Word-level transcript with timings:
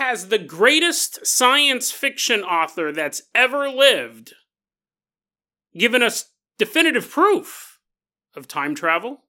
has 0.00 0.28
the 0.28 0.38
greatest 0.38 1.26
science 1.26 1.92
fiction 1.92 2.40
author 2.40 2.90
that's 2.90 3.20
ever 3.34 3.68
lived 3.68 4.32
given 5.76 6.02
us 6.02 6.30
definitive 6.56 7.08
proof 7.08 7.78
of 8.34 8.48
time 8.48 8.74
travel? 8.74 9.24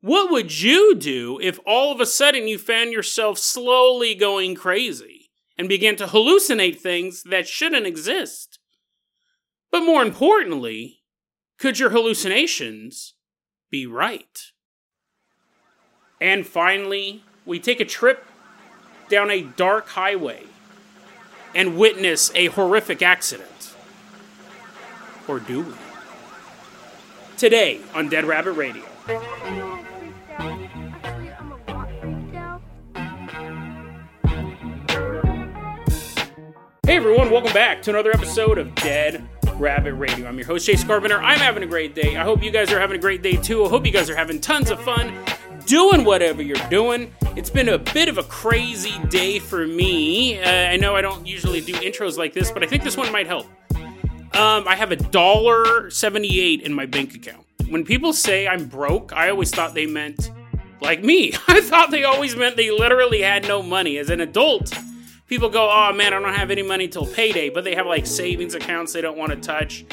What 0.00 0.32
would 0.32 0.60
you 0.60 0.96
do 0.96 1.38
if 1.40 1.60
all 1.64 1.92
of 1.92 2.00
a 2.00 2.06
sudden 2.06 2.48
you 2.48 2.58
found 2.58 2.90
yourself 2.90 3.38
slowly 3.38 4.12
going 4.16 4.56
crazy 4.56 5.30
and 5.56 5.68
began 5.68 5.94
to 5.96 6.08
hallucinate 6.08 6.80
things 6.80 7.22
that 7.22 7.46
shouldn't 7.46 7.86
exist? 7.86 8.58
But 9.70 9.84
more 9.84 10.02
importantly, 10.02 11.02
could 11.60 11.78
your 11.78 11.90
hallucinations 11.90 13.14
be 13.70 13.86
right? 13.86 14.40
And 16.20 16.44
finally, 16.44 17.22
we 17.46 17.60
take 17.60 17.78
a 17.80 17.84
trip 17.84 18.26
down 19.12 19.30
a 19.30 19.42
dark 19.42 19.88
highway 19.90 20.42
and 21.54 21.76
witness 21.76 22.32
a 22.34 22.46
horrific 22.46 23.02
accident. 23.02 23.74
Or 25.28 25.38
do 25.38 25.60
we? 25.60 25.74
Today 27.36 27.82
on 27.94 28.08
Dead 28.08 28.24
Rabbit 28.24 28.52
Radio. 28.52 28.82
Hey 36.86 36.96
everyone, 36.96 37.30
welcome 37.30 37.52
back 37.52 37.82
to 37.82 37.90
another 37.90 38.12
episode 38.12 38.56
of 38.56 38.74
Dead 38.76 39.28
Rabbit 39.56 39.92
Radio. 39.92 40.26
I'm 40.26 40.38
your 40.38 40.46
host, 40.46 40.64
Jason 40.64 40.88
Carpenter. 40.88 41.20
I'm 41.22 41.38
having 41.38 41.62
a 41.62 41.66
great 41.66 41.94
day. 41.94 42.16
I 42.16 42.24
hope 42.24 42.42
you 42.42 42.50
guys 42.50 42.72
are 42.72 42.80
having 42.80 42.96
a 42.96 43.00
great 43.00 43.20
day 43.20 43.36
too. 43.36 43.66
I 43.66 43.68
hope 43.68 43.84
you 43.84 43.92
guys 43.92 44.08
are 44.08 44.16
having 44.16 44.40
tons 44.40 44.70
of 44.70 44.80
fun 44.82 45.14
doing 45.66 46.02
whatever 46.04 46.42
you're 46.42 46.56
doing. 46.70 47.12
It's 47.34 47.48
been 47.48 47.70
a 47.70 47.78
bit 47.78 48.10
of 48.10 48.18
a 48.18 48.22
crazy 48.24 48.98
day 49.08 49.38
for 49.38 49.66
me. 49.66 50.38
Uh, 50.38 50.50
I 50.50 50.76
know 50.76 50.94
I 50.94 51.00
don't 51.00 51.26
usually 51.26 51.62
do 51.62 51.72
intros 51.74 52.18
like 52.18 52.34
this, 52.34 52.50
but 52.50 52.62
I 52.62 52.66
think 52.66 52.84
this 52.84 52.96
one 52.96 53.10
might 53.10 53.26
help. 53.26 53.46
Um, 53.74 54.68
I 54.68 54.76
have 54.76 54.92
a 54.92 54.96
dollar 54.96 55.88
seventy-eight 55.90 56.60
in 56.60 56.74
my 56.74 56.84
bank 56.84 57.14
account. 57.14 57.46
When 57.70 57.84
people 57.84 58.12
say 58.12 58.46
I'm 58.46 58.66
broke, 58.66 59.14
I 59.14 59.30
always 59.30 59.50
thought 59.50 59.72
they 59.72 59.86
meant 59.86 60.30
like 60.82 61.02
me. 61.02 61.32
I 61.48 61.62
thought 61.62 61.90
they 61.90 62.04
always 62.04 62.36
meant 62.36 62.56
they 62.56 62.70
literally 62.70 63.22
had 63.22 63.48
no 63.48 63.62
money. 63.62 63.96
As 63.96 64.10
an 64.10 64.20
adult, 64.20 64.72
people 65.26 65.48
go, 65.48 65.70
"Oh 65.70 65.90
man, 65.94 66.12
I 66.12 66.20
don't 66.20 66.34
have 66.34 66.50
any 66.50 66.62
money 66.62 66.86
till 66.86 67.06
payday," 67.06 67.48
but 67.48 67.64
they 67.64 67.74
have 67.74 67.86
like 67.86 68.06
savings 68.06 68.54
accounts 68.54 68.92
they 68.92 69.00
don't 69.00 69.16
want 69.16 69.30
to 69.32 69.36
touch. 69.36 69.86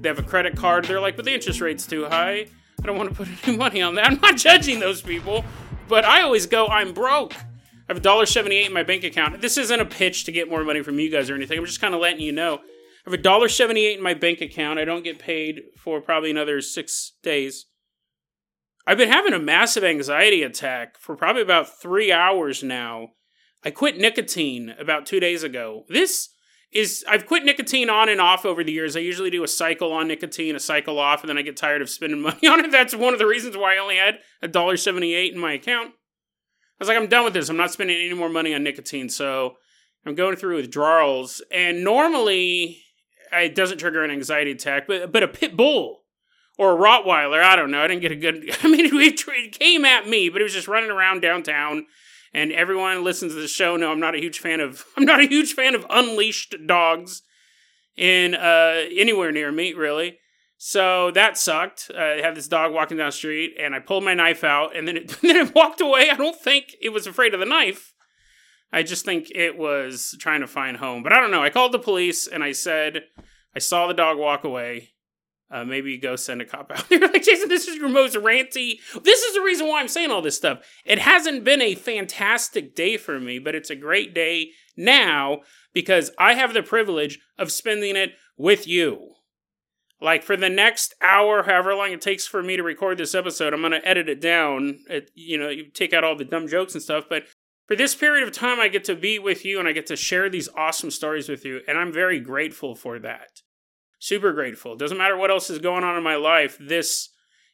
They 0.00 0.08
have 0.08 0.20
a 0.20 0.24
credit 0.24 0.56
card. 0.56 0.84
They're 0.84 1.00
like, 1.00 1.16
"But 1.16 1.24
the 1.24 1.34
interest 1.34 1.60
rate's 1.60 1.88
too 1.88 2.04
high. 2.04 2.46
I 2.80 2.86
don't 2.86 2.96
want 2.96 3.08
to 3.10 3.16
put 3.16 3.28
any 3.48 3.56
money 3.56 3.82
on 3.82 3.96
that." 3.96 4.06
I'm 4.06 4.20
not 4.20 4.36
judging 4.36 4.78
those 4.78 5.02
people, 5.02 5.44
but 5.88 6.04
I 6.04 6.22
always 6.22 6.46
go, 6.46 6.66
"I'm 6.66 6.92
broke." 6.92 7.34
I 7.34 7.92
have 7.92 8.02
$1.78 8.02 8.66
in 8.66 8.72
my 8.72 8.82
bank 8.82 9.04
account. 9.04 9.40
This 9.42 9.58
isn't 9.58 9.80
a 9.80 9.84
pitch 9.84 10.24
to 10.24 10.32
get 10.32 10.48
more 10.48 10.64
money 10.64 10.82
from 10.82 10.98
you 10.98 11.10
guys 11.10 11.28
or 11.28 11.34
anything. 11.34 11.58
I'm 11.58 11.66
just 11.66 11.80
kind 11.80 11.94
of 11.94 12.00
letting 12.00 12.20
you 12.20 12.32
know. 12.32 12.60
I 13.06 13.10
have 13.10 13.20
$1.78 13.20 13.96
in 13.96 14.02
my 14.02 14.14
bank 14.14 14.40
account. 14.40 14.78
I 14.78 14.86
don't 14.86 15.04
get 15.04 15.18
paid 15.18 15.60
for 15.76 16.00
probably 16.00 16.30
another 16.30 16.62
six 16.62 17.12
days. 17.22 17.66
I've 18.86 18.98
been 18.98 19.10
having 19.10 19.34
a 19.34 19.38
massive 19.38 19.84
anxiety 19.84 20.42
attack 20.42 20.98
for 20.98 21.14
probably 21.14 21.42
about 21.42 21.80
three 21.80 22.10
hours 22.10 22.62
now. 22.62 23.10
I 23.62 23.70
quit 23.70 23.98
nicotine 23.98 24.74
about 24.78 25.06
two 25.06 25.20
days 25.20 25.42
ago. 25.42 25.84
This 25.88 26.30
is, 26.74 27.04
I've 27.08 27.26
quit 27.26 27.44
nicotine 27.44 27.88
on 27.88 28.08
and 28.08 28.20
off 28.20 28.44
over 28.44 28.64
the 28.64 28.72
years. 28.72 28.96
I 28.96 29.00
usually 29.00 29.30
do 29.30 29.44
a 29.44 29.48
cycle 29.48 29.92
on 29.92 30.08
nicotine, 30.08 30.56
a 30.56 30.60
cycle 30.60 30.98
off, 30.98 31.22
and 31.22 31.28
then 31.28 31.38
I 31.38 31.42
get 31.42 31.56
tired 31.56 31.82
of 31.82 31.88
spending 31.88 32.20
money 32.22 32.46
on 32.46 32.64
it. 32.64 32.70
That's 32.70 32.94
one 32.94 33.12
of 33.12 33.18
the 33.18 33.26
reasons 33.26 33.56
why 33.56 33.76
I 33.76 33.78
only 33.78 33.96
had 33.96 34.18
$1.78 34.42 35.32
in 35.32 35.38
my 35.38 35.52
account. 35.52 35.90
I 35.90 36.76
was 36.80 36.88
like, 36.88 36.98
I'm 36.98 37.06
done 37.06 37.24
with 37.24 37.34
this. 37.34 37.48
I'm 37.48 37.56
not 37.56 37.70
spending 37.70 37.96
any 37.96 38.14
more 38.14 38.28
money 38.28 38.52
on 38.52 38.64
nicotine. 38.64 39.08
So 39.08 39.54
I'm 40.04 40.14
going 40.14 40.36
through 40.36 40.56
withdrawals. 40.56 41.40
And 41.52 41.84
normally, 41.84 42.82
it 43.32 43.54
doesn't 43.54 43.78
trigger 43.78 44.02
an 44.02 44.10
anxiety 44.10 44.50
attack, 44.50 44.86
but 44.86 45.12
but 45.12 45.22
a 45.22 45.28
pit 45.28 45.56
bull 45.56 46.02
or 46.58 46.72
a 46.72 46.76
Rottweiler, 46.76 47.42
I 47.42 47.56
don't 47.56 47.70
know. 47.70 47.82
I 47.82 47.88
didn't 47.88 48.02
get 48.02 48.12
a 48.12 48.16
good. 48.16 48.56
I 48.62 48.68
mean, 48.68 48.86
it, 48.86 49.24
it 49.26 49.52
came 49.58 49.84
at 49.84 50.08
me, 50.08 50.28
but 50.28 50.40
it 50.40 50.44
was 50.44 50.52
just 50.52 50.68
running 50.68 50.90
around 50.90 51.20
downtown. 51.20 51.86
And 52.34 52.50
everyone 52.50 52.96
who 52.96 53.02
listens 53.02 53.32
to 53.32 53.40
the 53.40 53.48
show 53.48 53.76
know 53.76 53.92
I'm 53.92 54.00
not 54.00 54.16
a 54.16 54.20
huge 54.20 54.40
fan 54.40 54.60
of. 54.60 54.84
I'm 54.96 55.04
not 55.04 55.20
a 55.20 55.28
huge 55.28 55.54
fan 55.54 55.74
of 55.74 55.86
unleashed 55.88 56.54
dogs 56.66 57.22
in 57.96 58.34
uh, 58.34 58.82
anywhere 58.96 59.30
near 59.32 59.52
me, 59.52 59.72
really. 59.72 60.18
So 60.58 61.10
that 61.12 61.38
sucked. 61.38 61.90
Uh, 61.94 61.98
I 61.98 62.20
had 62.20 62.34
this 62.34 62.48
dog 62.48 62.72
walking 62.72 62.96
down 62.96 63.08
the 63.08 63.12
street, 63.12 63.54
and 63.58 63.74
I 63.74 63.80
pulled 63.80 64.04
my 64.04 64.14
knife 64.14 64.44
out, 64.44 64.76
and 64.76 64.88
then 64.88 64.96
it, 64.96 65.08
then 65.22 65.36
it 65.36 65.54
walked 65.54 65.80
away. 65.80 66.10
I 66.10 66.16
don't 66.16 66.40
think 66.40 66.74
it 66.82 66.90
was 66.90 67.06
afraid 67.06 67.34
of 67.34 67.40
the 67.40 67.46
knife. 67.46 67.92
I 68.72 68.82
just 68.82 69.04
think 69.04 69.30
it 69.32 69.56
was 69.56 70.16
trying 70.18 70.40
to 70.40 70.48
find 70.48 70.78
home. 70.78 71.04
But 71.04 71.12
I 71.12 71.20
don't 71.20 71.30
know. 71.30 71.42
I 71.42 71.50
called 71.50 71.70
the 71.70 71.78
police 71.78 72.26
and 72.26 72.42
I 72.42 72.50
said, 72.50 73.04
I 73.54 73.60
saw 73.60 73.86
the 73.86 73.94
dog 73.94 74.18
walk 74.18 74.42
away. 74.42 74.93
Uh, 75.54 75.64
maybe 75.64 75.96
go 75.96 76.16
send 76.16 76.42
a 76.42 76.44
cop 76.44 76.72
out. 76.72 76.88
They're 76.88 76.98
like, 76.98 77.22
Jason, 77.22 77.48
this 77.48 77.68
is 77.68 77.76
your 77.76 77.88
most 77.88 78.16
ranty. 78.16 78.80
This 79.04 79.22
is 79.22 79.34
the 79.34 79.40
reason 79.40 79.68
why 79.68 79.78
I'm 79.78 79.86
saying 79.86 80.10
all 80.10 80.20
this 80.20 80.36
stuff. 80.36 80.66
It 80.84 80.98
hasn't 80.98 81.44
been 81.44 81.62
a 81.62 81.76
fantastic 81.76 82.74
day 82.74 82.96
for 82.96 83.20
me, 83.20 83.38
but 83.38 83.54
it's 83.54 83.70
a 83.70 83.76
great 83.76 84.12
day 84.12 84.50
now 84.76 85.42
because 85.72 86.10
I 86.18 86.34
have 86.34 86.54
the 86.54 86.62
privilege 86.64 87.20
of 87.38 87.52
spending 87.52 87.94
it 87.94 88.14
with 88.36 88.66
you. 88.66 89.12
Like 90.00 90.24
for 90.24 90.36
the 90.36 90.50
next 90.50 90.92
hour, 91.00 91.44
however 91.44 91.72
long 91.72 91.92
it 91.92 92.00
takes 92.00 92.26
for 92.26 92.42
me 92.42 92.56
to 92.56 92.64
record 92.64 92.98
this 92.98 93.14
episode, 93.14 93.54
I'm 93.54 93.60
going 93.60 93.72
to 93.72 93.88
edit 93.88 94.08
it 94.08 94.20
down. 94.20 94.80
It, 94.90 95.12
you 95.14 95.38
know, 95.38 95.50
you 95.50 95.70
take 95.70 95.92
out 95.92 96.02
all 96.02 96.16
the 96.16 96.24
dumb 96.24 96.48
jokes 96.48 96.74
and 96.74 96.82
stuff, 96.82 97.04
but 97.08 97.26
for 97.68 97.76
this 97.76 97.94
period 97.94 98.26
of 98.26 98.34
time, 98.34 98.58
I 98.58 98.66
get 98.66 98.82
to 98.84 98.96
be 98.96 99.20
with 99.20 99.44
you 99.44 99.60
and 99.60 99.68
I 99.68 99.72
get 99.72 99.86
to 99.86 99.96
share 99.96 100.28
these 100.28 100.48
awesome 100.56 100.90
stories 100.90 101.28
with 101.28 101.44
you, 101.44 101.60
and 101.68 101.78
I'm 101.78 101.92
very 101.92 102.18
grateful 102.18 102.74
for 102.74 102.98
that. 102.98 103.43
Super 104.04 104.34
grateful. 104.34 104.76
Doesn't 104.76 104.98
matter 104.98 105.16
what 105.16 105.30
else 105.30 105.48
is 105.48 105.60
going 105.60 105.82
on 105.82 105.96
in 105.96 106.02
my 106.02 106.16
life, 106.16 106.58
this 106.60 107.08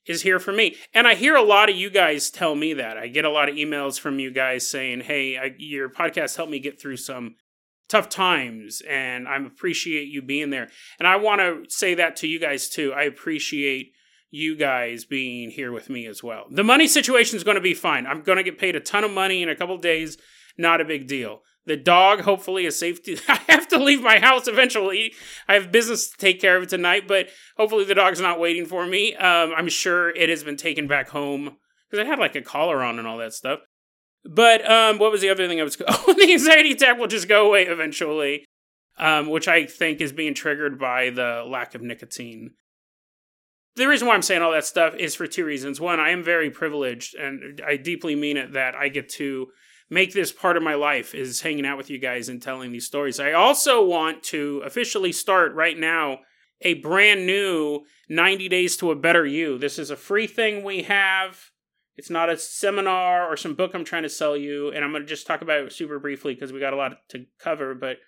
is 0.04 0.22
here 0.22 0.40
for 0.40 0.50
me. 0.50 0.74
And 0.92 1.06
I 1.06 1.14
hear 1.14 1.36
a 1.36 1.44
lot 1.44 1.70
of 1.70 1.76
you 1.76 1.90
guys 1.90 2.28
tell 2.28 2.56
me 2.56 2.72
that. 2.74 2.96
I 2.96 3.06
get 3.06 3.24
a 3.24 3.30
lot 3.30 3.48
of 3.48 3.54
emails 3.54 4.00
from 4.00 4.18
you 4.18 4.32
guys 4.32 4.68
saying, 4.68 5.02
hey, 5.02 5.38
I, 5.38 5.54
your 5.58 5.88
podcast 5.88 6.34
helped 6.34 6.50
me 6.50 6.58
get 6.58 6.82
through 6.82 6.96
some 6.96 7.36
tough 7.88 8.08
times, 8.08 8.82
and 8.88 9.28
I 9.28 9.36
appreciate 9.36 10.08
you 10.08 10.22
being 10.22 10.50
there. 10.50 10.66
And 10.98 11.06
I 11.06 11.14
want 11.16 11.40
to 11.40 11.72
say 11.72 11.94
that 11.94 12.16
to 12.16 12.26
you 12.26 12.40
guys 12.40 12.68
too. 12.68 12.92
I 12.92 13.04
appreciate 13.04 13.92
you 14.32 14.56
guys 14.56 15.04
being 15.04 15.50
here 15.50 15.70
with 15.70 15.88
me 15.88 16.04
as 16.06 16.20
well. 16.20 16.46
The 16.50 16.64
money 16.64 16.88
situation 16.88 17.36
is 17.36 17.44
going 17.44 17.58
to 17.58 17.60
be 17.60 17.74
fine. 17.74 18.08
I'm 18.08 18.22
going 18.22 18.38
to 18.38 18.44
get 18.44 18.58
paid 18.58 18.74
a 18.74 18.80
ton 18.80 19.04
of 19.04 19.12
money 19.12 19.44
in 19.44 19.48
a 19.48 19.54
couple 19.54 19.78
days. 19.78 20.18
Not 20.58 20.80
a 20.80 20.84
big 20.84 21.06
deal. 21.06 21.42
The 21.70 21.76
dog, 21.76 22.22
hopefully, 22.22 22.66
is 22.66 22.76
safe. 22.76 23.00
To, 23.04 23.16
I 23.28 23.38
have 23.48 23.68
to 23.68 23.78
leave 23.78 24.02
my 24.02 24.18
house 24.18 24.48
eventually. 24.48 25.14
I 25.46 25.54
have 25.54 25.70
business 25.70 26.10
to 26.10 26.16
take 26.16 26.40
care 26.40 26.56
of 26.56 26.66
tonight, 26.66 27.06
but 27.06 27.28
hopefully, 27.56 27.84
the 27.84 27.94
dog's 27.94 28.20
not 28.20 28.40
waiting 28.40 28.66
for 28.66 28.84
me. 28.84 29.14
Um, 29.14 29.52
I'm 29.56 29.68
sure 29.68 30.10
it 30.10 30.28
has 30.28 30.42
been 30.42 30.56
taken 30.56 30.88
back 30.88 31.10
home 31.10 31.58
because 31.88 32.04
I 32.04 32.08
had 32.08 32.18
like 32.18 32.34
a 32.34 32.42
collar 32.42 32.82
on 32.82 32.98
and 32.98 33.06
all 33.06 33.18
that 33.18 33.34
stuff. 33.34 33.60
But 34.24 34.68
um, 34.68 34.98
what 34.98 35.12
was 35.12 35.20
the 35.20 35.30
other 35.30 35.46
thing 35.46 35.60
I 35.60 35.62
was? 35.62 35.80
Oh, 35.88 36.12
the 36.12 36.32
anxiety 36.32 36.72
attack 36.72 36.98
will 36.98 37.06
just 37.06 37.28
go 37.28 37.46
away 37.46 37.66
eventually, 37.66 38.44
um, 38.98 39.30
which 39.30 39.46
I 39.46 39.64
think 39.64 40.00
is 40.00 40.10
being 40.10 40.34
triggered 40.34 40.76
by 40.76 41.10
the 41.10 41.44
lack 41.46 41.76
of 41.76 41.82
nicotine 41.82 42.50
the 43.76 43.86
reason 43.86 44.08
why 44.08 44.14
I'm 44.14 44.22
saying 44.22 44.42
all 44.42 44.52
that 44.52 44.64
stuff 44.64 44.94
is 44.96 45.14
for 45.14 45.26
two 45.26 45.44
reasons. 45.44 45.80
One, 45.80 46.00
I 46.00 46.10
am 46.10 46.22
very 46.22 46.50
privileged, 46.50 47.14
and 47.14 47.62
I 47.66 47.76
deeply 47.76 48.14
mean 48.14 48.36
it 48.36 48.52
that 48.52 48.74
I 48.74 48.88
get 48.88 49.08
to 49.10 49.48
make 49.90 50.12
this 50.12 50.32
part 50.32 50.56
of 50.56 50.62
my 50.62 50.74
life 50.74 51.14
is 51.14 51.40
hanging 51.40 51.66
out 51.66 51.76
with 51.76 51.90
you 51.90 51.98
guys 51.98 52.28
and 52.28 52.40
telling 52.40 52.72
these 52.72 52.86
stories. 52.86 53.18
I 53.18 53.32
also 53.32 53.84
want 53.84 54.22
to 54.24 54.62
officially 54.64 55.12
start 55.12 55.52
right 55.54 55.76
now 55.76 56.20
a 56.62 56.74
brand 56.74 57.26
new 57.26 57.80
90 58.08 58.48
Days 58.48 58.76
to 58.76 58.90
a 58.90 58.96
Better 58.96 59.26
You. 59.26 59.58
This 59.58 59.78
is 59.78 59.90
a 59.90 59.96
free 59.96 60.26
thing 60.26 60.62
we 60.62 60.84
have. 60.84 61.50
It's 61.96 62.10
not 62.10 62.30
a 62.30 62.38
seminar 62.38 63.30
or 63.30 63.36
some 63.36 63.54
book 63.54 63.74
I'm 63.74 63.84
trying 63.84 64.04
to 64.04 64.08
sell 64.08 64.36
you, 64.36 64.70
and 64.70 64.84
I'm 64.84 64.92
going 64.92 65.02
to 65.02 65.08
just 65.08 65.26
talk 65.26 65.42
about 65.42 65.60
it 65.60 65.72
super 65.72 65.98
briefly 65.98 66.34
because 66.34 66.52
we 66.52 66.60
got 66.60 66.72
a 66.72 66.76
lot 66.76 66.96
to 67.10 67.26
cover, 67.38 67.74
but 67.74 67.98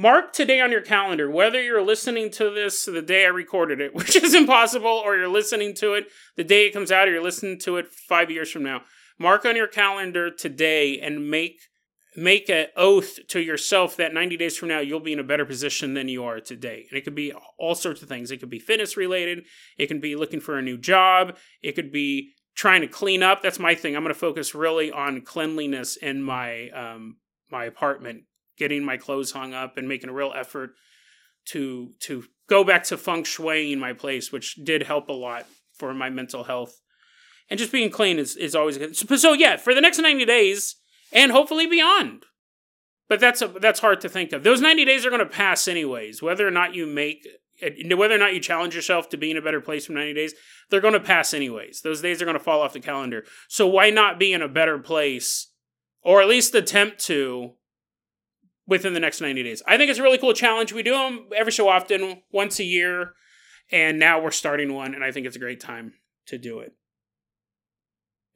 Mark 0.00 0.32
today 0.32 0.62
on 0.62 0.72
your 0.72 0.80
calendar, 0.80 1.30
whether 1.30 1.62
you're 1.62 1.82
listening 1.82 2.30
to 2.30 2.48
this 2.48 2.86
the 2.86 3.02
day 3.02 3.26
I 3.26 3.28
recorded 3.28 3.82
it, 3.82 3.94
which 3.94 4.16
is 4.16 4.32
impossible, 4.32 4.88
or 4.88 5.14
you're 5.14 5.28
listening 5.28 5.74
to 5.74 5.92
it 5.92 6.06
the 6.36 6.44
day 6.44 6.66
it 6.66 6.72
comes 6.72 6.90
out, 6.90 7.06
or 7.06 7.12
you're 7.12 7.22
listening 7.22 7.58
to 7.60 7.76
it 7.76 7.88
five 7.88 8.30
years 8.30 8.50
from 8.50 8.62
now. 8.62 8.80
Mark 9.20 9.44
on 9.44 9.54
your 9.54 9.68
calendar 9.68 10.30
today 10.30 10.98
and 10.98 11.30
make 11.30 11.60
make 12.16 12.48
an 12.48 12.66
oath 12.76 13.18
to 13.28 13.40
yourself 13.40 13.96
that 13.96 14.12
90 14.12 14.36
days 14.36 14.56
from 14.56 14.68
now 14.68 14.80
you'll 14.80 14.98
be 14.98 15.12
in 15.12 15.20
a 15.20 15.24
better 15.24 15.44
position 15.44 15.94
than 15.94 16.08
you 16.08 16.24
are 16.24 16.40
today. 16.40 16.86
And 16.90 16.98
it 16.98 17.04
could 17.04 17.14
be 17.14 17.32
all 17.56 17.76
sorts 17.76 18.02
of 18.02 18.08
things. 18.08 18.32
It 18.32 18.38
could 18.38 18.50
be 18.50 18.58
fitness 18.58 18.96
related, 18.96 19.44
it 19.78 19.86
can 19.86 20.00
be 20.00 20.16
looking 20.16 20.40
for 20.40 20.58
a 20.58 20.62
new 20.62 20.76
job, 20.76 21.36
it 21.62 21.72
could 21.72 21.92
be 21.92 22.32
trying 22.56 22.80
to 22.80 22.88
clean 22.88 23.22
up. 23.22 23.42
That's 23.42 23.58
my 23.58 23.74
thing. 23.74 23.94
I'm 23.94 24.02
going 24.02 24.12
to 24.12 24.18
focus 24.18 24.54
really 24.54 24.90
on 24.90 25.20
cleanliness 25.20 25.96
in 25.96 26.22
my 26.22 26.70
um, 26.70 27.18
my 27.50 27.66
apartment 27.66 28.24
getting 28.56 28.84
my 28.84 28.96
clothes 28.96 29.32
hung 29.32 29.54
up 29.54 29.76
and 29.76 29.88
making 29.88 30.10
a 30.10 30.14
real 30.14 30.32
effort 30.34 30.70
to 31.46 31.92
to 32.00 32.24
go 32.48 32.64
back 32.64 32.84
to 32.84 32.96
feng 32.96 33.24
shui 33.24 33.72
in 33.72 33.78
my 33.78 33.92
place, 33.92 34.32
which 34.32 34.56
did 34.64 34.82
help 34.82 35.08
a 35.08 35.12
lot 35.12 35.46
for 35.74 35.94
my 35.94 36.10
mental 36.10 36.44
health. 36.44 36.80
And 37.50 37.58
just 37.58 37.72
being 37.72 37.90
clean 37.90 38.18
is, 38.18 38.36
is 38.36 38.54
always 38.54 38.78
good. 38.78 38.96
So, 38.96 39.16
so 39.16 39.32
yeah, 39.32 39.56
for 39.56 39.74
the 39.74 39.80
next 39.80 39.98
90 39.98 40.24
days, 40.24 40.76
and 41.12 41.32
hopefully 41.32 41.66
beyond. 41.66 42.24
But 43.08 43.18
that's 43.18 43.42
a, 43.42 43.48
that's 43.48 43.80
hard 43.80 44.00
to 44.02 44.08
think 44.08 44.32
of. 44.32 44.44
Those 44.44 44.60
90 44.60 44.84
days 44.84 45.04
are 45.04 45.10
going 45.10 45.18
to 45.18 45.26
pass 45.26 45.66
anyways, 45.66 46.22
whether 46.22 46.46
or 46.46 46.52
not 46.52 46.74
you 46.74 46.86
make 46.86 47.26
uh, 47.62 47.96
whether 47.96 48.14
or 48.14 48.18
not 48.18 48.34
you 48.34 48.40
challenge 48.40 48.74
yourself 48.74 49.08
to 49.10 49.16
be 49.16 49.30
in 49.30 49.36
a 49.36 49.42
better 49.42 49.60
place 49.60 49.86
for 49.86 49.92
90 49.92 50.14
days, 50.14 50.34
they're 50.70 50.80
going 50.80 50.94
to 50.94 51.00
pass 51.00 51.34
anyways. 51.34 51.82
Those 51.82 52.00
days 52.00 52.22
are 52.22 52.24
going 52.24 52.38
to 52.38 52.42
fall 52.42 52.62
off 52.62 52.72
the 52.72 52.80
calendar. 52.80 53.24
So 53.48 53.66
why 53.66 53.90
not 53.90 54.18
be 54.18 54.32
in 54.32 54.42
a 54.42 54.48
better 54.48 54.78
place 54.78 55.48
or 56.02 56.22
at 56.22 56.28
least 56.28 56.54
attempt 56.54 57.00
to 57.06 57.54
within 58.66 58.94
the 58.94 59.00
next 59.00 59.20
90 59.20 59.42
days? 59.42 59.62
I 59.66 59.76
think 59.76 59.90
it's 59.90 59.98
a 59.98 60.02
really 60.02 60.18
cool 60.18 60.32
challenge. 60.32 60.72
We 60.72 60.82
do 60.82 60.92
them 60.92 61.28
every 61.36 61.52
so 61.52 61.68
often, 61.68 62.22
once 62.32 62.60
a 62.60 62.64
year, 62.64 63.14
and 63.70 63.98
now 63.98 64.20
we're 64.20 64.30
starting 64.30 64.72
one 64.72 64.94
and 64.94 65.04
I 65.04 65.12
think 65.12 65.26
it's 65.26 65.36
a 65.36 65.40
great 65.40 65.60
time 65.60 65.94
to 66.26 66.38
do 66.38 66.60
it. 66.60 66.74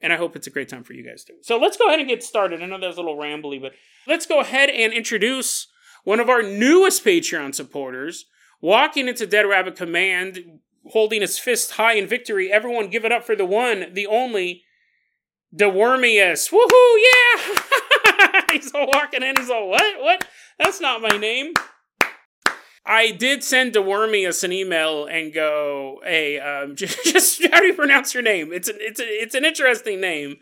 And 0.01 0.11
I 0.11 0.17
hope 0.17 0.35
it's 0.35 0.47
a 0.47 0.51
great 0.51 0.69
time 0.69 0.83
for 0.83 0.93
you 0.93 1.07
guys 1.07 1.23
too. 1.23 1.35
So 1.41 1.57
let's 1.57 1.77
go 1.77 1.87
ahead 1.87 1.99
and 1.99 2.07
get 2.07 2.23
started. 2.23 2.61
I 2.61 2.65
know 2.65 2.79
that 2.79 2.87
was 2.87 2.97
a 2.97 3.01
little 3.01 3.17
rambly, 3.17 3.61
but 3.61 3.73
let's 4.07 4.25
go 4.25 4.39
ahead 4.39 4.69
and 4.69 4.93
introduce 4.93 5.67
one 6.03 6.19
of 6.19 6.29
our 6.29 6.43
newest 6.43 7.03
Patreon 7.03 7.55
supporters, 7.55 8.25
walking 8.61 9.07
into 9.07 9.25
Dead 9.25 9.47
Rabbit 9.47 9.75
Command, 9.75 10.59
holding 10.91 11.21
his 11.21 11.39
fist 11.39 11.71
high 11.71 11.93
in 11.93 12.07
victory. 12.07 12.51
Everyone 12.51 12.89
give 12.89 13.05
it 13.05 13.11
up 13.11 13.23
for 13.23 13.35
the 13.35 13.45
one, 13.45 13.93
the 13.93 14.07
only, 14.07 14.63
Dewormius. 15.55 16.51
Woohoo, 16.51 16.97
yeah! 17.01 18.41
he's 18.51 18.73
all 18.73 18.87
walking 18.93 19.23
in, 19.23 19.35
he's 19.37 19.49
all, 19.49 19.69
what? 19.69 20.01
What? 20.01 20.27
That's 20.59 20.79
not 20.79 21.01
my 21.01 21.17
name. 21.17 21.53
I 22.85 23.11
did 23.11 23.43
send 23.43 23.73
Dewormius 23.73 24.43
an 24.43 24.51
email 24.51 25.05
and 25.05 25.33
go, 25.33 26.01
"Hey, 26.03 26.39
um, 26.39 26.75
just, 26.75 27.03
just, 27.03 27.45
how 27.51 27.59
do 27.59 27.67
you 27.67 27.73
pronounce 27.73 28.13
your 28.13 28.23
name? 28.23 28.53
It's 28.53 28.67
an 28.67 28.77
it's 28.79 28.99
a, 28.99 29.03
it's 29.03 29.35
an 29.35 29.45
interesting 29.45 29.99
name, 29.99 30.37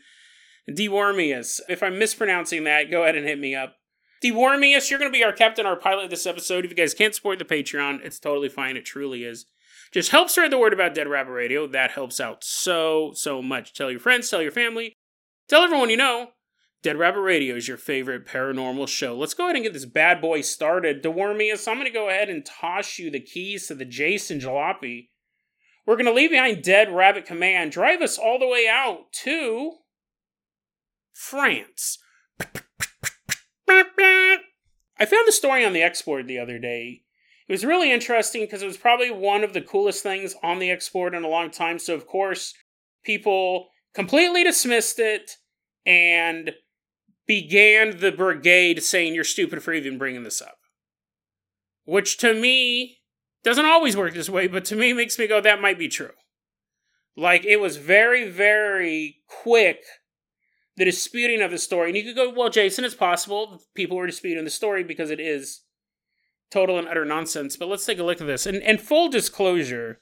Dewormius. 0.69 1.61
If 1.69 1.81
I'm 1.81 1.97
mispronouncing 1.97 2.63
that, 2.65 2.91
go 2.91 3.03
ahead 3.03 3.15
and 3.15 3.25
hit 3.25 3.39
me 3.39 3.55
up. 3.55 3.75
Dewormius, 4.23 4.89
you're 4.89 4.99
going 4.99 5.11
to 5.11 5.17
be 5.17 5.23
our 5.23 5.33
captain, 5.33 5.65
our 5.65 5.75
pilot 5.75 6.09
this 6.09 6.25
episode. 6.25 6.63
If 6.63 6.71
you 6.71 6.77
guys 6.77 6.93
can't 6.93 7.13
support 7.13 7.39
the 7.39 7.45
Patreon, 7.45 8.05
it's 8.05 8.19
totally 8.19 8.47
fine. 8.49 8.77
It 8.77 8.85
truly 8.85 9.23
is. 9.25 9.45
Just 9.91 10.11
help 10.11 10.29
spread 10.29 10.51
the 10.51 10.57
word 10.57 10.73
about 10.73 10.95
Dead 10.95 11.07
Rabbit 11.07 11.31
Radio. 11.31 11.67
That 11.67 11.91
helps 11.91 12.19
out 12.19 12.43
so 12.43 13.11
so 13.15 13.41
much. 13.41 13.73
Tell 13.73 13.91
your 13.91 13.99
friends, 13.99 14.29
tell 14.29 14.41
your 14.41 14.51
family, 14.51 14.97
tell 15.47 15.63
everyone 15.63 15.89
you 15.89 15.97
know. 15.97 16.29
Dead 16.83 16.97
Rabbit 16.97 17.21
Radio 17.21 17.55
is 17.55 17.69
your 17.69 17.77
favorite 17.77 18.27
paranormal 18.27 18.89
show. 18.89 19.17
Let's 19.17 19.33
go 19.33 19.45
ahead 19.45 19.55
and 19.55 19.63
get 19.63 19.71
this 19.71 19.85
bad 19.85 20.19
boy 20.19 20.41
started. 20.41 21.01
Dewormius, 21.01 21.65
I'm 21.65 21.77
going 21.77 21.87
to 21.87 21.93
go 21.93 22.09
ahead 22.09 22.29
and 22.29 22.45
toss 22.45 22.99
you 22.99 23.09
the 23.09 23.21
keys 23.21 23.67
to 23.67 23.75
the 23.75 23.85
Jason 23.85 24.41
Jalopy. 24.41 25.07
We're 25.87 25.95
going 25.95 26.07
to 26.07 26.13
leave 26.13 26.31
behind 26.31 26.61
Dead 26.61 26.93
Rabbit 26.93 27.25
Command, 27.25 27.71
drive 27.71 28.01
us 28.01 28.17
all 28.17 28.37
the 28.37 28.49
way 28.49 28.67
out 28.69 29.13
to 29.23 29.71
France. 31.13 31.99
I 33.69 35.05
found 35.05 35.25
the 35.25 35.31
story 35.31 35.63
on 35.63 35.71
the 35.71 35.81
X 35.81 36.01
board 36.01 36.27
the 36.27 36.39
other 36.39 36.59
day. 36.59 37.03
It 37.47 37.51
was 37.53 37.63
really 37.63 37.93
interesting 37.93 38.41
because 38.41 38.61
it 38.61 38.67
was 38.67 38.77
probably 38.77 39.09
one 39.09 39.45
of 39.45 39.53
the 39.53 39.61
coolest 39.61 40.03
things 40.03 40.35
on 40.43 40.59
the 40.59 40.69
X 40.69 40.89
board 40.89 41.13
in 41.13 41.23
a 41.23 41.29
long 41.29 41.49
time. 41.49 41.79
So, 41.79 41.93
of 41.95 42.05
course, 42.07 42.53
people 43.05 43.69
completely 43.93 44.43
dismissed 44.43 44.99
it 44.99 45.37
and 45.85 46.51
began 47.27 47.99
the 47.99 48.11
brigade 48.11 48.83
saying 48.83 49.13
you're 49.13 49.23
stupid 49.23 49.63
for 49.63 49.73
even 49.73 49.97
bringing 49.97 50.23
this 50.23 50.41
up. 50.41 50.57
Which 51.85 52.17
to 52.17 52.33
me 52.33 52.99
doesn't 53.43 53.65
always 53.65 53.97
work 53.97 54.13
this 54.13 54.29
way, 54.29 54.47
but 54.47 54.65
to 54.65 54.75
me 54.75 54.93
makes 54.93 55.19
me 55.19 55.27
go, 55.27 55.41
that 55.41 55.61
might 55.61 55.77
be 55.77 55.87
true. 55.87 56.11
Like 57.15 57.45
it 57.45 57.57
was 57.57 57.77
very, 57.77 58.29
very 58.29 59.17
quick 59.27 59.83
the 60.75 60.85
disputing 60.85 61.41
of 61.41 61.51
the 61.51 61.57
story. 61.57 61.89
And 61.89 61.97
you 61.97 62.03
could 62.03 62.15
go, 62.15 62.29
well, 62.29 62.49
Jason, 62.49 62.85
it's 62.85 62.95
possible 62.95 63.61
people 63.75 63.97
were 63.97 64.07
disputing 64.07 64.43
the 64.43 64.49
story 64.49 64.83
because 64.83 65.11
it 65.11 65.19
is 65.19 65.61
total 66.51 66.79
and 66.79 66.87
utter 66.87 67.05
nonsense. 67.05 67.55
But 67.57 67.67
let's 67.67 67.85
take 67.85 67.99
a 67.99 68.03
look 68.03 68.21
at 68.21 68.27
this. 68.27 68.45
And, 68.45 68.61
and 68.63 68.81
full 68.81 69.09
disclosure, 69.09 69.99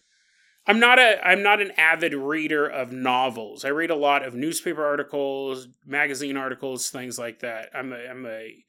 I'm 0.67 0.79
not 0.79 0.99
a 0.99 1.25
I'm 1.25 1.41
not 1.41 1.61
an 1.61 1.71
avid 1.77 2.13
reader 2.13 2.67
of 2.67 2.91
novels. 2.91 3.65
I 3.65 3.69
read 3.69 3.89
a 3.89 3.95
lot 3.95 4.23
of 4.23 4.35
newspaper 4.35 4.85
articles, 4.85 5.67
magazine 5.85 6.37
articles, 6.37 6.89
things 6.89 7.17
like 7.17 7.39
that. 7.39 7.69
I'm 7.73 7.91
a 7.93 7.97
I'm 7.97 8.25
a 8.25 8.63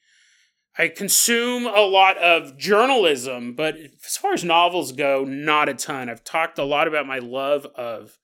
I 0.78 0.88
consume 0.88 1.66
a 1.66 1.82
lot 1.82 2.16
of 2.16 2.56
journalism, 2.56 3.54
but 3.54 3.76
as 3.76 4.16
far 4.16 4.32
as 4.32 4.42
novels 4.42 4.92
go, 4.92 5.24
not 5.24 5.68
a 5.68 5.74
ton. 5.74 6.08
I've 6.08 6.24
talked 6.24 6.58
a 6.58 6.64
lot 6.64 6.88
about 6.88 7.06
my 7.06 7.18
love 7.18 7.66
of 7.76 8.18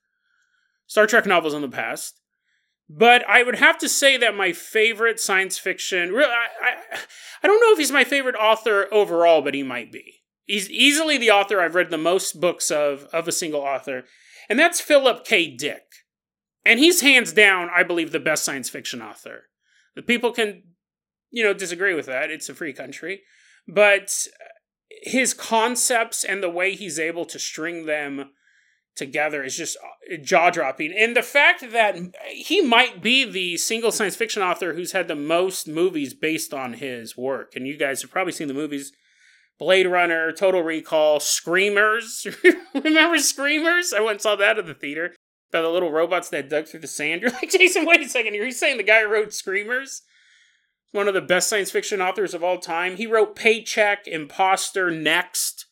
Star 0.87 1.05
Trek 1.05 1.27
novels 1.27 1.53
in 1.53 1.61
the 1.61 1.69
past. 1.69 2.19
But 2.89 3.23
I 3.29 3.43
would 3.43 3.57
have 3.57 3.77
to 3.79 3.87
say 3.87 4.17
that 4.17 4.35
my 4.35 4.51
favorite 4.51 5.19
science 5.19 5.59
fiction, 5.59 6.15
I, 6.15 6.47
I, 6.59 6.97
I 7.43 7.47
don't 7.47 7.61
know 7.61 7.71
if 7.71 7.77
he's 7.77 7.91
my 7.91 8.03
favorite 8.03 8.35
author 8.35 8.91
overall, 8.91 9.43
but 9.43 9.53
he 9.53 9.61
might 9.61 9.91
be. 9.91 10.18
He's 10.49 10.69
easily 10.71 11.19
the 11.19 11.29
author 11.29 11.61
I've 11.61 11.75
read 11.75 11.91
the 11.91 11.97
most 11.97 12.41
books 12.41 12.71
of 12.71 13.03
of 13.13 13.27
a 13.27 13.31
single 13.31 13.61
author, 13.61 14.05
and 14.49 14.57
that's 14.57 14.81
Philip 14.81 15.23
K. 15.23 15.47
Dick. 15.55 15.83
And 16.65 16.79
he's 16.79 17.01
hands 17.01 17.31
down, 17.31 17.69
I 17.73 17.83
believe, 17.83 18.11
the 18.11 18.19
best 18.19 18.43
science 18.43 18.67
fiction 18.67 18.99
author. 18.99 19.43
The 19.95 20.01
people 20.01 20.31
can, 20.31 20.63
you 21.29 21.43
know, 21.43 21.53
disagree 21.53 21.93
with 21.93 22.07
that. 22.07 22.31
It's 22.31 22.49
a 22.49 22.55
free 22.55 22.73
country, 22.73 23.21
but 23.67 24.27
his 25.03 25.35
concepts 25.35 26.23
and 26.23 26.41
the 26.41 26.49
way 26.49 26.73
he's 26.73 26.97
able 26.97 27.25
to 27.25 27.37
string 27.37 27.85
them 27.85 28.31
together 28.95 29.43
is 29.43 29.55
just 29.55 29.77
uh, 29.77 30.17
jaw 30.17 30.49
dropping. 30.49 30.93
And 30.97 31.15
the 31.15 31.21
fact 31.21 31.71
that 31.71 31.95
he 32.27 32.59
might 32.59 33.03
be 33.03 33.23
the 33.23 33.55
single 33.57 33.91
science 33.91 34.15
fiction 34.15 34.41
author 34.41 34.73
who's 34.73 34.93
had 34.93 35.07
the 35.07 35.15
most 35.15 35.67
movies 35.67 36.15
based 36.15 36.55
on 36.55 36.73
his 36.73 37.15
work. 37.15 37.55
And 37.55 37.67
you 37.67 37.77
guys 37.77 38.01
have 38.01 38.09
probably 38.11 38.33
seen 38.33 38.47
the 38.47 38.53
movies 38.55 38.91
Blade 39.59 39.87
Runner, 39.87 40.31
Total 40.31 40.63
Recall, 40.63 41.19
Screamers. 41.19 42.25
Remember 42.73 43.17
Screamers? 43.17 43.93
I 43.93 43.99
once 43.99 44.23
saw 44.23 44.37
that 44.37 44.57
at 44.57 44.65
the 44.65 44.73
theater. 44.73 45.13
About 45.49 45.63
the 45.63 45.69
little 45.69 45.91
robots 45.91 46.29
that 46.29 46.49
dug 46.49 46.67
through 46.67 46.79
the 46.79 46.87
sand. 46.87 47.21
You're 47.23 47.31
like, 47.31 47.51
Jason, 47.51 47.85
wait 47.85 48.01
a 48.01 48.07
second. 48.07 48.33
Are 48.33 48.45
you 48.45 48.51
saying 48.51 48.77
the 48.77 48.83
guy 48.83 49.01
who 49.01 49.11
wrote 49.11 49.33
Screamers? 49.33 50.03
One 50.91 51.07
of 51.07 51.13
the 51.13 51.21
best 51.21 51.49
science 51.49 51.71
fiction 51.71 52.01
authors 52.01 52.33
of 52.33 52.43
all 52.43 52.57
time. 52.57 52.95
He 52.95 53.05
wrote 53.05 53.35
Paycheck, 53.35 54.07
Imposter, 54.07 54.89
Next, 54.89 55.65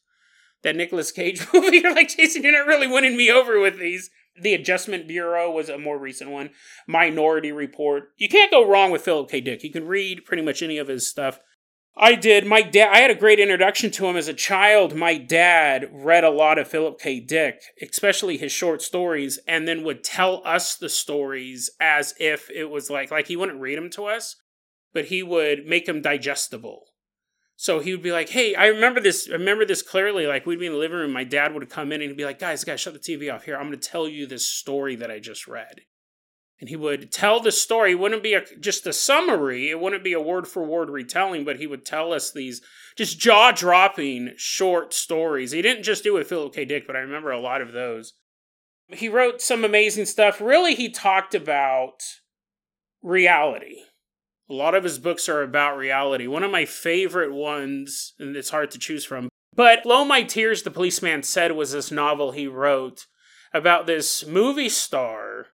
that 0.63 0.75
Nicolas 0.75 1.12
Cage 1.12 1.48
movie. 1.54 1.78
You're 1.78 1.95
like, 1.95 2.10
Jason, 2.10 2.44
you're 2.44 2.51
not 2.51 2.68
really 2.68 2.88
winning 2.88 3.16
me 3.16 3.31
over 3.31 3.60
with 3.60 3.80
these. 3.80 4.10
The 4.39 4.54
Adjustment 4.54 5.07
Bureau 5.07 5.50
was 5.50 5.69
a 5.69 5.80
more 5.80 5.98
recent 5.98 6.30
one. 6.30 6.51
Minority 6.88 7.51
Report. 7.51 8.10
You 8.18 8.30
can't 8.30 8.51
go 8.51 8.68
wrong 8.68 8.92
with 8.92 9.01
Philip 9.01 9.30
K. 9.31 9.42
Dick. 9.42 9.63
You 9.63 9.72
can 9.72 9.88
read 9.88 10.25
pretty 10.25 10.44
much 10.44 10.62
any 10.62 10.77
of 10.77 10.88
his 10.88 11.08
stuff. 11.08 11.39
I 12.00 12.13
did. 12.13 12.46
My 12.46 12.62
dad, 12.62 12.89
I 12.92 13.00
had 13.00 13.10
a 13.10 13.16
great 13.16 13.39
introduction 13.39 13.89
to 13.92 14.06
him 14.06 14.16
as 14.16 14.27
a 14.27 14.34
child. 14.34 14.96
My 14.96 15.18
dad 15.18 15.89
read 15.92 16.24
a 16.24 16.30
lot 16.30 16.60
of 16.60 16.68
Philip 16.68 17.00
K. 17.00 17.20
Dick, 17.20 17.60
especially 17.82 18.38
his 18.38 18.51
short 18.51 18.84
stories, 18.84 19.39
and 19.48 19.68
then 19.68 19.84
would 19.84 20.04
tell 20.04 20.44
us 20.46 20.75
the 20.75 20.89
stories 20.89 21.72
as 21.80 22.13
if 22.20 22.51
it 22.51 22.66
was 22.66 22.92
like, 22.92 23.10
like 23.10 23.27
he 23.27 23.36
wouldn't 23.36 23.60
read 23.60 23.77
them 23.77 23.89
to 23.92 24.06
us, 24.06 24.36
but 24.94 25.06
he 25.06 25.24
would 25.24 25.66
make 25.66 25.88
them 25.88 26.01
digestible. 26.01 26.84
So 27.56 27.80
he 27.80 27.92
would 27.92 28.04
be 28.04 28.12
like, 28.12 28.30
"Hey, 28.30 28.54
I 28.54 28.68
remember 28.68 29.00
this. 29.00 29.27
I 29.27 29.34
remember 29.34 29.66
this 29.66 29.82
clearly. 29.82 30.27
Like 30.27 30.46
we'd 30.46 30.60
be 30.60 30.68
in 30.68 30.74
the 30.74 30.77
living 30.77 30.98
room. 30.98 31.12
My 31.12 31.24
dad 31.24 31.56
would 31.56 31.68
come 31.68 31.92
in 31.92 32.01
and 32.01 32.12
he'd 32.12 32.18
be 32.18 32.25
like, 32.25 32.38
"Guys, 32.38 32.63
guys, 32.63 32.80
shut 32.80 32.94
the 32.94 33.00
TV 33.00 33.34
off. 33.34 33.46
Here, 33.46 33.56
I'm 33.58 33.70
going 33.70 33.80
to 33.80 33.89
tell 33.89 34.08
you 34.08 34.27
this 34.27 34.46
story 34.46 34.96
that 34.98 35.10
I 35.10 35.18
just 35.18 35.48
read." 35.48 35.82
And 36.59 36.69
he 36.69 36.75
would 36.75 37.11
tell 37.11 37.39
the 37.39 37.51
story. 37.51 37.91
It 37.91 37.99
wouldn't 37.99 38.23
be 38.23 38.33
a, 38.33 38.43
just 38.59 38.87
a 38.87 38.93
summary. 38.93 39.69
It 39.69 39.79
wouldn't 39.79 40.03
be 40.03 40.13
a 40.13 40.21
word 40.21 40.47
for 40.47 40.63
word 40.63 40.89
retelling, 40.89 41.45
but 41.45 41.59
he 41.59 41.67
would 41.67 41.85
tell 41.85 42.11
us 42.11 42.31
these 42.31 42.61
just 42.95 43.19
jaw 43.19 43.51
dropping 43.51 44.31
short 44.37 44.93
stories. 44.93 45.51
He 45.51 45.61
didn't 45.61 45.83
just 45.83 46.03
do 46.03 46.15
it 46.15 46.19
with 46.19 46.29
Philip 46.29 46.53
K. 46.53 46.65
Dick, 46.65 46.87
but 46.87 46.95
I 46.95 46.99
remember 46.99 47.31
a 47.31 47.39
lot 47.39 47.61
of 47.61 47.73
those. 47.73 48.13
He 48.87 49.07
wrote 49.07 49.41
some 49.41 49.63
amazing 49.63 50.05
stuff. 50.05 50.41
Really, 50.41 50.73
he 50.73 50.89
talked 50.89 51.35
about 51.35 52.01
reality. 53.03 53.81
A 54.49 54.53
lot 54.53 54.73
of 54.73 54.83
his 54.83 54.97
books 54.97 55.27
are 55.27 55.43
about 55.43 55.77
reality. 55.77 56.25
One 56.25 56.43
of 56.43 56.51
my 56.51 56.65
favorite 56.65 57.33
ones, 57.33 58.13
and 58.17 58.35
it's 58.35 58.49
hard 58.49 58.71
to 58.71 58.79
choose 58.79 59.03
from, 59.03 59.27
but 59.53 59.83
Flow 59.83 60.05
My 60.05 60.23
Tears, 60.23 60.63
the 60.63 60.71
Policeman 60.71 61.23
Said 61.23 61.51
was 61.51 61.71
this 61.71 61.91
novel 61.91 62.31
he 62.31 62.47
wrote 62.47 63.07
about 63.53 63.87
this 63.87 64.25
movie 64.25 64.69
star 64.69 65.47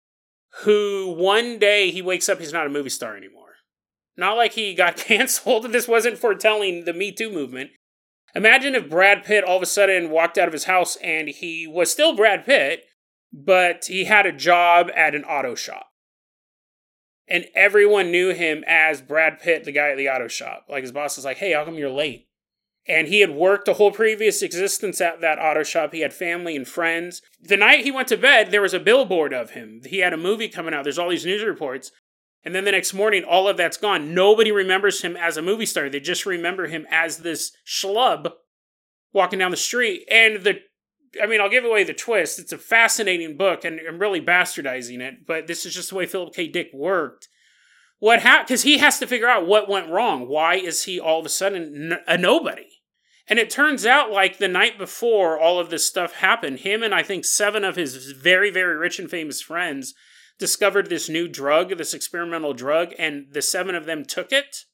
who 0.63 1.13
one 1.17 1.60
day 1.60 1.91
he 1.91 2.01
wakes 2.01 2.29
up, 2.29 2.39
he's 2.39 2.53
not 2.53 2.67
a 2.67 2.70
movie 2.70 2.89
star 2.89 3.15
anymore. 3.15 3.55
Not 4.17 4.38
like 4.38 4.53
he 4.53 4.74
got 4.74 4.98
canceled. 4.98 5.72
This 5.72 5.88
wasn't 5.88 6.17
foretelling 6.17 6.86
the 6.86 6.93
Me 6.93 7.12
Too 7.12 7.31
movement. 7.31 7.72
Imagine 8.34 8.75
if 8.75 8.89
Brad 8.89 9.24
Pitt 9.24 9.43
all 9.43 9.58
of 9.58 9.63
a 9.63 9.65
sudden 9.65 10.10
walked 10.10 10.38
out 10.38 10.48
of 10.48 10.53
his 10.53 10.63
house 10.65 10.96
and 10.98 11.27
he 11.27 11.67
was 11.67 11.91
still 11.91 12.15
Brad 12.15 12.46
Pitt, 12.46 12.86
but 13.34 13.86
he 13.86 14.05
had 14.05 14.25
a 14.25 14.31
job 14.31 14.88
at 14.96 15.15
an 15.15 15.24
auto 15.24 15.55
shop. 15.55 15.88
And 17.27 17.46
everyone 17.55 18.12
knew 18.12 18.34
him 18.34 18.63
as 18.67 19.01
Brad 19.01 19.39
Pitt, 19.39 19.63
the 19.63 19.72
guy 19.72 19.89
at 19.89 19.98
the 19.98 20.10
auto 20.10 20.27
shop. 20.27 20.65
Like 20.70 20.84
his 20.84 20.91
boss 20.91 21.17
was 21.17 21.25
like, 21.25 21.38
hey, 21.38 21.53
how 21.53 21.65
come 21.65 21.75
you're 21.75 21.89
late? 21.89 22.27
And 22.88 23.08
he 23.08 23.20
had 23.20 23.32
worked 23.32 23.68
a 23.68 23.74
whole 23.74 23.92
previous 23.92 24.42
existence 24.42 25.00
at 25.00 25.22
that 25.22 25.40
auto 25.40 25.64
shop. 25.64 25.94
He 25.94 26.02
had 26.02 26.14
family 26.14 26.56
and 26.56 26.68
friends. 26.68 27.22
The 27.40 27.58
night 27.58 27.84
he 27.84 27.92
went 27.92 28.08
to 28.10 28.18
bed, 28.18 28.52
there 28.52 28.62
was 28.62 28.74
a 28.74 28.80
billboard 28.80 29.34
of 29.34 29.52
him. 29.52 29.82
He 29.86 30.00
had 30.00 30.14
a 30.14 30.18
movie 30.18 30.50
coming 30.50 30.74
out. 30.74 30.84
There's 30.84 31.00
all 31.00 31.10
these 31.10 31.26
news 31.26 31.44
reports. 31.44 31.92
And 32.44 32.56
then 32.56 32.66
the 32.66 32.72
next 32.72 32.94
morning, 32.94 33.24
all 33.24 33.48
of 33.48 33.58
that's 33.58 33.78
gone. 33.78 34.16
Nobody 34.16 34.52
remembers 34.52 35.04
him 35.04 35.16
as 35.16 35.38
a 35.38 35.44
movie 35.44 35.68
star. 35.68 35.90
They 35.90 36.00
just 36.00 36.26
remember 36.26 36.68
him 36.68 36.88
as 36.90 37.18
this 37.18 37.52
schlub 37.68 38.32
walking 39.14 39.38
down 39.38 39.52
the 39.52 39.58
street. 39.58 40.08
And 40.10 40.44
the, 40.44 40.60
I 41.22 41.28
mean, 41.28 41.40
I'll 41.40 41.50
give 41.50 41.66
away 41.66 41.84
the 41.84 41.94
twist. 41.94 42.40
It's 42.40 42.52
a 42.52 42.58
fascinating 42.58 43.38
book, 43.38 43.64
and 43.64 43.80
I'm 43.88 44.00
really 44.00 44.22
bastardizing 44.22 45.02
it, 45.02 45.28
but 45.28 45.46
this 45.46 45.68
is 45.68 45.76
just 45.76 45.90
the 45.90 45.96
way 45.96 46.08
Philip 46.08 46.34
K. 46.34 46.48
Dick 46.48 46.70
worked. 46.74 47.28
What 48.00 48.22
happened? 48.22 48.48
Because 48.48 48.64
he 48.64 48.80
has 48.80 48.98
to 48.98 49.06
figure 49.06 49.30
out 49.30 49.46
what 49.46 49.70
went 49.70 49.92
wrong. 49.92 50.28
Why 50.28 50.56
is 50.56 50.86
he 50.86 51.00
all 51.00 51.20
of 51.20 51.26
a 51.28 51.30
sudden 51.30 51.96
a 52.08 52.18
nobody? 52.18 52.71
And 53.32 53.40
it 53.40 53.50
turns 53.50 53.86
out, 53.86 54.12
like 54.12 54.40
the 54.40 54.50
night 54.50 54.78
before 54.78 55.40
all 55.40 55.58
of 55.58 55.70
this 55.70 55.88
stuff 55.88 56.16
happened, 56.16 56.60
him 56.60 56.84
and 56.84 56.94
I 56.94 57.02
think 57.02 57.24
seven 57.24 57.64
of 57.64 57.78
his 57.78 58.12
very, 58.12 58.52
very 58.52 58.76
rich 58.76 59.00
and 59.00 59.10
famous 59.10 59.42
friends 59.42 59.94
discovered 60.38 60.90
this 60.90 61.08
new 61.08 61.30
drug, 61.30 61.78
this 61.78 61.94
experimental 61.94 62.54
drug, 62.54 62.94
and 63.00 63.28
the 63.32 63.42
seven 63.42 63.74
of 63.74 63.86
them 63.86 64.04
took 64.04 64.34
it, 64.34 64.66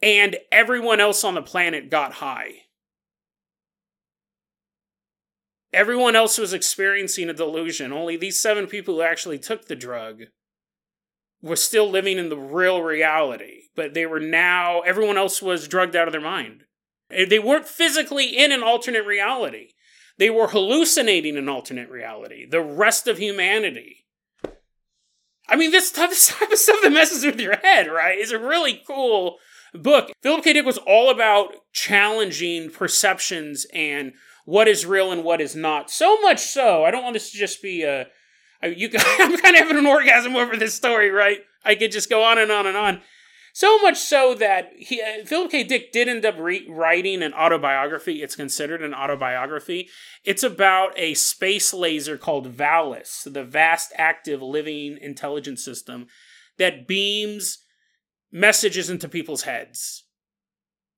and 0.00 0.36
everyone 0.52 1.00
else 1.00 1.24
on 1.24 1.34
the 1.34 1.42
planet 1.42 1.90
got 1.90 2.12
high. 2.12 2.52
Everyone 5.72 6.14
else 6.14 6.38
was 6.38 6.52
experiencing 6.52 7.28
a 7.28 7.34
delusion. 7.34 7.92
Only 7.92 8.16
these 8.16 8.38
seven 8.38 8.68
people 8.68 8.94
who 8.94 9.02
actually 9.02 9.40
took 9.40 9.66
the 9.66 9.74
drug 9.74 10.26
were 11.42 11.56
still 11.56 11.90
living 11.90 12.18
in 12.18 12.28
the 12.28 12.38
real 12.38 12.82
reality. 12.82 13.62
But 13.74 13.94
they 13.94 14.06
were 14.06 14.20
now, 14.20 14.82
everyone 14.82 15.18
else 15.18 15.42
was 15.42 15.66
drugged 15.66 15.96
out 15.96 16.06
of 16.06 16.12
their 16.12 16.20
mind. 16.20 16.66
Eh, 17.10 17.24
they 17.24 17.38
weren't 17.38 17.68
physically 17.68 18.36
in 18.36 18.52
an 18.52 18.62
alternate 18.62 19.06
reality, 19.06 19.68
they 20.18 20.30
were 20.30 20.48
hallucinating 20.48 21.36
an 21.36 21.48
alternate 21.48 21.90
reality. 21.90 22.46
The 22.48 22.62
rest 22.62 23.06
of 23.06 23.18
humanity 23.18 24.04
I 25.48 25.56
mean, 25.56 25.70
this 25.70 25.90
type, 25.90 26.10
this 26.10 26.28
type 26.28 26.50
of 26.50 26.58
stuff 26.58 26.80
that 26.82 26.92
messes 26.92 27.24
with 27.24 27.40
your 27.40 27.56
head, 27.56 27.88
right? 27.88 28.18
Is 28.18 28.32
a 28.32 28.38
really 28.38 28.82
cool 28.86 29.38
book. 29.74 30.10
Philip 30.22 30.44
K. 30.44 30.52
Dick 30.52 30.66
was 30.66 30.78
all 30.78 31.10
about 31.10 31.54
challenging 31.72 32.70
perceptions 32.70 33.66
and 33.72 34.12
what 34.44 34.68
is 34.68 34.86
real 34.86 35.10
and 35.10 35.24
what 35.24 35.40
is 35.40 35.56
not. 35.56 35.90
So 35.90 36.20
much 36.20 36.40
so, 36.40 36.84
I 36.84 36.90
don't 36.90 37.02
want 37.02 37.14
this 37.14 37.30
to 37.32 37.38
just 37.38 37.62
be 37.62 37.82
a. 37.82 38.06
You, 38.62 38.88
I'm 39.18 39.36
kind 39.36 39.56
of 39.56 39.62
having 39.62 39.76
an 39.76 39.86
orgasm 39.86 40.36
over 40.36 40.56
this 40.56 40.74
story, 40.74 41.10
right? 41.10 41.40
I 41.64 41.74
could 41.74 41.92
just 41.92 42.10
go 42.10 42.22
on 42.22 42.38
and 42.38 42.50
on 42.50 42.66
and 42.66 42.76
on. 42.76 43.02
So 43.56 43.78
much 43.78 43.98
so 43.98 44.34
that 44.34 44.72
he, 44.76 45.00
uh, 45.00 45.24
Philip 45.24 45.52
K. 45.52 45.62
Dick 45.62 45.92
did 45.92 46.08
end 46.08 46.24
up 46.24 46.34
re- 46.38 46.66
writing 46.68 47.22
an 47.22 47.32
autobiography. 47.32 48.20
It's 48.20 48.34
considered 48.34 48.82
an 48.82 48.92
autobiography. 48.92 49.88
It's 50.24 50.42
about 50.42 50.92
a 50.96 51.14
space 51.14 51.72
laser 51.72 52.18
called 52.18 52.52
Valis, 52.52 53.32
the 53.32 53.44
vast 53.44 53.92
active 53.96 54.42
living 54.42 54.98
intelligence 55.00 55.64
system 55.64 56.08
that 56.58 56.88
beams 56.88 57.58
messages 58.32 58.90
into 58.90 59.08
people's 59.08 59.42
heads. 59.42 60.04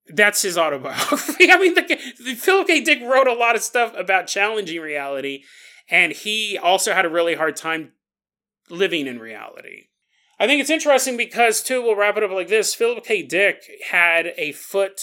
That's 0.09 0.41
his 0.41 0.57
autobiography. 0.57 1.49
I 1.53 1.59
mean, 1.59 1.75
the, 1.75 1.83
the, 2.25 2.35
Philip 2.37 2.69
K. 2.69 2.81
Dick 2.81 3.03
wrote 3.03 3.29
a 3.29 3.35
lot 3.35 3.55
of 3.55 3.63
stuff 3.63 3.93
about 3.95 4.29
challenging 4.29 4.81
reality, 4.81 5.43
and 5.91 6.13
he 6.13 6.57
also 6.57 6.95
had 6.95 7.05
a 7.05 7.11
really 7.11 7.35
hard 7.35 7.57
time 7.57 7.93
living 8.71 9.07
in 9.07 9.19
reality. 9.19 9.89
I 10.39 10.47
think 10.47 10.61
it's 10.61 10.71
interesting 10.71 11.17
because, 11.17 11.63
too, 11.63 11.83
we'll 11.83 11.97
wrap 11.97 12.17
it 12.17 12.23
up 12.23 12.31
like 12.31 12.49
this 12.49 12.75
Philip 12.75 13.05
K. 13.05 13.23
Dick 13.23 13.63
had 13.89 14.33
a 14.37 14.53
foot 14.53 15.01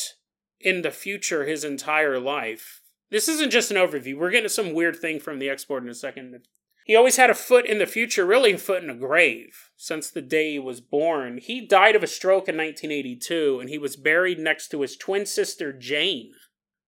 in 0.60 0.82
the 0.82 0.92
future 0.92 1.46
his 1.46 1.63
entire 1.63 2.20
life. 2.20 2.82
This 3.10 3.28
isn't 3.28 3.52
just 3.52 3.72
an 3.72 3.78
overview. 3.78 4.18
We're 4.18 4.32
getting 4.32 4.50
some 4.50 4.74
weird 4.74 4.96
thing 4.96 5.20
from 5.20 5.40
the 5.40 5.50
X 5.50 5.66
board 5.66 5.84
in 5.84 5.90
a 5.90 5.96
second. 5.96 6.48
He 6.86 6.96
always 6.96 7.16
had 7.16 7.30
a 7.30 7.36
foot 7.36 7.66
in 7.66 7.78
the 7.78 7.86
future, 7.86 8.25
really 8.25 8.52
a 8.54 8.58
foot 8.58 8.84
in 8.84 8.90
a 8.90 8.96
grave, 8.96 9.70
since 9.78 10.10
the 10.10 10.22
day 10.22 10.54
he 10.54 10.60
was 10.60 10.82
born. 10.82 11.38
He 11.38 11.66
died 11.66 11.96
of 11.96 12.04
a 12.04 12.08
stroke 12.08 12.50
in 12.50 12.58
1982, 12.58 13.60
and 13.60 13.70
he 13.70 13.78
was 13.78 13.96
buried 13.96 14.40
next 14.40 14.70
to 14.70 14.82
his 14.82 14.98
twin 14.98 15.25
sister, 15.25 15.72
Jane, 15.72 16.34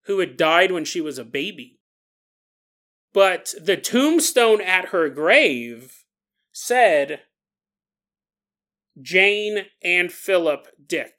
who 0.04 0.18
had 0.18 0.36
died 0.36 0.70
when 0.70 0.84
she 0.84 1.00
was 1.00 1.18
a 1.18 1.24
baby. 1.24 1.80
But 3.12 3.54
the 3.60 3.78
tombstone 3.78 4.60
at 4.60 4.86
her 4.86 5.08
grave 5.08 6.04
said, 6.52 7.22
Jane 9.00 9.66
and 9.82 10.12
Philip 10.12 10.68
Dick. 10.86 11.14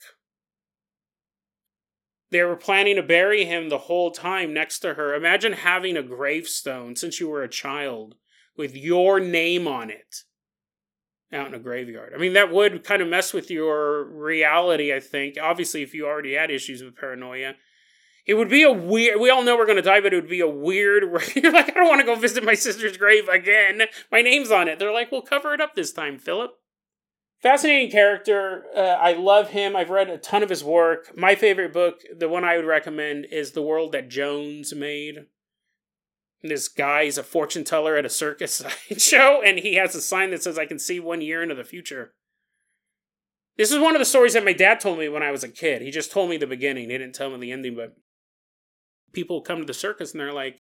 They 2.30 2.44
were 2.44 2.56
planning 2.56 2.98
to 2.98 3.04
bury 3.04 3.46
him 3.46 3.70
the 3.70 3.78
whole 3.78 4.12
time 4.12 4.54
next 4.54 4.80
to 4.80 4.96
her. 4.96 5.16
Imagine 5.16 5.54
having 5.54 5.96
a 5.96 6.04
gravestone 6.04 6.96
since 6.96 7.20
you 7.20 7.30
were 7.30 7.44
a 7.44 7.50
child 7.50 8.16
with 8.58 8.76
your 8.76 9.20
name 9.20 9.68
on 9.68 9.90
it 9.90 10.24
out 11.32 11.48
in 11.48 11.54
a 11.54 11.60
graveyard. 11.60 12.14
I 12.14 12.18
mean, 12.18 12.34
that 12.34 12.52
would 12.52 12.84
kind 12.84 13.02
of 13.02 13.08
mess 13.08 13.34
with 13.34 13.52
your 13.52 14.06
reality, 14.06 14.94
I 14.94 15.00
think. 15.00 15.38
Obviously, 15.42 15.84
if 15.84 15.94
you 15.94 16.06
already 16.06 16.34
had 16.34 16.52
issues 16.52 16.82
with 16.82 16.96
paranoia. 16.96 17.54
It 18.26 18.34
would 18.34 18.50
be 18.50 18.64
a 18.64 18.72
weird. 18.72 19.22
We 19.22 19.30
all 19.30 19.44
know 19.44 19.56
we're 19.56 19.66
going 19.66 19.78
to 19.78 19.82
die, 19.82 20.02
but 20.02 20.12
it 20.12 20.18
would 20.18 20.30
be 20.30 20.42
a 20.42 20.50
weird. 20.50 21.04
You're 21.36 21.54
like, 21.54 21.70
I 21.70 21.74
don't 21.80 21.88
want 21.88 22.02
to 22.02 22.06
go 22.06 22.16
visit 22.16 22.44
my 22.44 22.56
sister's 22.56 22.98
grave 22.98 23.30
again. 23.30 23.84
My 24.12 24.22
name's 24.22 24.52
on 24.52 24.68
it. 24.68 24.80
They're 24.80 24.92
like, 24.92 25.14
well, 25.14 25.22
cover 25.22 25.54
it 25.54 25.62
up 25.62 25.76
this 25.76 25.94
time, 25.94 26.18
Philip. 26.18 26.52
Fascinating 27.41 27.91
character. 27.91 28.65
Uh, 28.75 28.79
I 28.79 29.13
love 29.13 29.51
him. 29.51 29.75
I've 29.75 29.91
read 29.91 30.10
a 30.10 30.17
ton 30.17 30.41
of 30.41 30.50
his 30.50 30.63
work. 30.63 31.15
My 31.15 31.36
favorite 31.36 31.72
book, 31.72 32.01
the 32.15 32.29
one 32.29 32.44
I 32.44 32.58
would 32.58 32.65
recommend, 32.65 33.27
is 33.32 33.51
The 33.51 33.62
World 33.62 33.91
That 33.91 34.10
Jones 34.10 34.74
Made. 34.74 35.25
This 36.41 36.67
guy 36.67 37.03
is 37.03 37.17
a 37.17 37.24
fortune 37.24 37.63
teller 37.63 37.96
at 37.96 38.06
a 38.06 38.10
circus 38.10 38.63
show, 38.98 39.41
and 39.44 39.60
he 39.60 39.75
has 39.75 39.94
a 39.96 40.01
sign 40.01 40.32
that 40.32 40.44
says, 40.44 40.58
I 40.58 40.65
can 40.65 40.79
see 40.79 41.00
one 41.00 41.22
year 41.22 41.44
into 41.44 41.56
the 41.56 41.63
future. 41.63 42.13
This 43.58 43.72
is 43.72 43.79
one 43.79 43.96
of 43.96 44.00
the 44.00 44.06
stories 44.06 44.34
that 44.34 44.46
my 44.46 44.53
dad 44.53 44.79
told 44.79 45.00
me 45.00 45.10
when 45.10 45.24
I 45.24 45.32
was 45.32 45.44
a 45.44 45.50
kid. 45.50 45.82
He 45.82 45.89
just 45.89 46.12
told 46.12 46.29
me 46.29 46.38
the 46.38 46.46
beginning. 46.46 46.89
He 46.89 46.98
didn't 46.98 47.15
tell 47.15 47.32
me 47.32 47.39
the 47.39 47.51
ending, 47.51 47.75
but 47.75 47.96
people 49.13 49.41
come 49.41 49.60
to 49.60 49.65
the 49.65 49.74
circus 49.74 50.12
and 50.12 50.22
they're 50.22 50.34
like, 50.34 50.62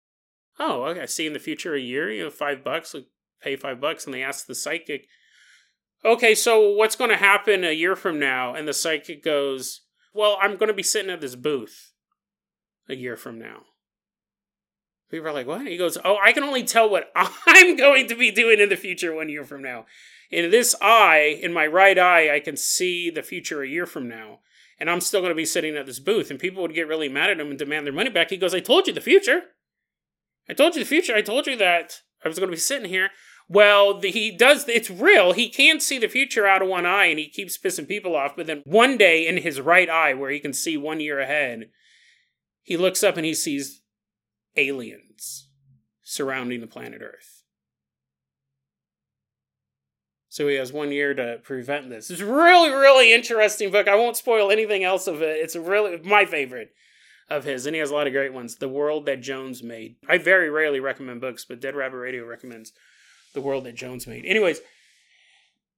oh, 0.59 0.83
okay, 0.83 1.01
I 1.01 1.05
see 1.05 1.25
in 1.25 1.33
the 1.33 1.39
future 1.39 1.73
a 1.73 1.79
year, 1.79 2.11
you 2.11 2.23
know, 2.23 2.29
five 2.29 2.63
bucks, 2.63 2.93
like 2.93 3.07
pay 3.41 3.55
five 3.55 3.81
bucks. 3.81 4.05
And 4.05 4.13
they 4.13 4.21
ask 4.21 4.45
the 4.45 4.53
psychic, 4.53 5.07
okay, 6.05 6.35
so 6.35 6.71
what's 6.71 6.95
going 6.95 7.09
to 7.09 7.17
happen 7.17 7.63
a 7.63 7.71
year 7.71 7.95
from 7.95 8.19
now? 8.19 8.53
And 8.53 8.67
the 8.67 8.73
psychic 8.73 9.23
goes, 9.23 9.81
well, 10.13 10.37
I'm 10.41 10.57
going 10.57 10.67
to 10.67 10.73
be 10.73 10.83
sitting 10.83 11.11
at 11.11 11.21
this 11.21 11.35
booth 11.35 11.93
a 12.89 12.95
year 12.95 13.15
from 13.15 13.39
now. 13.39 13.63
People 15.09 15.27
are 15.27 15.33
like, 15.33 15.47
what? 15.47 15.67
He 15.67 15.77
goes, 15.77 15.97
oh, 16.03 16.17
I 16.23 16.33
can 16.33 16.43
only 16.43 16.63
tell 16.63 16.89
what 16.89 17.11
I'm 17.47 17.75
going 17.75 18.07
to 18.07 18.15
be 18.15 18.31
doing 18.31 18.59
in 18.59 18.69
the 18.69 18.75
future 18.75 19.13
one 19.13 19.29
year 19.29 19.43
from 19.43 19.61
now. 19.61 19.85
In 20.31 20.49
this 20.49 20.75
eye, 20.81 21.39
in 21.41 21.53
my 21.53 21.67
right 21.67 21.99
eye, 21.99 22.33
I 22.33 22.39
can 22.39 22.57
see 22.57 23.11
the 23.11 23.21
future 23.21 23.61
a 23.61 23.67
year 23.67 23.85
from 23.85 24.09
now. 24.09 24.39
And 24.79 24.89
I'm 24.89 25.01
still 25.01 25.21
going 25.21 25.29
to 25.29 25.35
be 25.35 25.45
sitting 25.45 25.77
at 25.77 25.85
this 25.85 25.99
booth. 25.99 26.31
And 26.31 26.39
people 26.39 26.63
would 26.63 26.73
get 26.73 26.87
really 26.87 27.09
mad 27.09 27.29
at 27.29 27.39
him 27.39 27.49
and 27.49 27.59
demand 27.59 27.85
their 27.85 27.93
money 27.93 28.09
back. 28.09 28.31
He 28.31 28.37
goes, 28.37 28.55
I 28.55 28.59
told 28.59 28.87
you 28.87 28.93
the 28.93 29.01
future. 29.01 29.41
I 30.49 30.53
told 30.53 30.75
you 30.75 30.81
the 30.81 30.89
future. 30.89 31.15
I 31.15 31.21
told 31.21 31.45
you 31.45 31.55
that 31.57 32.01
I 32.25 32.27
was 32.27 32.39
going 32.39 32.49
to 32.49 32.55
be 32.55 32.59
sitting 32.59 32.89
here. 32.89 33.09
Well, 33.49 33.99
the, 33.99 34.09
he 34.09 34.31
does, 34.31 34.67
it's 34.67 34.89
real. 34.89 35.33
He 35.33 35.49
can't 35.49 35.81
see 35.81 35.99
the 35.99 36.07
future 36.07 36.47
out 36.47 36.61
of 36.61 36.67
one 36.67 36.85
eye 36.85 37.05
and 37.05 37.19
he 37.19 37.27
keeps 37.29 37.57
pissing 37.57 37.87
people 37.87 38.15
off. 38.15 38.35
But 38.35 38.47
then 38.47 38.61
one 38.65 38.97
day 38.97 39.27
in 39.27 39.37
his 39.37 39.61
right 39.61 39.89
eye, 39.89 40.13
where 40.13 40.31
he 40.31 40.39
can 40.39 40.53
see 40.53 40.77
one 40.77 40.99
year 40.99 41.19
ahead, 41.19 41.69
he 42.61 42.77
looks 42.77 43.03
up 43.03 43.17
and 43.17 43.25
he 43.25 43.33
sees 43.33 43.81
aliens 44.55 45.49
surrounding 46.01 46.61
the 46.61 46.67
planet 46.67 47.01
Earth. 47.01 47.43
So 50.29 50.47
he 50.47 50.55
has 50.55 50.73
one 50.73 50.91
year 50.91 51.13
to 51.13 51.39
prevent 51.43 51.89
this. 51.89 52.09
It's 52.09 52.21
a 52.21 52.25
really, 52.25 52.71
really 52.71 53.13
interesting 53.13 53.69
book. 53.69 53.87
I 53.87 53.93
won't 53.93 54.17
spoil 54.17 54.49
anything 54.49 54.83
else 54.83 55.05
of 55.05 55.21
it. 55.21 55.37
It's 55.37 55.55
really 55.55 55.99
my 56.03 56.25
favorite 56.25 56.73
of 57.29 57.43
his, 57.43 57.67
and 57.67 57.75
he 57.75 57.79
has 57.79 57.91
a 57.91 57.93
lot 57.93 58.07
of 58.07 58.13
great 58.13 58.33
ones. 58.33 58.55
The 58.55 58.67
World 58.67 59.05
That 59.05 59.21
Jones 59.21 59.61
Made. 59.61 59.97
I 60.09 60.17
very 60.17 60.49
rarely 60.49 60.79
recommend 60.79 61.21
books, 61.21 61.45
but 61.45 61.61
Dead 61.61 61.75
Rabbit 61.75 61.97
Radio 61.97 62.25
recommends 62.25 62.73
the 63.33 63.41
world 63.41 63.65
that 63.65 63.75
Jones 63.75 64.07
made. 64.07 64.25
Anyways, 64.25 64.61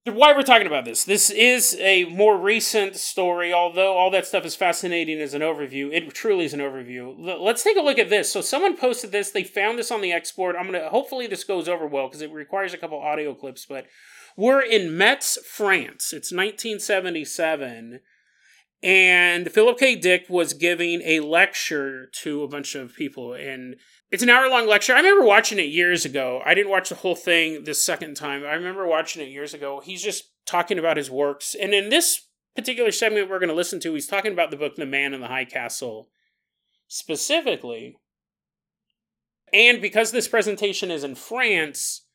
why 0.05 0.33
we're 0.33 0.43
talking 0.43 0.67
about 0.67 0.85
this. 0.85 1.03
This 1.03 1.31
is 1.31 1.75
a 1.79 2.05
more 2.05 2.37
recent 2.37 2.95
story, 2.95 3.51
although 3.51 3.97
all 3.97 4.11
that 4.11 4.27
stuff 4.27 4.45
is 4.45 4.55
fascinating 4.55 5.19
as 5.19 5.33
an 5.33 5.41
overview. 5.41 5.91
It 5.91 6.13
truly 6.13 6.45
is 6.45 6.53
an 6.53 6.59
overview. 6.59 7.15
Let's 7.17 7.63
take 7.63 7.77
a 7.77 7.81
look 7.81 7.97
at 7.97 8.09
this. 8.09 8.31
So 8.31 8.41
someone 8.41 8.77
posted 8.77 9.11
this. 9.11 9.31
They 9.31 9.43
found 9.43 9.79
this 9.79 9.91
on 9.91 10.01
the 10.01 10.11
X 10.11 10.31
board. 10.31 10.55
I'm 10.55 10.65
gonna 10.65 10.89
hopefully 10.89 11.25
this 11.25 11.43
goes 11.43 11.67
over 11.67 11.87
well 11.87 12.07
because 12.07 12.21
it 12.21 12.31
requires 12.31 12.73
a 12.73 12.77
couple 12.77 12.99
audio 12.99 13.33
clips. 13.33 13.65
But 13.65 13.87
we're 14.37 14.61
in 14.61 14.95
Metz, 14.95 15.39
France. 15.43 16.13
It's 16.13 16.31
1977 16.31 18.01
and 18.85 19.51
Philip 19.51 19.79
K. 19.79 19.95
Dick 19.95 20.25
was 20.29 20.53
giving 20.53 21.01
a 21.01 21.19
lecture 21.21 22.07
to 22.21 22.43
a 22.43 22.47
bunch 22.47 22.75
of 22.75 22.95
people, 22.95 23.33
and 23.33 23.77
it's 24.15 24.23
an 24.23 24.29
hour 24.29 24.49
long 24.49 24.65
lecture. 24.65 24.93
I 24.93 24.99
remember 24.99 25.25
watching 25.25 25.59
it 25.59 25.63
years 25.63 26.05
ago. 26.05 26.41
I 26.45 26.53
didn't 26.53 26.71
watch 26.71 26.87
the 26.87 26.95
whole 26.95 27.17
thing 27.17 27.65
this 27.65 27.83
second 27.83 28.15
time. 28.15 28.45
I 28.45 28.53
remember 28.53 28.87
watching 28.87 29.21
it 29.21 29.27
years 29.27 29.53
ago. 29.53 29.81
He's 29.83 30.01
just 30.01 30.31
talking 30.45 30.79
about 30.79 30.95
his 30.95 31.11
works, 31.11 31.53
and 31.53 31.73
in 31.73 31.89
this 31.89 32.21
particular 32.55 32.93
segment 32.93 33.29
we're 33.29 33.39
going 33.39 33.49
to 33.49 33.53
listen 33.53 33.81
to, 33.81 33.93
he's 33.93 34.07
talking 34.07 34.31
about 34.31 34.51
the 34.51 34.57
book 34.57 34.77
The 34.77 34.85
Man 34.85 35.13
in 35.13 35.19
the 35.19 35.27
High 35.27 35.43
Castle 35.43 36.07
specifically. 36.87 37.97
And 39.51 39.81
because 39.81 40.13
this 40.13 40.29
presentation 40.29 40.91
is 40.91 41.03
in 41.03 41.15
France, 41.15 42.05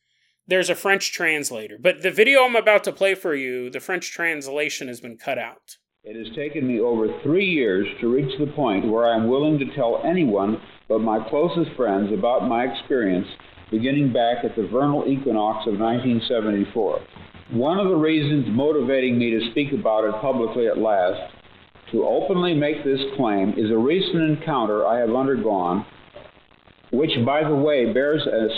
there's 0.47 0.71
a 0.71 0.75
French 0.75 1.13
translator. 1.13 1.77
But 1.79 2.01
the 2.01 2.09
video 2.09 2.45
I'm 2.45 2.55
about 2.55 2.83
to 2.85 2.91
play 2.91 3.13
for 3.13 3.35
you, 3.35 3.69
the 3.69 3.79
French 3.79 4.11
translation 4.11 4.87
has 4.87 5.01
been 5.01 5.17
cut 5.19 5.37
out. 5.37 5.77
It 6.03 6.15
has 6.15 6.35
taken 6.35 6.67
me 6.67 6.79
over 6.79 7.21
three 7.21 7.45
years 7.45 7.85
to 7.99 8.11
reach 8.11 8.39
the 8.39 8.51
point 8.53 8.87
where 8.89 9.05
I 9.05 9.15
am 9.15 9.27
willing 9.27 9.59
to 9.59 9.75
tell 9.75 10.01
anyone 10.03 10.59
but 10.91 10.99
my 10.99 11.25
closest 11.29 11.71
friends 11.77 12.11
about 12.11 12.49
my 12.49 12.65
experience 12.65 13.25
beginning 13.71 14.11
back 14.11 14.43
at 14.43 14.57
the 14.57 14.67
vernal 14.67 15.07
equinox 15.07 15.65
of 15.65 15.79
1974. 15.79 16.99
One 17.51 17.79
of 17.79 17.87
the 17.87 17.95
reasons 17.95 18.47
motivating 18.49 19.17
me 19.17 19.31
to 19.31 19.51
speak 19.51 19.71
about 19.71 20.03
it 20.03 20.11
publicly 20.19 20.67
at 20.67 20.77
last, 20.77 21.31
to 21.93 22.03
openly 22.05 22.53
make 22.53 22.83
this 22.83 22.99
claim, 23.15 23.53
is 23.57 23.71
a 23.71 23.77
recent 23.77 24.21
encounter 24.21 24.85
I 24.85 24.99
have 24.99 25.15
undergone, 25.15 25.85
which, 26.91 27.11
by 27.25 27.47
the 27.47 27.55
way, 27.55 27.93
bears 27.93 28.27
a 28.27 28.49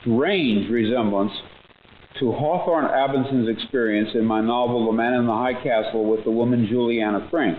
strange 0.00 0.70
resemblance 0.70 1.32
to 2.20 2.30
Hawthorne 2.30 2.84
Abendsen's 2.84 3.48
experience 3.48 4.10
in 4.14 4.24
my 4.24 4.40
novel 4.40 4.86
The 4.86 4.92
Man 4.92 5.14
in 5.14 5.26
the 5.26 5.32
High 5.32 5.60
Castle 5.60 6.08
with 6.08 6.22
the 6.22 6.30
woman 6.30 6.68
Juliana 6.70 7.26
Frink. 7.32 7.58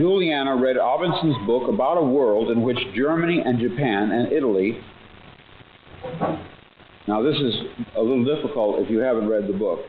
Juliana 0.00 0.56
read 0.56 0.76
Abendsen's 0.76 1.46
book 1.46 1.68
about 1.68 1.98
a 1.98 2.02
world 2.02 2.50
in 2.50 2.62
which 2.62 2.78
Germany 2.94 3.42
and 3.44 3.60
Japan 3.60 4.10
and 4.12 4.32
Italy. 4.32 4.80
Now, 7.06 7.20
this 7.22 7.36
is 7.36 7.54
a 7.94 8.00
little 8.00 8.24
difficult 8.24 8.80
if 8.80 8.88
you 8.88 9.00
haven't 9.00 9.28
read 9.28 9.46
the 9.46 9.52
book, 9.52 9.80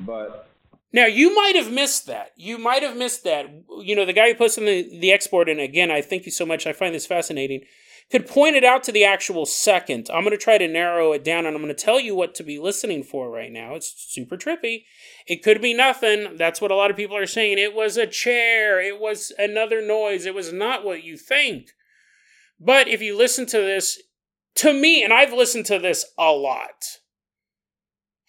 but. 0.00 0.50
Now, 0.92 1.06
you 1.06 1.34
might 1.34 1.56
have 1.56 1.72
missed 1.72 2.06
that. 2.06 2.32
You 2.36 2.58
might 2.58 2.82
have 2.82 2.98
missed 2.98 3.24
that. 3.24 3.46
You 3.80 3.96
know, 3.96 4.04
the 4.04 4.12
guy 4.12 4.28
who 4.28 4.34
posted 4.34 4.64
the, 4.64 4.98
the 5.00 5.10
X 5.10 5.26
board, 5.26 5.48
and 5.48 5.58
again, 5.58 5.90
I 5.90 6.02
thank 6.02 6.26
you 6.26 6.32
so 6.32 6.44
much. 6.44 6.66
I 6.66 6.74
find 6.74 6.94
this 6.94 7.06
fascinating 7.06 7.62
could 8.10 8.26
point 8.26 8.54
it 8.54 8.64
out 8.64 8.84
to 8.84 8.92
the 8.92 9.04
actual 9.04 9.46
second. 9.46 10.08
I'm 10.12 10.22
going 10.22 10.30
to 10.30 10.36
try 10.36 10.58
to 10.58 10.68
narrow 10.68 11.12
it 11.12 11.24
down 11.24 11.44
and 11.44 11.56
I'm 11.56 11.62
going 11.62 11.74
to 11.74 11.84
tell 11.84 11.98
you 11.98 12.14
what 12.14 12.34
to 12.36 12.44
be 12.44 12.58
listening 12.58 13.02
for 13.02 13.30
right 13.30 13.50
now. 13.50 13.74
It's 13.74 13.92
super 13.96 14.36
trippy. 14.36 14.84
It 15.26 15.42
could 15.42 15.60
be 15.60 15.74
nothing. 15.74 16.36
That's 16.36 16.60
what 16.60 16.70
a 16.70 16.76
lot 16.76 16.90
of 16.90 16.96
people 16.96 17.16
are 17.16 17.26
saying. 17.26 17.58
It 17.58 17.74
was 17.74 17.96
a 17.96 18.06
chair. 18.06 18.80
It 18.80 19.00
was 19.00 19.32
another 19.38 19.84
noise. 19.84 20.24
It 20.24 20.34
was 20.34 20.52
not 20.52 20.84
what 20.84 21.02
you 21.02 21.16
think. 21.16 21.70
But 22.60 22.86
if 22.88 23.02
you 23.02 23.16
listen 23.16 23.44
to 23.46 23.58
this, 23.58 24.00
to 24.56 24.72
me, 24.72 25.02
and 25.02 25.12
I've 25.12 25.32
listened 25.32 25.66
to 25.66 25.78
this 25.78 26.06
a 26.16 26.30
lot. 26.30 26.84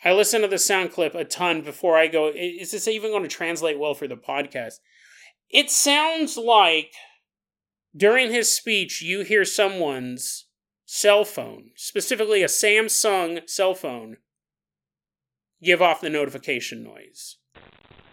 I 0.04 0.12
listen 0.12 0.42
to 0.42 0.48
the 0.48 0.58
sound 0.58 0.92
clip 0.92 1.16
a 1.16 1.24
ton 1.24 1.62
before 1.62 1.98
I 1.98 2.08
go, 2.08 2.32
is 2.34 2.72
this 2.72 2.88
even 2.88 3.12
going 3.12 3.24
to 3.24 3.30
translate 3.30 3.80
well 3.80 3.94
for 3.94 4.08
the 4.08 4.16
podcast? 4.16 4.76
It 5.50 5.70
sounds 5.70 6.36
like 6.36 6.94
during 7.98 8.32
his 8.32 8.54
speech, 8.54 9.02
you 9.02 9.22
hear 9.22 9.44
someone's 9.44 10.46
cell 10.86 11.26
phone, 11.26 11.72
specifically 11.76 12.44
a 12.44 12.48
Samsung 12.48 13.50
cell 13.50 13.74
phone, 13.74 14.18
give 15.62 15.82
off 15.82 16.02
the 16.02 16.10
notification 16.10 16.84
noise. 16.84 17.38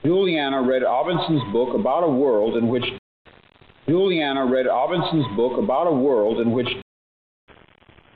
Juliana 0.03 0.63
read 0.63 0.83
Abendsen's 0.83 1.53
book 1.53 1.75
about 1.75 2.05
a 2.05 2.11
world 2.11 2.57
in 2.57 2.69
which 2.69 2.85
Juliana 3.87 4.47
read 4.47 4.67
Abendsen's 4.67 5.37
book 5.37 5.59
about 5.59 5.87
a 5.87 5.93
world 5.93 6.41
in 6.41 6.53
which 6.53 6.69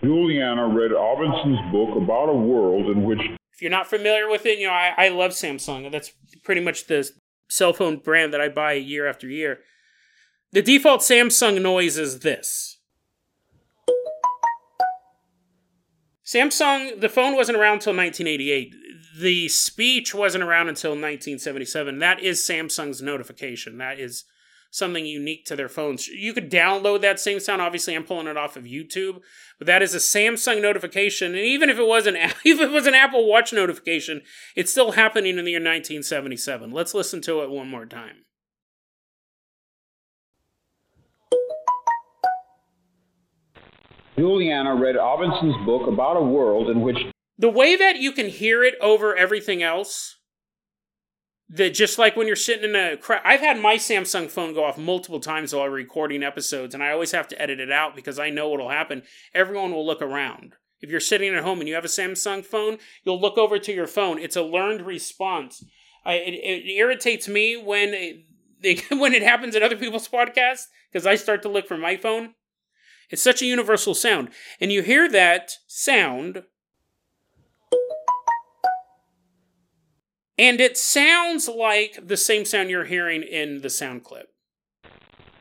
Juliana 0.03 0.69
read 0.69 0.93
Abendsen's 0.93 1.73
book 1.73 1.97
about 1.97 2.29
a 2.29 2.35
world 2.35 2.91
in 2.91 3.05
which 3.05 3.21
If 3.53 3.63
you're 3.63 3.71
not 3.71 3.89
familiar 3.89 4.29
with 4.29 4.47
it, 4.47 4.59
you 4.59 4.67
know, 4.67 4.73
I, 4.73 4.95
I 4.97 5.09
love 5.09 5.33
Samsung. 5.33 5.91
That's 5.91 6.13
pretty 6.45 6.61
much 6.61 6.87
the 6.87 7.11
cell 7.49 7.73
phone 7.73 7.97
brand 7.99 8.33
that 8.33 8.41
I 8.41 8.49
buy 8.49 8.75
year 8.75 9.07
after 9.07 9.29
year. 9.29 9.61
The 10.51 10.63
default 10.63 11.03
Samsung 11.03 11.61
noise 11.61 11.99
is 11.99 12.21
this. 12.21 12.79
Samsung, 16.25 17.01
the 17.01 17.09
phone 17.09 17.37
wasn't 17.37 17.59
around 17.59 17.75
until 17.75 17.97
1988. 17.97 18.75
The 19.19 19.49
speech 19.49 20.15
wasn't 20.15 20.45
around 20.45 20.69
until 20.69 20.91
1977. 20.91 21.99
That 21.99 22.21
is 22.21 22.41
Samsung's 22.41 23.03
notification. 23.03 23.79
That 23.79 23.99
is 23.99 24.25
something 24.71 25.05
unique 25.05 25.45
to 25.47 25.57
their 25.57 25.69
phones. 25.69 26.09
You 26.09 26.33
could 26.33 26.51
download 26.51 27.01
that 27.03 27.21
same 27.21 27.41
sound. 27.41 27.63
Obviously, 27.63 27.95
I'm 27.95 28.05
pulling 28.05 28.27
it 28.27 28.37
off 28.37 28.57
of 28.57 28.65
YouTube, 28.65 29.21
but 29.59 29.67
that 29.67 29.83
is 29.83 29.95
a 29.95 29.99
Samsung 29.99 30.63
notification. 30.63 31.35
And 31.35 31.45
even 31.45 31.71
if 31.71 31.79
it 31.79 31.87
was 31.87 32.07
an 32.07 32.17
if 32.17 32.61
it 32.61 32.71
was 32.71 32.87
an 32.87 32.95
Apple 32.95 33.27
Watch 33.27 33.53
notification, 33.53 34.23
it's 34.55 34.71
still 34.71 34.93
happening 34.93 35.39
in 35.39 35.45
the 35.45 35.51
year 35.51 35.61
1977. 35.61 36.71
Let's 36.71 36.95
listen 36.95 37.21
to 37.23 37.43
it 37.43 37.51
one 37.51 37.69
more 37.69 37.87
time. 37.87 38.25
Juliana 44.19 44.75
read 44.75 44.97
Abendsen's 44.97 45.65
book 45.65 45.87
about 45.87 46.17
a 46.17 46.23
world 46.23 46.69
in 46.69 46.81
which. 46.83 46.99
The 47.39 47.49
way 47.49 47.77
that 47.77 47.99
you 47.99 48.11
can 48.11 48.29
hear 48.29 48.65
it 48.65 48.75
over 48.81 49.17
everything 49.17 49.63
else, 49.63 50.17
that 51.51 51.73
just 51.73 51.99
like 51.99 52.17
when 52.17 52.27
you're 52.27 52.37
sitting 52.37 52.71
in 52.71 52.77
a. 52.77 52.97
Cra- 52.97 53.23
I've 53.25 53.41
had 53.41 53.61
my 53.61 53.77
Samsung 53.77 54.29
phone 54.29 54.55
go 54.55 54.65
off 54.65 54.77
multiple 54.77 55.21
times 55.21 55.55
while 55.55 55.69
recording 55.69 56.25
episodes, 56.25 56.75
and 56.75 56.83
I 56.83 56.91
always 56.91 57.13
have 57.13 57.29
to 57.29 57.41
edit 57.41 57.61
it 57.61 57.71
out 57.71 57.95
because 57.95 58.19
I 58.19 58.31
know 58.31 58.49
what'll 58.49 58.71
happen. 58.71 59.05
Everyone 59.35 59.71
will 59.71 59.87
look 59.87 60.03
around. 60.03 60.55
If 60.81 60.91
you're 60.91 61.01
sitting 61.01 61.35
at 61.35 61.45
home 61.45 61.61
and 61.61 61.69
you 61.69 61.75
have 61.77 61.85
a 61.85 61.89
Samsung 61.89 62.45
phone, 62.45 62.79
you'll 63.05 63.21
look 63.21 63.39
over 63.39 63.59
to 63.59 63.73
your 63.73 63.87
phone. 63.87 64.19
It's 64.19 64.37
a 64.37 64.43
learned 64.43 64.83
response. 64.85 65.65
I, 66.05 66.15
it, 66.15 66.35
it 66.35 66.71
irritates 66.71 67.29
me 67.29 67.57
when 67.57 67.91
it, 67.93 68.85
when 68.91 69.15
it 69.15 69.23
happens 69.23 69.55
at 69.55 69.63
other 69.63 69.77
people's 69.77 70.09
podcasts 70.09 70.65
because 70.93 71.07
I 71.07 71.15
start 71.15 71.43
to 71.43 71.49
look 71.49 71.69
for 71.69 71.79
my 71.79 71.97
phone 71.97 72.35
it's 73.11 73.23
such 73.23 73.43
a 73.43 73.47
universal 73.47 73.95
sound. 73.95 74.31
And 74.61 74.71
you 74.73 74.83
hear 74.83 75.09
that 75.11 75.53
sound, 75.67 76.45
and 80.37 80.61
it 80.61 80.77
sounds 80.77 81.49
like 81.49 81.99
the 82.07 82.17
same 82.17 82.45
sound 82.45 82.71
you're 82.71 82.85
hearing 82.85 83.23
in 83.23 83.63
the 83.63 83.71
sound 83.71 84.05
clip. 84.05 84.29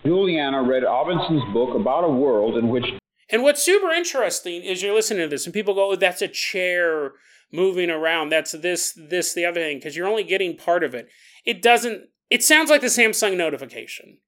Juliana 0.05 0.63
read 0.63 0.83
Abendsen's 0.83 1.53
book 1.53 1.75
about 1.75 2.03
a 2.03 2.09
world 2.09 2.57
in 2.57 2.69
which. 2.69 2.85
And 3.29 3.43
what's 3.43 3.61
super 3.61 3.91
interesting 3.91 4.63
is 4.63 4.81
you're 4.81 4.95
listening 4.95 5.23
to 5.23 5.27
this, 5.27 5.45
and 5.45 5.53
people 5.53 5.73
go, 5.73 5.91
oh, 5.91 5.95
that's 5.95 6.21
a 6.21 6.29
chair 6.29 7.11
moving 7.51 7.89
around. 7.89 8.29
That's 8.29 8.53
this, 8.53 8.97
this, 8.97 9.33
the 9.33 9.45
other 9.45 9.59
thing, 9.59 9.77
because 9.77 9.97
you're 9.97 10.07
only 10.07 10.23
getting 10.23 10.55
part 10.55 10.83
of 10.83 10.93
it. 10.95 11.09
It 11.45 11.61
doesn't, 11.61 12.09
it 12.29 12.43
sounds 12.43 12.69
like 12.69 12.81
the 12.81 12.87
Samsung 12.87 13.35
notification. 13.35 14.19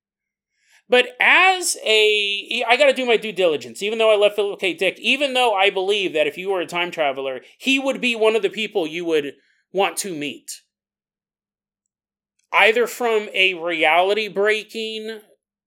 But 0.90 1.10
as 1.20 1.78
a, 1.86 2.64
I 2.68 2.76
got 2.76 2.88
to 2.88 2.94
do 2.94 3.06
my 3.06 3.16
due 3.16 3.32
diligence. 3.32 3.84
Even 3.84 4.00
though 4.00 4.12
I 4.12 4.18
love 4.18 4.34
Philip 4.34 4.60
K. 4.60 4.74
Dick, 4.74 5.00
even 5.00 5.36
though 5.36 5.54
I 5.54 5.70
believe 5.70 6.14
that 6.14 6.26
if 6.26 6.38
you 6.38 6.50
were 6.50 6.62
a 6.62 6.66
time 6.66 6.90
traveler, 6.90 7.42
he 7.60 7.78
would 7.78 8.02
be 8.02 8.16
one 8.16 8.36
of 8.36 8.42
the 8.42 8.50
people 8.50 8.88
you 8.88 9.06
would 9.06 9.36
want 9.72 9.98
to 9.98 10.16
meet. 10.16 10.62
Either 12.52 12.88
from 12.88 13.30
a 13.36 13.54
reality 13.54 14.28
breaking, 14.28 15.20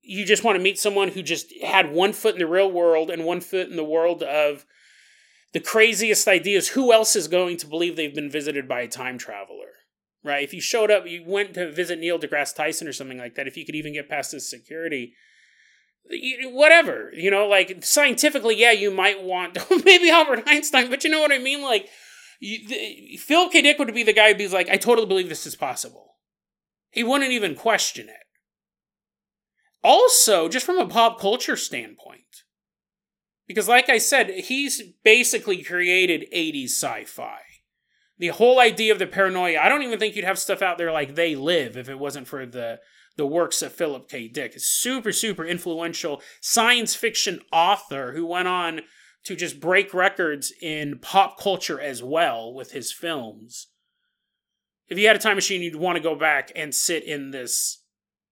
you 0.02 0.24
just 0.24 0.42
want 0.42 0.56
to 0.56 0.62
meet 0.62 0.80
someone 0.80 1.08
who 1.08 1.22
just 1.22 1.52
had 1.62 1.92
one 1.92 2.12
foot 2.12 2.34
in 2.34 2.40
the 2.40 2.46
real 2.46 2.70
world 2.70 3.08
and 3.08 3.24
one 3.24 3.40
foot 3.40 3.68
in 3.68 3.76
the 3.76 3.84
world 3.84 4.24
of 4.24 4.66
the 5.52 5.60
craziest 5.60 6.26
ideas. 6.26 6.70
Who 6.70 6.92
else 6.92 7.14
is 7.14 7.28
going 7.28 7.58
to 7.58 7.68
believe 7.68 7.94
they've 7.94 8.12
been 8.12 8.30
visited 8.30 8.66
by 8.66 8.80
a 8.80 8.88
time 8.88 9.18
traveler? 9.18 9.61
Right? 10.24 10.44
If 10.44 10.54
you 10.54 10.60
showed 10.60 10.90
up, 10.90 11.06
you 11.06 11.24
went 11.26 11.54
to 11.54 11.72
visit 11.72 11.98
Neil 11.98 12.18
deGrasse 12.18 12.54
Tyson 12.54 12.88
or 12.88 12.92
something 12.92 13.18
like 13.18 13.34
that, 13.34 13.46
if 13.46 13.56
you 13.56 13.64
could 13.64 13.74
even 13.74 13.92
get 13.92 14.08
past 14.08 14.32
his 14.32 14.48
security, 14.48 15.14
whatever, 16.44 17.10
you 17.14 17.30
know, 17.30 17.46
like 17.46 17.84
scientifically, 17.84 18.58
yeah, 18.58 18.72
you 18.72 18.90
might 18.90 19.22
want 19.22 19.58
maybe 19.84 20.10
Albert 20.10 20.44
Einstein, 20.46 20.90
but 20.90 21.04
you 21.04 21.10
know 21.10 21.20
what 21.20 21.32
I 21.32 21.38
mean? 21.38 21.62
Like, 21.62 21.88
you, 22.40 22.66
the, 22.66 23.16
Phil 23.18 23.48
K. 23.48 23.62
Dick 23.62 23.78
would 23.78 23.94
be 23.94 24.02
the 24.02 24.12
guy 24.12 24.32
who's 24.34 24.52
like, 24.52 24.68
I 24.68 24.76
totally 24.76 25.06
believe 25.06 25.28
this 25.28 25.46
is 25.46 25.54
possible. 25.54 26.16
He 26.90 27.04
wouldn't 27.04 27.30
even 27.30 27.54
question 27.54 28.08
it. 28.08 28.16
Also, 29.84 30.48
just 30.48 30.66
from 30.66 30.78
a 30.78 30.86
pop 30.86 31.20
culture 31.20 31.56
standpoint, 31.56 32.44
because 33.46 33.68
like 33.68 33.88
I 33.88 33.98
said, 33.98 34.30
he's 34.30 34.82
basically 35.04 35.62
created 35.62 36.28
80s 36.32 36.70
sci 36.70 37.04
fi 37.04 37.38
the 38.22 38.28
whole 38.28 38.60
idea 38.60 38.92
of 38.92 39.00
the 39.00 39.06
paranoia. 39.08 39.58
I 39.58 39.68
don't 39.68 39.82
even 39.82 39.98
think 39.98 40.14
you'd 40.14 40.24
have 40.24 40.38
stuff 40.38 40.62
out 40.62 40.78
there 40.78 40.92
like 40.92 41.16
They 41.16 41.34
Live 41.34 41.76
if 41.76 41.88
it 41.88 41.98
wasn't 41.98 42.28
for 42.28 42.46
the 42.46 42.78
the 43.16 43.26
works 43.26 43.62
of 43.62 43.72
Philip 43.72 44.08
K. 44.08 44.28
Dick. 44.28 44.54
A 44.54 44.60
super 44.60 45.10
super 45.10 45.44
influential 45.44 46.22
science 46.40 46.94
fiction 46.94 47.40
author 47.52 48.12
who 48.12 48.24
went 48.24 48.46
on 48.46 48.82
to 49.24 49.34
just 49.34 49.58
break 49.58 49.92
records 49.92 50.52
in 50.62 51.00
pop 51.00 51.36
culture 51.36 51.80
as 51.80 52.00
well 52.00 52.54
with 52.54 52.70
his 52.70 52.92
films. 52.92 53.66
If 54.86 54.98
you 54.98 55.08
had 55.08 55.16
a 55.16 55.18
time 55.18 55.34
machine, 55.34 55.60
you'd 55.60 55.74
want 55.74 55.96
to 55.96 56.02
go 56.02 56.14
back 56.14 56.52
and 56.54 56.72
sit 56.72 57.02
in 57.02 57.32
this. 57.32 57.82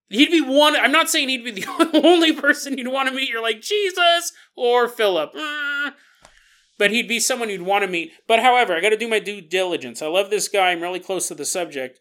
He'd 0.07 0.31
be 0.31 0.39
one. 0.39 0.77
I'm 0.77 0.93
not 0.93 1.09
saying 1.09 1.27
he'd 1.27 1.43
be 1.43 1.51
the 1.51 1.67
only 2.01 2.31
person 2.31 2.77
you'd 2.77 2.87
want 2.87 3.09
to 3.09 3.13
meet. 3.13 3.27
You're 3.27 3.41
like 3.41 3.59
Jesus 3.59 4.31
or 4.55 4.87
Philip. 4.87 5.33
Mm, 5.33 5.93
but 6.81 6.89
he'd 6.89 7.07
be 7.07 7.19
someone 7.19 7.47
you'd 7.47 7.61
want 7.61 7.83
to 7.83 7.87
meet. 7.87 8.11
But 8.27 8.39
however, 8.39 8.73
I 8.73 8.81
got 8.81 8.89
to 8.89 8.97
do 8.97 9.07
my 9.07 9.19
due 9.19 9.39
diligence. 9.39 10.01
I 10.01 10.07
love 10.07 10.31
this 10.31 10.47
guy. 10.47 10.71
I'm 10.71 10.81
really 10.81 10.99
close 10.99 11.27
to 11.27 11.35
the 11.35 11.45
subject. 11.45 11.99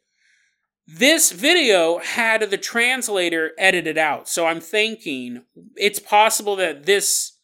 This 0.87 1.33
video 1.33 1.99
had 1.99 2.41
the 2.49 2.57
translator 2.57 3.51
edited 3.59 3.99
out. 3.99 4.27
So 4.27 4.47
I'm 4.47 4.59
thinking 4.59 5.43
it's 5.77 5.99
possible 5.99 6.57
that 6.57 6.87
this 6.87 7.37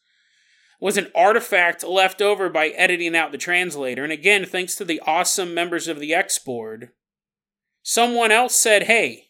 was 0.80 0.96
an 0.96 1.12
artifact 1.14 1.84
left 1.84 2.22
over 2.22 2.48
by 2.48 2.68
editing 2.68 3.14
out 3.14 3.32
the 3.32 3.38
translator. 3.38 4.02
And 4.02 4.14
again, 4.14 4.46
thanks 4.46 4.74
to 4.76 4.86
the 4.86 5.02
awesome 5.06 5.52
members 5.52 5.88
of 5.88 6.00
the 6.00 6.14
X 6.14 6.38
board, 6.38 6.88
someone 7.82 8.32
else 8.32 8.56
said, 8.56 8.84
Hey, 8.84 9.26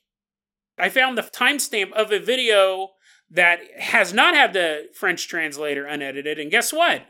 I 0.79 0.91
found 0.91 1.19
the 1.19 1.23
timestamp 1.23 1.91
of 1.91 2.13
a 2.13 2.21
video 2.21 2.91
that 3.33 3.59
has 3.81 4.13
not 4.13 4.37
had 4.37 4.53
the 4.53 4.91
French 4.95 5.27
translator 5.27 5.85
unedited. 5.87 6.39
And 6.39 6.53
guess 6.53 6.73
what? 6.73 7.03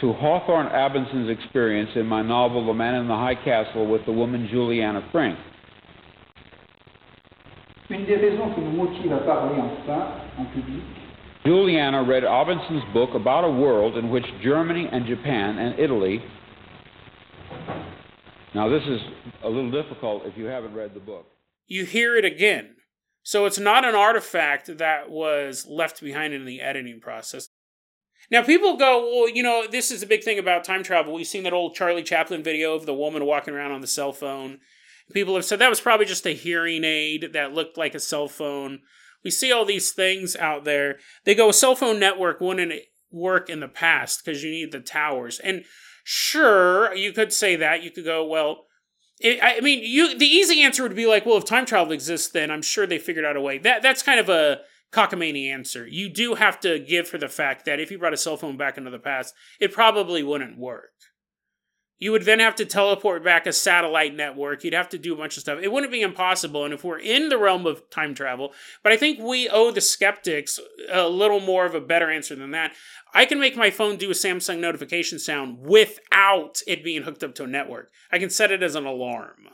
To 0.00 0.12
Hawthorne 0.12 0.66
Abendsen's 0.66 1.30
experience 1.30 1.90
in 1.94 2.06
my 2.06 2.20
novel 2.20 2.66
The 2.66 2.74
Man 2.74 2.94
in 2.94 3.08
the 3.08 3.14
High 3.14 3.36
Castle 3.36 3.86
with 3.86 4.04
the 4.06 4.12
woman 4.12 4.48
Juliana 4.50 5.08
Frink. 5.12 5.38
Une 7.90 8.04
des 8.06 8.16
raisons 8.16 8.52
qui 8.54 8.60
nous 8.62 8.72
motive 8.72 9.12
à 9.12 9.18
parler 9.18 9.60
enfin 9.60 10.20
en 10.38 10.46
public 10.46 10.82
Juliana 11.44 12.02
read 12.02 12.24
Abendsen's 12.24 12.82
book 12.94 13.10
about 13.14 13.44
a 13.44 13.50
world 13.50 13.98
in 13.98 14.10
which 14.10 14.24
Germany 14.42 14.88
and 14.90 15.06
Japan 15.06 15.58
and 15.58 15.78
Italy. 15.78 16.22
Now, 18.54 18.68
this 18.68 18.82
is 18.84 19.00
a 19.42 19.48
little 19.48 19.70
difficult 19.70 20.22
if 20.24 20.38
you 20.38 20.46
haven't 20.46 20.74
read 20.74 20.94
the 20.94 21.00
book. 21.00 21.26
You 21.66 21.84
hear 21.84 22.16
it 22.16 22.24
again. 22.24 22.76
So 23.22 23.44
it's 23.46 23.58
not 23.58 23.84
an 23.84 23.94
artifact 23.94 24.78
that 24.78 25.10
was 25.10 25.66
left 25.68 26.02
behind 26.02 26.32
in 26.32 26.44
the 26.44 26.60
editing 26.60 27.00
process. 27.00 27.48
Now, 28.30 28.42
people 28.42 28.76
go, 28.76 29.00
well, 29.10 29.28
you 29.28 29.42
know, 29.42 29.66
this 29.70 29.90
is 29.90 30.02
a 30.02 30.06
big 30.06 30.22
thing 30.22 30.38
about 30.38 30.64
time 30.64 30.82
travel. 30.82 31.12
We've 31.12 31.26
seen 31.26 31.44
that 31.44 31.52
old 31.52 31.74
Charlie 31.74 32.02
Chaplin 32.02 32.42
video 32.42 32.74
of 32.74 32.86
the 32.86 32.94
woman 32.94 33.24
walking 33.24 33.54
around 33.54 33.72
on 33.72 33.80
the 33.80 33.86
cell 33.86 34.12
phone. 34.12 34.58
People 35.12 35.34
have 35.34 35.44
said 35.44 35.58
that 35.58 35.70
was 35.70 35.80
probably 35.80 36.06
just 36.06 36.26
a 36.26 36.30
hearing 36.30 36.84
aid 36.84 37.30
that 37.34 37.52
looked 37.52 37.76
like 37.76 37.94
a 37.94 38.00
cell 38.00 38.28
phone. 38.28 38.80
We 39.22 39.30
see 39.30 39.52
all 39.52 39.64
these 39.64 39.92
things 39.92 40.36
out 40.36 40.64
there. 40.64 40.98
They 41.24 41.34
go, 41.34 41.50
a 41.50 41.52
cell 41.52 41.74
phone 41.74 42.00
network 42.00 42.40
wouldn't 42.40 42.72
work 43.10 43.48
in 43.48 43.60
the 43.60 43.68
past 43.68 44.24
because 44.24 44.42
you 44.42 44.50
need 44.50 44.72
the 44.72 44.80
towers. 44.80 45.38
And 45.40 45.64
sure, 46.04 46.94
you 46.94 47.12
could 47.12 47.32
say 47.32 47.56
that. 47.56 47.82
You 47.82 47.90
could 47.90 48.04
go, 48.04 48.26
well, 48.26 48.66
it, 49.20 49.38
I 49.42 49.60
mean, 49.60 49.80
you. 49.82 50.18
The 50.18 50.26
easy 50.26 50.62
answer 50.62 50.82
would 50.82 50.96
be 50.96 51.06
like, 51.06 51.24
well, 51.24 51.36
if 51.36 51.44
time 51.44 51.66
travel 51.66 51.92
exists, 51.92 52.28
then 52.28 52.50
I'm 52.50 52.62
sure 52.62 52.86
they 52.86 52.98
figured 52.98 53.24
out 53.24 53.36
a 53.36 53.40
way. 53.40 53.58
That 53.58 53.82
that's 53.82 54.02
kind 54.02 54.18
of 54.18 54.28
a 54.28 54.60
cockamamie 54.94 55.50
answer. 55.50 55.86
You 55.86 56.08
do 56.08 56.34
have 56.36 56.60
to 56.60 56.78
give 56.78 57.08
for 57.08 57.18
the 57.18 57.28
fact 57.28 57.64
that 57.64 57.80
if 57.80 57.90
you 57.90 57.98
brought 57.98 58.14
a 58.14 58.18
cell 58.18 58.36
phone 58.36 58.56
back 58.56 58.78
into 58.78 58.90
the 58.90 58.98
past, 58.98 59.34
it 59.60 59.72
probably 59.72 60.22
wouldn't 60.22 60.58
work. 60.58 60.92
You 61.98 62.12
would 62.12 62.24
then 62.24 62.40
have 62.40 62.56
to 62.56 62.64
teleport 62.64 63.24
back 63.24 63.46
a 63.46 63.52
satellite 63.52 64.14
network. 64.14 64.62
You'd 64.62 64.74
have 64.74 64.88
to 64.90 64.98
do 64.98 65.14
a 65.14 65.16
bunch 65.16 65.36
of 65.36 65.42
stuff. 65.42 65.60
It 65.62 65.72
wouldn't 65.72 65.92
be 65.92 66.02
impossible. 66.02 66.64
And 66.64 66.74
if 66.74 66.84
we're 66.84 66.98
in 66.98 67.28
the 67.28 67.38
realm 67.38 67.66
of 67.66 67.88
time 67.88 68.14
travel, 68.14 68.52
but 68.82 68.92
I 68.92 68.96
think 68.96 69.20
we 69.20 69.48
owe 69.48 69.70
the 69.70 69.80
skeptics 69.80 70.58
a 70.92 71.08
little 71.08 71.40
more 71.40 71.64
of 71.64 71.74
a 71.74 71.80
better 71.80 72.10
answer 72.10 72.34
than 72.34 72.50
that. 72.50 72.72
I 73.14 73.24
can 73.26 73.38
make 73.38 73.56
my 73.56 73.70
phone 73.70 73.96
do 73.96 74.10
a 74.10 74.14
Samsung 74.14 74.58
notification 74.58 75.18
sound 75.18 75.58
without 75.60 76.60
it 76.66 76.84
being 76.84 77.02
hooked 77.02 77.22
up 77.22 77.34
to 77.36 77.44
a 77.44 77.48
network. 77.48 77.90
I 78.10 78.18
can 78.18 78.30
set 78.30 78.50
it 78.50 78.62
as 78.62 78.74
an 78.74 78.86
alarm 78.86 79.48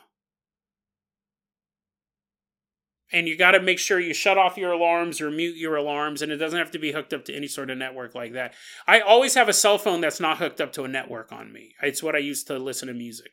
and 3.13 3.27
you 3.27 3.37
got 3.37 3.53
to 3.53 3.61
make 3.61 3.79
sure 3.79 3.99
you 3.99 4.15
shut 4.15 4.39
off 4.39 4.57
your 4.57 4.73
alarms 4.73 5.21
or 5.21 5.31
mute 5.31 5.57
your 5.57 5.77
alarms 5.77 6.23
and 6.23 6.31
it 6.31 6.37
doesn't 6.37 6.59
have 6.59 6.71
to 6.71 6.79
be 6.79 6.93
hooked 6.93 7.13
up 7.13 7.25
to 7.25 7.35
any 7.35 7.47
sort 7.47 7.71
of 7.71 7.79
network 7.79 8.15
like 8.15 8.33
that 8.33 8.55
i 8.87 9.01
always 9.01 9.35
have 9.35 9.49
a 9.49 9.53
cell 9.53 9.79
phone 9.79 10.01
that's 10.01 10.21
not 10.21 10.39
hooked 10.39 10.61
up 10.61 10.73
to 10.73 10.85
a 10.85 10.89
network 10.89 11.33
on 11.33 11.53
me 11.53 11.75
it's 11.83 12.03
what 12.03 12.15
i 12.15 12.19
use 12.19 12.45
to 12.45 12.59
listen 12.59 12.89
to 12.89 12.95
music 12.95 13.33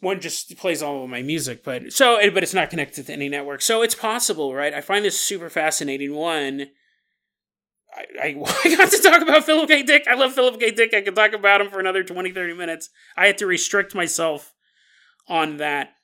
one 0.00 0.20
just 0.20 0.56
plays 0.56 0.82
all 0.82 1.04
of 1.04 1.10
my 1.10 1.22
music 1.22 1.64
but 1.64 1.92
so 1.92 2.18
but 2.30 2.42
it's 2.42 2.54
not 2.54 2.70
connected 2.70 3.06
to 3.06 3.12
any 3.12 3.28
network 3.28 3.62
so 3.62 3.82
it's 3.82 3.94
possible 3.94 4.54
right 4.54 4.74
i 4.74 4.80
find 4.80 5.04
this 5.04 5.20
super 5.20 5.50
fascinating 5.50 6.14
one 6.14 6.66
I, 8.22 8.36
I, 8.64 8.76
got 8.76 8.90
to 8.90 9.02
talk 9.02 9.22
about 9.22 9.44
Philip 9.44 9.68
K. 9.68 9.82
Dick. 9.82 10.06
I 10.06 10.14
love 10.14 10.34
Philip 10.34 10.60
K. 10.60 10.70
Dick. 10.70 10.94
I 10.94 11.00
could 11.00 11.16
talk 11.16 11.32
about 11.32 11.60
him 11.60 11.70
for 11.70 11.80
another 11.80 12.04
20, 12.04 12.32
30 12.32 12.54
minutes. 12.54 12.90
I 13.16 13.26
had 13.26 13.38
to 13.38 13.46
restrict 13.46 13.94
myself 13.94 14.54
on 15.26 15.56
that. 15.56 15.94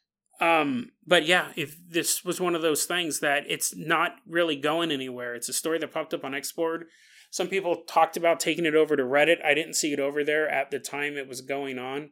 Um, 0.40 0.90
but 1.06 1.26
yeah, 1.26 1.52
if 1.56 1.76
this 1.88 2.24
was 2.24 2.40
one 2.40 2.54
of 2.54 2.62
those 2.62 2.84
things 2.84 3.20
that 3.20 3.44
it's 3.48 3.74
not 3.76 4.16
really 4.26 4.56
going 4.56 4.90
anywhere, 4.90 5.34
it's 5.34 5.48
a 5.48 5.52
story 5.52 5.78
that 5.78 5.92
popped 5.92 6.14
up 6.14 6.24
on 6.24 6.32
Xboard. 6.32 6.84
Some 7.30 7.48
people 7.48 7.82
talked 7.86 8.16
about 8.16 8.40
taking 8.40 8.66
it 8.66 8.74
over 8.74 8.96
to 8.96 9.02
Reddit. 9.02 9.44
I 9.44 9.54
didn't 9.54 9.74
see 9.74 9.92
it 9.92 10.00
over 10.00 10.24
there 10.24 10.48
at 10.48 10.70
the 10.70 10.78
time 10.78 11.16
it 11.16 11.28
was 11.28 11.40
going 11.40 11.78
on. 11.78 12.10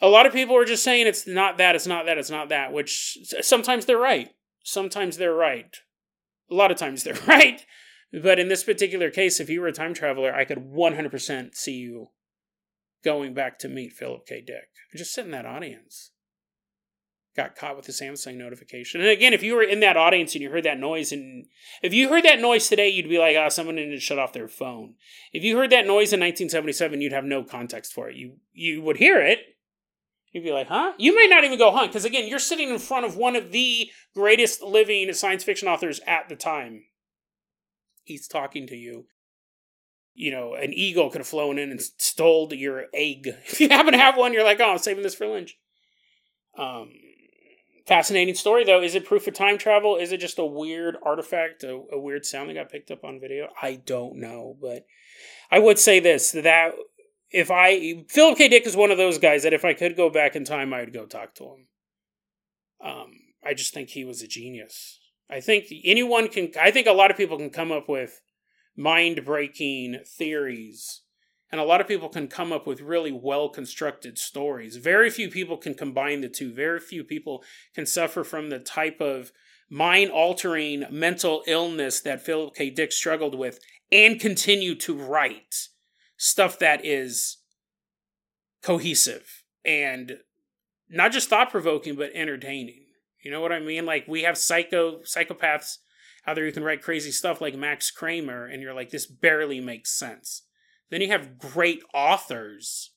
A 0.00 0.08
lot 0.08 0.26
of 0.26 0.32
people 0.32 0.54
were 0.54 0.64
just 0.64 0.84
saying 0.84 1.06
it's 1.06 1.26
not 1.26 1.58
that, 1.58 1.74
it's 1.74 1.86
not 1.86 2.06
that, 2.06 2.18
it's 2.18 2.30
not 2.30 2.48
that, 2.48 2.72
which 2.72 3.18
sometimes 3.40 3.86
they're 3.86 3.98
right. 3.98 4.30
Sometimes 4.62 5.16
they're 5.16 5.34
right. 5.34 5.76
A 6.50 6.54
lot 6.54 6.70
of 6.70 6.76
times 6.76 7.04
they're 7.04 7.14
right. 7.26 7.64
But 8.12 8.38
in 8.38 8.48
this 8.48 8.64
particular 8.64 9.10
case, 9.10 9.40
if 9.40 9.50
you 9.50 9.60
were 9.60 9.68
a 9.68 9.72
time 9.72 9.94
traveler, 9.94 10.34
I 10.34 10.44
could 10.44 10.58
100% 10.58 11.54
see 11.54 11.74
you 11.74 12.08
going 13.04 13.34
back 13.34 13.58
to 13.60 13.68
meet 13.68 13.92
Philip 13.92 14.26
K. 14.26 14.42
Dick. 14.44 14.68
Just 14.96 15.12
sit 15.12 15.24
in 15.24 15.30
that 15.32 15.46
audience 15.46 16.12
got 17.36 17.56
caught 17.56 17.76
with 17.76 17.86
the 17.86 17.92
Samsung 17.92 18.36
notification. 18.36 19.00
And 19.00 19.10
again, 19.10 19.32
if 19.32 19.42
you 19.42 19.54
were 19.54 19.62
in 19.62 19.80
that 19.80 19.96
audience 19.96 20.34
and 20.34 20.42
you 20.42 20.50
heard 20.50 20.64
that 20.64 20.78
noise, 20.78 21.12
and 21.12 21.46
if 21.82 21.92
you 21.92 22.08
heard 22.08 22.24
that 22.24 22.40
noise 22.40 22.68
today, 22.68 22.88
you'd 22.88 23.08
be 23.08 23.18
like, 23.18 23.36
"Ah, 23.36 23.46
oh, 23.46 23.48
someone 23.48 23.76
didn't 23.76 23.98
shut 24.00 24.18
off 24.18 24.32
their 24.32 24.48
phone." 24.48 24.94
If 25.32 25.42
you 25.42 25.56
heard 25.56 25.70
that 25.70 25.86
noise 25.86 26.12
in 26.12 26.20
1977, 26.20 27.00
you'd 27.00 27.12
have 27.12 27.24
no 27.24 27.42
context 27.42 27.92
for 27.92 28.08
it. 28.08 28.16
You 28.16 28.36
you 28.52 28.82
would 28.82 28.98
hear 28.98 29.20
it. 29.20 29.40
You'd 30.32 30.44
be 30.44 30.52
like, 30.52 30.68
"Huh?" 30.68 30.92
You 30.98 31.14
might 31.14 31.30
not 31.30 31.44
even 31.44 31.58
go, 31.58 31.72
"Huh?" 31.72 31.86
Because 31.86 32.04
again, 32.04 32.28
you're 32.28 32.38
sitting 32.38 32.70
in 32.70 32.78
front 32.78 33.06
of 33.06 33.16
one 33.16 33.36
of 33.36 33.50
the 33.52 33.90
greatest 34.14 34.62
living 34.62 35.12
science 35.12 35.44
fiction 35.44 35.68
authors 35.68 36.00
at 36.06 36.28
the 36.28 36.36
time. 36.36 36.84
He's 38.04 38.28
talking 38.28 38.66
to 38.68 38.76
you. 38.76 39.06
You 40.16 40.30
know, 40.30 40.54
an 40.54 40.72
eagle 40.72 41.10
could 41.10 41.20
have 41.20 41.26
flown 41.26 41.58
in 41.58 41.72
and 41.72 41.80
stole 41.80 42.52
your 42.54 42.84
egg. 42.94 43.34
If 43.46 43.60
you 43.60 43.68
happen 43.68 43.92
to 43.92 43.98
have 43.98 44.16
one, 44.16 44.32
you're 44.32 44.44
like, 44.44 44.60
"Oh, 44.60 44.70
I'm 44.70 44.78
saving 44.78 45.02
this 45.02 45.16
for 45.16 45.26
lunch. 45.26 45.58
Um, 46.56 46.90
Fascinating 47.86 48.34
story, 48.34 48.64
though. 48.64 48.80
Is 48.80 48.94
it 48.94 49.04
proof 49.04 49.26
of 49.26 49.34
time 49.34 49.58
travel? 49.58 49.96
Is 49.96 50.10
it 50.10 50.18
just 50.18 50.38
a 50.38 50.44
weird 50.44 50.96
artifact, 51.02 51.64
a, 51.64 51.82
a 51.92 52.00
weird 52.00 52.24
sound 52.24 52.48
that 52.48 52.54
got 52.54 52.70
picked 52.70 52.90
up 52.90 53.04
on 53.04 53.20
video? 53.20 53.48
I 53.60 53.74
don't 53.74 54.16
know, 54.16 54.56
but 54.60 54.86
I 55.50 55.58
would 55.58 55.78
say 55.78 56.00
this 56.00 56.32
that 56.32 56.72
if 57.30 57.50
I 57.50 58.04
Philip 58.08 58.38
K. 58.38 58.48
Dick 58.48 58.66
is 58.66 58.76
one 58.76 58.90
of 58.90 58.96
those 58.96 59.18
guys 59.18 59.42
that 59.42 59.52
if 59.52 59.66
I 59.66 59.74
could 59.74 59.96
go 59.96 60.08
back 60.08 60.34
in 60.34 60.44
time, 60.44 60.72
I 60.72 60.80
would 60.80 60.94
go 60.94 61.04
talk 61.04 61.34
to 61.34 61.44
him. 61.44 61.66
Um, 62.82 63.10
I 63.44 63.52
just 63.52 63.74
think 63.74 63.90
he 63.90 64.04
was 64.04 64.22
a 64.22 64.28
genius. 64.28 64.98
I 65.28 65.40
think 65.40 65.66
anyone 65.84 66.28
can. 66.28 66.52
I 66.58 66.70
think 66.70 66.86
a 66.86 66.92
lot 66.92 67.10
of 67.10 67.18
people 67.18 67.36
can 67.36 67.50
come 67.50 67.70
up 67.70 67.88
with 67.88 68.22
mind 68.76 69.26
breaking 69.26 70.00
theories 70.06 71.02
and 71.54 71.60
a 71.60 71.64
lot 71.64 71.80
of 71.80 71.86
people 71.86 72.08
can 72.08 72.26
come 72.26 72.52
up 72.52 72.66
with 72.66 72.80
really 72.80 73.12
well 73.12 73.48
constructed 73.48 74.18
stories. 74.18 74.74
Very 74.74 75.08
few 75.08 75.30
people 75.30 75.56
can 75.56 75.72
combine 75.72 76.20
the 76.20 76.28
two. 76.28 76.52
Very 76.52 76.80
few 76.80 77.04
people 77.04 77.44
can 77.76 77.86
suffer 77.86 78.24
from 78.24 78.50
the 78.50 78.58
type 78.58 79.00
of 79.00 79.30
mind 79.70 80.10
altering 80.10 80.84
mental 80.90 81.44
illness 81.46 82.00
that 82.00 82.26
Philip 82.26 82.56
K. 82.56 82.70
Dick 82.70 82.90
struggled 82.90 83.36
with 83.36 83.60
and 83.92 84.18
continue 84.18 84.74
to 84.74 84.96
write 84.96 85.68
stuff 86.16 86.58
that 86.58 86.84
is 86.84 87.36
cohesive 88.60 89.44
and 89.64 90.18
not 90.90 91.12
just 91.12 91.28
thought 91.28 91.52
provoking, 91.52 91.94
but 91.94 92.10
entertaining. 92.14 92.82
You 93.22 93.30
know 93.30 93.40
what 93.40 93.52
I 93.52 93.60
mean? 93.60 93.86
Like 93.86 94.08
we 94.08 94.24
have 94.24 94.36
psycho 94.36 95.02
psychopaths 95.02 95.76
out 96.26 96.34
there 96.34 96.46
who 96.46 96.50
can 96.50 96.64
write 96.64 96.82
crazy 96.82 97.12
stuff 97.12 97.40
like 97.40 97.54
Max 97.54 97.92
Kremer, 97.92 98.44
and 98.44 98.60
you're 98.60 98.74
like, 98.74 98.90
this 98.90 99.06
barely 99.06 99.60
makes 99.60 99.96
sense. 99.96 100.43
Then 100.90 101.00
you 101.00 101.08
have 101.08 101.38
great 101.38 101.82
authors. 101.92 102.90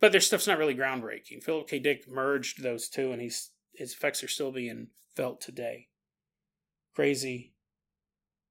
But 0.00 0.12
their 0.12 0.20
stuff's 0.20 0.46
not 0.46 0.58
really 0.58 0.74
groundbreaking. 0.74 1.42
Philip 1.42 1.68
K. 1.68 1.78
Dick 1.78 2.08
merged 2.08 2.62
those 2.62 2.88
two, 2.88 3.12
and 3.12 3.20
he's 3.20 3.50
his 3.74 3.92
effects 3.92 4.22
are 4.22 4.28
still 4.28 4.52
being 4.52 4.88
felt 5.14 5.40
today. 5.40 5.88
Crazy, 6.94 7.54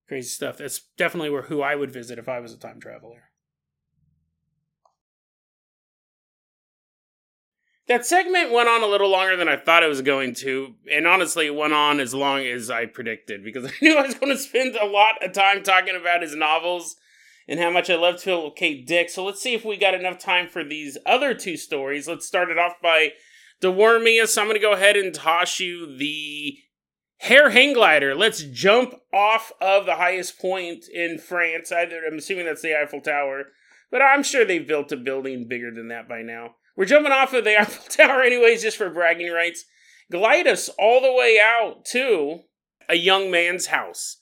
crazy 0.07 0.29
stuff. 0.29 0.57
That's 0.57 0.81
definitely 0.97 1.29
where 1.29 1.43
who 1.43 1.61
I 1.61 1.75
would 1.75 1.91
visit 1.91 2.19
if 2.19 2.29
I 2.29 2.39
was 2.39 2.53
a 2.53 2.57
time 2.57 2.79
traveler. 2.79 3.29
That 7.87 8.05
segment 8.05 8.51
went 8.51 8.69
on 8.69 8.83
a 8.83 8.87
little 8.87 9.09
longer 9.09 9.35
than 9.35 9.49
I 9.49 9.57
thought 9.57 9.81
it 9.81 9.89
was 9.89 10.03
going 10.03 10.35
to, 10.35 10.75
and 10.91 11.07
honestly, 11.07 11.47
it 11.47 11.55
went 11.55 11.73
on 11.73 11.99
as 11.99 12.13
long 12.13 12.41
as 12.41 12.69
I 12.69 12.85
predicted 12.85 13.43
because 13.43 13.65
I 13.71 13.71
knew 13.81 13.97
I 13.97 14.03
was 14.03 14.13
going 14.13 14.31
to 14.31 14.37
spend 14.37 14.75
a 14.75 14.85
lot 14.85 15.23
of 15.25 15.33
time 15.33 15.63
talking 15.63 15.95
about 15.95 16.21
his 16.21 16.35
novels 16.35 16.97
and 17.49 17.59
how 17.59 17.71
much 17.71 17.89
I 17.89 17.95
love 17.95 18.21
Philip 18.21 18.55
K. 18.55 18.79
Dick. 18.83 19.09
So 19.09 19.25
let's 19.25 19.41
see 19.41 19.55
if 19.55 19.65
we 19.65 19.75
got 19.75 19.95
enough 19.95 20.19
time 20.19 20.47
for 20.47 20.63
these 20.63 20.99
other 21.03 21.33
two 21.33 21.57
stories. 21.57 22.07
Let's 22.07 22.27
start 22.27 22.51
it 22.51 22.59
off 22.59 22.73
by 22.81 23.13
Dewormius. 23.59 24.37
I'm 24.37 24.45
going 24.45 24.55
to 24.55 24.61
go 24.61 24.73
ahead 24.73 24.95
and 24.95 25.11
toss 25.11 25.59
you 25.59 25.97
the 25.97 26.59
hair 27.17 27.49
hang 27.49 27.73
glider. 27.73 28.13
Let's 28.13 28.43
jump 28.43 28.93
off 29.11 29.51
of 29.59 29.87
the 29.87 29.95
highest 29.95 30.39
point 30.39 30.85
in 30.93 31.17
France. 31.17 31.71
Either 31.71 32.03
I'm 32.05 32.19
assuming 32.19 32.45
that's 32.45 32.61
the 32.61 32.79
Eiffel 32.79 33.01
Tower, 33.01 33.45
but 33.89 34.03
I'm 34.03 34.21
sure 34.21 34.45
they've 34.45 34.67
built 34.67 34.91
a 34.91 34.97
building 34.97 35.47
bigger 35.49 35.73
than 35.73 35.87
that 35.87 36.07
by 36.07 36.21
now. 36.21 36.51
We're 36.77 36.85
jumping 36.85 37.11
off 37.11 37.33
of 37.33 37.45
the 37.45 37.57
Eiffel 37.59 37.89
Tower 37.89 38.21
anyways, 38.21 38.61
just 38.61 38.77
for 38.77 38.91
bragging 38.91 39.31
rights. 39.31 39.65
Glide 40.11 40.45
us 40.45 40.69
all 40.77 41.01
the 41.01 41.11
way 41.11 41.39
out 41.43 41.83
to 41.85 42.41
a 42.87 42.95
young 42.95 43.31
man's 43.31 43.67
house. 43.67 44.21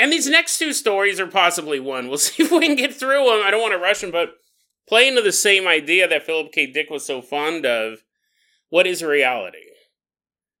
And 0.00 0.10
these 0.10 0.26
next 0.26 0.58
two 0.58 0.72
stories 0.72 1.20
are 1.20 1.26
possibly 1.26 1.78
one. 1.78 2.08
We'll 2.08 2.16
see 2.18 2.42
if 2.42 2.50
we 2.50 2.66
can 2.66 2.74
get 2.74 2.94
through 2.94 3.26
them. 3.26 3.42
I 3.44 3.50
don't 3.50 3.60
want 3.60 3.74
to 3.74 3.78
rush 3.78 4.00
them, 4.00 4.10
but 4.10 4.30
play 4.88 5.06
into 5.06 5.20
the 5.20 5.30
same 5.30 5.68
idea 5.68 6.08
that 6.08 6.24
Philip 6.24 6.52
K. 6.52 6.66
Dick 6.66 6.88
was 6.88 7.04
so 7.04 7.20
fond 7.20 7.66
of. 7.66 7.98
What 8.70 8.86
is 8.86 9.02
reality? 9.02 9.58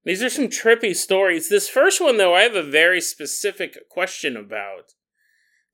These 0.04 0.22
are 0.22 0.28
some 0.28 0.48
trippy 0.48 0.94
stories. 0.94 1.48
This 1.48 1.68
first 1.68 2.00
one, 2.00 2.18
though, 2.18 2.34
I 2.34 2.42
have 2.42 2.54
a 2.54 2.62
very 2.62 3.00
specific 3.00 3.88
question 3.88 4.36
about 4.36 4.92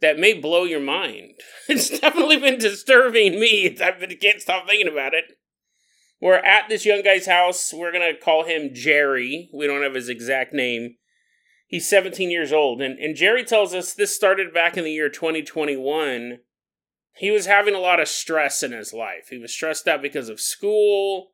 that 0.01 0.19
may 0.19 0.33
blow 0.33 0.65
your 0.65 0.81
mind. 0.81 1.35
It's 1.69 1.99
definitely 1.99 2.37
been 2.37 2.59
disturbing 2.59 3.41
me. 3.41 3.77
I 3.83 3.93
can't 4.21 4.41
stop 4.41 4.69
thinking 4.69 4.87
about 4.87 5.15
it. 5.15 5.25
We're 6.21 6.35
at 6.35 6.69
this 6.69 6.87
young 6.87 7.03
guy's 7.03 7.27
house. 7.27 7.73
We're 7.73 7.93
going 7.93 8.15
to 8.15 8.21
call 8.21 8.45
him 8.45 8.71
Jerry. 8.73 9.51
We 9.53 9.67
don't 9.67 9.83
have 9.83 9.95
his 9.95 10.09
exact 10.09 10.53
name. 10.53 10.97
He's 11.67 11.89
17 11.89 12.31
years 12.31 12.53
old. 12.53 12.81
And, 12.81 12.99
and 12.99 13.17
Jerry 13.17 13.45
tells 13.45 13.75
us 13.75 13.93
this 13.93 14.15
started 14.15 14.55
back 14.55 14.77
in 14.77 14.85
the 14.85 14.93
year 14.93 15.09
2021. 15.09 16.39
He 17.17 17.31
was 17.31 17.47
having 17.47 17.75
a 17.75 17.81
lot 17.81 17.99
of 17.99 18.09
stress 18.09 18.63
in 18.63 18.73
his 18.73 18.93
life. 18.93 19.29
He 19.31 19.39
was 19.39 19.53
stressed 19.53 19.89
out 19.89 20.03
because 20.03 20.29
of 20.29 20.41
school, 20.41 21.31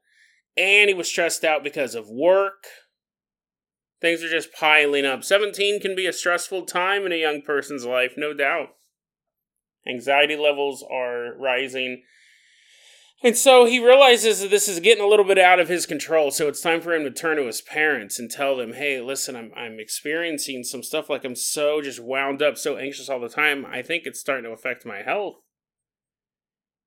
and 0.57 0.89
he 0.89 0.95
was 0.95 1.09
stressed 1.09 1.45
out 1.45 1.65
because 1.65 1.95
of 1.95 2.09
work. 2.09 2.65
Things 4.01 4.23
are 4.23 4.31
just 4.31 4.53
piling 4.53 5.05
up. 5.05 5.23
17 5.25 5.81
can 5.81 5.95
be 5.95 6.07
a 6.07 6.13
stressful 6.13 6.67
time 6.67 7.05
in 7.05 7.13
a 7.13 7.21
young 7.21 7.43
person's 7.43 7.85
life, 7.85 8.15
no 8.17 8.33
doubt. 8.33 8.69
Anxiety 9.87 10.37
levels 10.37 10.85
are 10.89 11.37
rising. 11.37 12.03
And 13.25 13.37
so 13.37 13.67
he 13.67 13.79
realizes 13.79 14.41
that 14.41 14.51
this 14.51 14.67
is 14.67 14.81
getting 14.81 15.05
a 15.05 15.07
little 15.07 15.25
bit 15.25 15.39
out 15.39 15.61
of 15.61 15.69
his 15.69 15.87
control. 15.87 16.33
So 16.33 16.49
it's 16.49 16.61
time 16.61 16.81
for 16.81 16.93
him 16.93 17.05
to 17.05 17.11
turn 17.11 17.37
to 17.37 17.47
his 17.47 17.61
parents 17.61 18.19
and 18.19 18.29
tell 18.29 18.57
them, 18.57 18.73
hey, 18.73 19.01
listen, 19.01 19.37
I'm, 19.37 19.53
I'm 19.57 19.79
experiencing 19.79 20.65
some 20.65 20.83
stuff 20.83 21.09
like 21.09 21.25
I'm 21.25 21.37
so 21.37 21.81
just 21.81 22.01
wound 22.01 22.43
up, 22.43 22.59
so 22.59 22.77
anxious 22.77 23.09
all 23.09 23.21
the 23.21 23.29
time. 23.29 23.65
I 23.65 23.83
think 23.83 24.07
it's 24.07 24.19
starting 24.19 24.45
to 24.45 24.51
affect 24.51 24.85
my 24.85 25.03
health. 25.03 25.37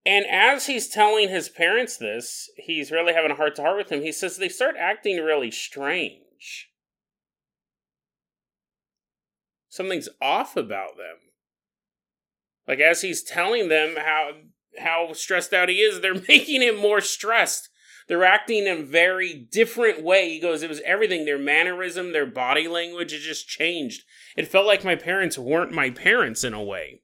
And 0.06 0.26
as 0.30 0.67
he's 0.67 0.89
telling 0.89 1.30
his 1.30 1.48
parents 1.48 1.98
this, 1.98 2.50
he's 2.58 2.91
really 2.91 3.13
having 3.13 3.32
a 3.32 3.36
heart 3.36 3.56
to 3.56 3.62
heart 3.62 3.78
with 3.78 3.88
them. 3.88 4.02
He 4.02 4.12
says 4.12 4.36
they 4.36 4.50
start 4.50 4.76
acting 4.78 5.24
really 5.24 5.52
strange. 5.52 6.69
Something's 9.69 10.10
off 10.21 10.56
about 10.58 10.98
them. 10.98 11.17
Like 12.67 12.80
as 12.80 13.02
he's 13.02 13.24
telling 13.24 13.69
them 13.69 13.95
how 13.98 14.32
how 14.80 15.14
stressed 15.14 15.54
out 15.54 15.70
he 15.70 15.76
is, 15.76 16.02
they're 16.02 16.22
making 16.28 16.62
him 16.62 16.78
more 16.78 17.02
stressed. 17.02 17.70
They're 18.08 18.24
acting 18.24 18.68
in 18.68 18.78
a 18.80 18.84
very 18.84 19.34
different 19.34 20.04
way. 20.04 20.30
He 20.30 20.40
goes, 20.40 20.62
it 20.62 20.70
was 20.70 20.82
everything. 20.86 21.26
Their 21.26 21.40
mannerism, 21.40 22.12
their 22.12 22.28
body 22.28 22.68
language, 22.68 23.14
it 23.14 23.20
just 23.20 23.48
changed. 23.48 24.04
It 24.38 24.48
felt 24.48 24.68
like 24.68 24.84
my 24.84 24.96
parents 24.96 25.40
weren't 25.40 25.72
my 25.72 25.90
parents 25.90 26.44
in 26.44 26.54
a 26.54 26.64
way. 26.64 27.02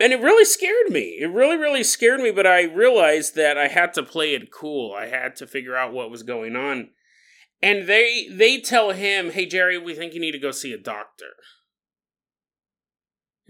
And 0.00 0.14
it 0.14 0.22
really 0.22 0.46
scared 0.46 0.88
me. 0.88 1.18
It 1.20 1.26
really, 1.26 1.58
really 1.58 1.84
scared 1.84 2.20
me, 2.20 2.30
but 2.30 2.46
I 2.46 2.62
realized 2.62 3.36
that 3.36 3.58
I 3.58 3.68
had 3.68 3.92
to 3.94 4.02
play 4.02 4.32
it 4.32 4.50
cool. 4.50 4.94
I 4.94 5.06
had 5.06 5.36
to 5.36 5.46
figure 5.46 5.76
out 5.76 5.92
what 5.92 6.10
was 6.10 6.22
going 6.22 6.56
on. 6.56 6.88
And 7.62 7.86
they 7.86 8.26
they 8.30 8.58
tell 8.58 8.92
him, 8.92 9.32
"Hey 9.32 9.44
Jerry, 9.44 9.76
we 9.76 9.94
think 9.94 10.14
you 10.14 10.20
need 10.20 10.32
to 10.32 10.38
go 10.38 10.50
see 10.50 10.72
a 10.72 10.78
doctor." 10.78 11.34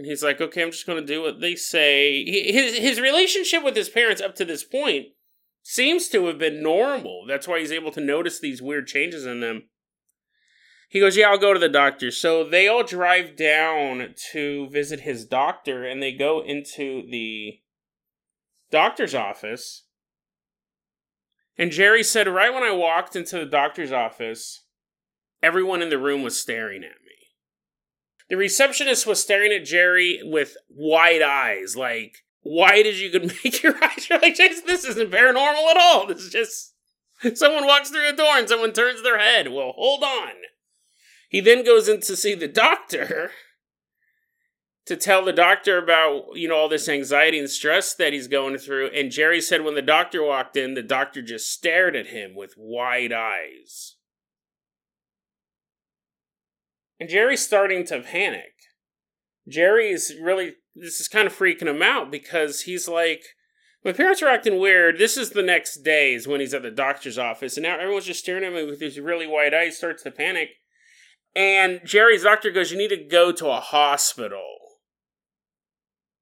And 0.00 0.06
he's 0.06 0.22
like, 0.22 0.40
okay, 0.40 0.62
I'm 0.62 0.70
just 0.70 0.86
going 0.86 0.98
to 0.98 1.06
do 1.06 1.20
what 1.20 1.42
they 1.42 1.54
say. 1.54 2.24
His, 2.24 2.78
his 2.78 2.98
relationship 2.98 3.62
with 3.62 3.76
his 3.76 3.90
parents 3.90 4.22
up 4.22 4.34
to 4.36 4.46
this 4.46 4.64
point 4.64 5.08
seems 5.62 6.08
to 6.08 6.24
have 6.24 6.38
been 6.38 6.62
normal. 6.62 7.26
That's 7.28 7.46
why 7.46 7.60
he's 7.60 7.70
able 7.70 7.90
to 7.90 8.00
notice 8.00 8.40
these 8.40 8.62
weird 8.62 8.86
changes 8.86 9.26
in 9.26 9.40
them. 9.40 9.64
He 10.88 11.00
goes, 11.00 11.18
Yeah, 11.18 11.28
I'll 11.28 11.36
go 11.36 11.52
to 11.52 11.60
the 11.60 11.68
doctor. 11.68 12.10
So 12.10 12.44
they 12.44 12.66
all 12.66 12.82
drive 12.82 13.36
down 13.36 14.14
to 14.32 14.70
visit 14.70 15.00
his 15.00 15.26
doctor 15.26 15.84
and 15.84 16.02
they 16.02 16.12
go 16.12 16.42
into 16.42 17.02
the 17.10 17.60
doctor's 18.70 19.14
office. 19.14 19.84
And 21.58 21.70
Jerry 21.70 22.02
said, 22.02 22.26
Right 22.26 22.54
when 22.54 22.62
I 22.62 22.72
walked 22.72 23.16
into 23.16 23.38
the 23.38 23.44
doctor's 23.44 23.92
office, 23.92 24.64
everyone 25.42 25.82
in 25.82 25.90
the 25.90 25.98
room 25.98 26.22
was 26.22 26.40
staring 26.40 26.84
at 26.84 27.04
me. 27.04 27.09
The 28.30 28.36
receptionist 28.36 29.06
was 29.06 29.20
staring 29.20 29.52
at 29.52 29.64
Jerry 29.64 30.20
with 30.22 30.56
wide 30.70 31.20
eyes, 31.20 31.76
like, 31.76 32.24
why 32.42 32.82
did 32.82 32.98
you 32.98 33.10
could 33.10 33.26
make 33.44 33.62
your 33.62 33.74
eyes? 33.84 34.08
You're 34.08 34.20
like, 34.20 34.36
this 34.36 34.84
isn't 34.84 35.10
paranormal 35.10 35.70
at 35.70 35.76
all. 35.76 36.06
This 36.06 36.22
is 36.22 36.32
just 36.32 37.36
someone 37.36 37.66
walks 37.66 37.90
through 37.90 38.08
a 38.08 38.12
door 38.12 38.36
and 38.36 38.48
someone 38.48 38.72
turns 38.72 39.02
their 39.02 39.18
head. 39.18 39.48
Well, 39.48 39.72
hold 39.76 40.02
on. 40.02 40.30
He 41.28 41.40
then 41.40 41.64
goes 41.64 41.88
in 41.88 42.00
to 42.02 42.16
see 42.16 42.34
the 42.34 42.48
doctor 42.48 43.32
to 44.86 44.96
tell 44.96 45.24
the 45.24 45.32
doctor 45.32 45.78
about, 45.78 46.28
you 46.34 46.48
know, 46.48 46.56
all 46.56 46.68
this 46.68 46.88
anxiety 46.88 47.38
and 47.38 47.50
stress 47.50 47.94
that 47.94 48.12
he's 48.12 48.26
going 48.26 48.58
through. 48.58 48.88
And 48.88 49.10
Jerry 49.10 49.40
said 49.40 49.62
when 49.62 49.74
the 49.74 49.82
doctor 49.82 50.24
walked 50.24 50.56
in, 50.56 50.74
the 50.74 50.82
doctor 50.82 51.20
just 51.20 51.52
stared 51.52 51.94
at 51.94 52.08
him 52.08 52.34
with 52.34 52.54
wide 52.56 53.12
eyes. 53.12 53.96
And 57.00 57.08
Jerry's 57.08 57.44
starting 57.44 57.84
to 57.86 58.00
panic. 58.00 58.52
Jerry's 59.48 60.12
really, 60.20 60.52
this 60.76 61.00
is 61.00 61.08
kind 61.08 61.26
of 61.26 61.34
freaking 61.34 61.66
him 61.66 61.82
out 61.82 62.10
because 62.10 62.62
he's 62.62 62.86
like, 62.86 63.22
my 63.82 63.92
parents 63.92 64.22
are 64.22 64.28
acting 64.28 64.60
weird. 64.60 64.98
This 64.98 65.16
is 65.16 65.30
the 65.30 65.42
next 65.42 65.78
days 65.82 66.28
when 66.28 66.40
he's 66.40 66.52
at 66.52 66.62
the 66.62 66.70
doctor's 66.70 67.18
office, 67.18 67.56
and 67.56 67.64
now 67.64 67.78
everyone's 67.78 68.04
just 68.04 68.20
staring 68.20 68.44
at 68.44 68.52
me 68.52 68.64
with 68.64 68.78
these 68.78 69.00
really 69.00 69.26
wide 69.26 69.54
eyes, 69.54 69.78
starts 69.78 70.02
to 70.02 70.10
panic. 70.10 70.50
And 71.34 71.80
Jerry's 71.84 72.24
doctor 72.24 72.50
goes, 72.50 72.70
You 72.70 72.76
need 72.76 72.88
to 72.88 73.02
go 73.02 73.32
to 73.32 73.48
a 73.48 73.60
hospital. 73.60 74.58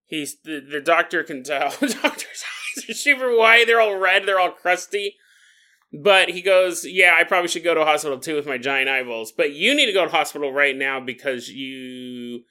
He's 0.07 0.37
the, 0.45 0.61
the 0.61 0.81
doctor 0.81 1.25
can 1.25 1.43
tell. 1.43 1.71
doctor's 1.81 2.45
eyes 2.45 2.89
are 2.89 2.95
super 2.95 3.37
wide, 3.37 3.67
they're 3.67 3.81
all 3.81 3.99
red, 3.99 4.25
they're 4.25 4.39
all 4.39 4.53
crusty. 4.53 5.17
But 5.93 6.29
he 6.29 6.43
goes, 6.43 6.85
Yeah, 6.85 7.17
I 7.19 7.25
probably 7.25 7.49
should 7.49 7.65
go 7.65 7.75
to 7.75 7.85
hospital 7.85 8.19
too 8.19 8.37
with 8.37 8.47
my 8.47 8.59
giant 8.59 8.89
eyeballs. 8.89 9.33
But 9.33 9.53
you 9.53 9.75
need 9.75 9.87
to 9.87 9.93
go 9.93 10.05
to 10.05 10.11
hospital 10.11 10.53
right 10.53 10.77
now 10.77 11.01
because 11.01 11.49
you 11.49 12.45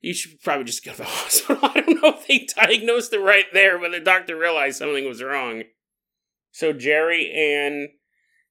you 0.00 0.14
should 0.14 0.40
probably 0.40 0.64
just 0.64 0.84
go 0.84 0.92
to 0.92 0.98
the 0.98 1.04
hospital. 1.08 1.58
I 1.62 1.80
don't 1.80 2.02
know 2.02 2.14
if 2.18 2.26
they 2.26 2.46
diagnosed 2.56 3.12
it 3.12 3.20
right 3.20 3.46
there, 3.52 3.78
but 3.78 3.92
the 3.92 4.00
doctor 4.00 4.36
realized 4.36 4.78
something 4.78 5.06
was 5.06 5.22
wrong. 5.22 5.64
So 6.50 6.72
Jerry 6.72 7.30
and 7.32 7.90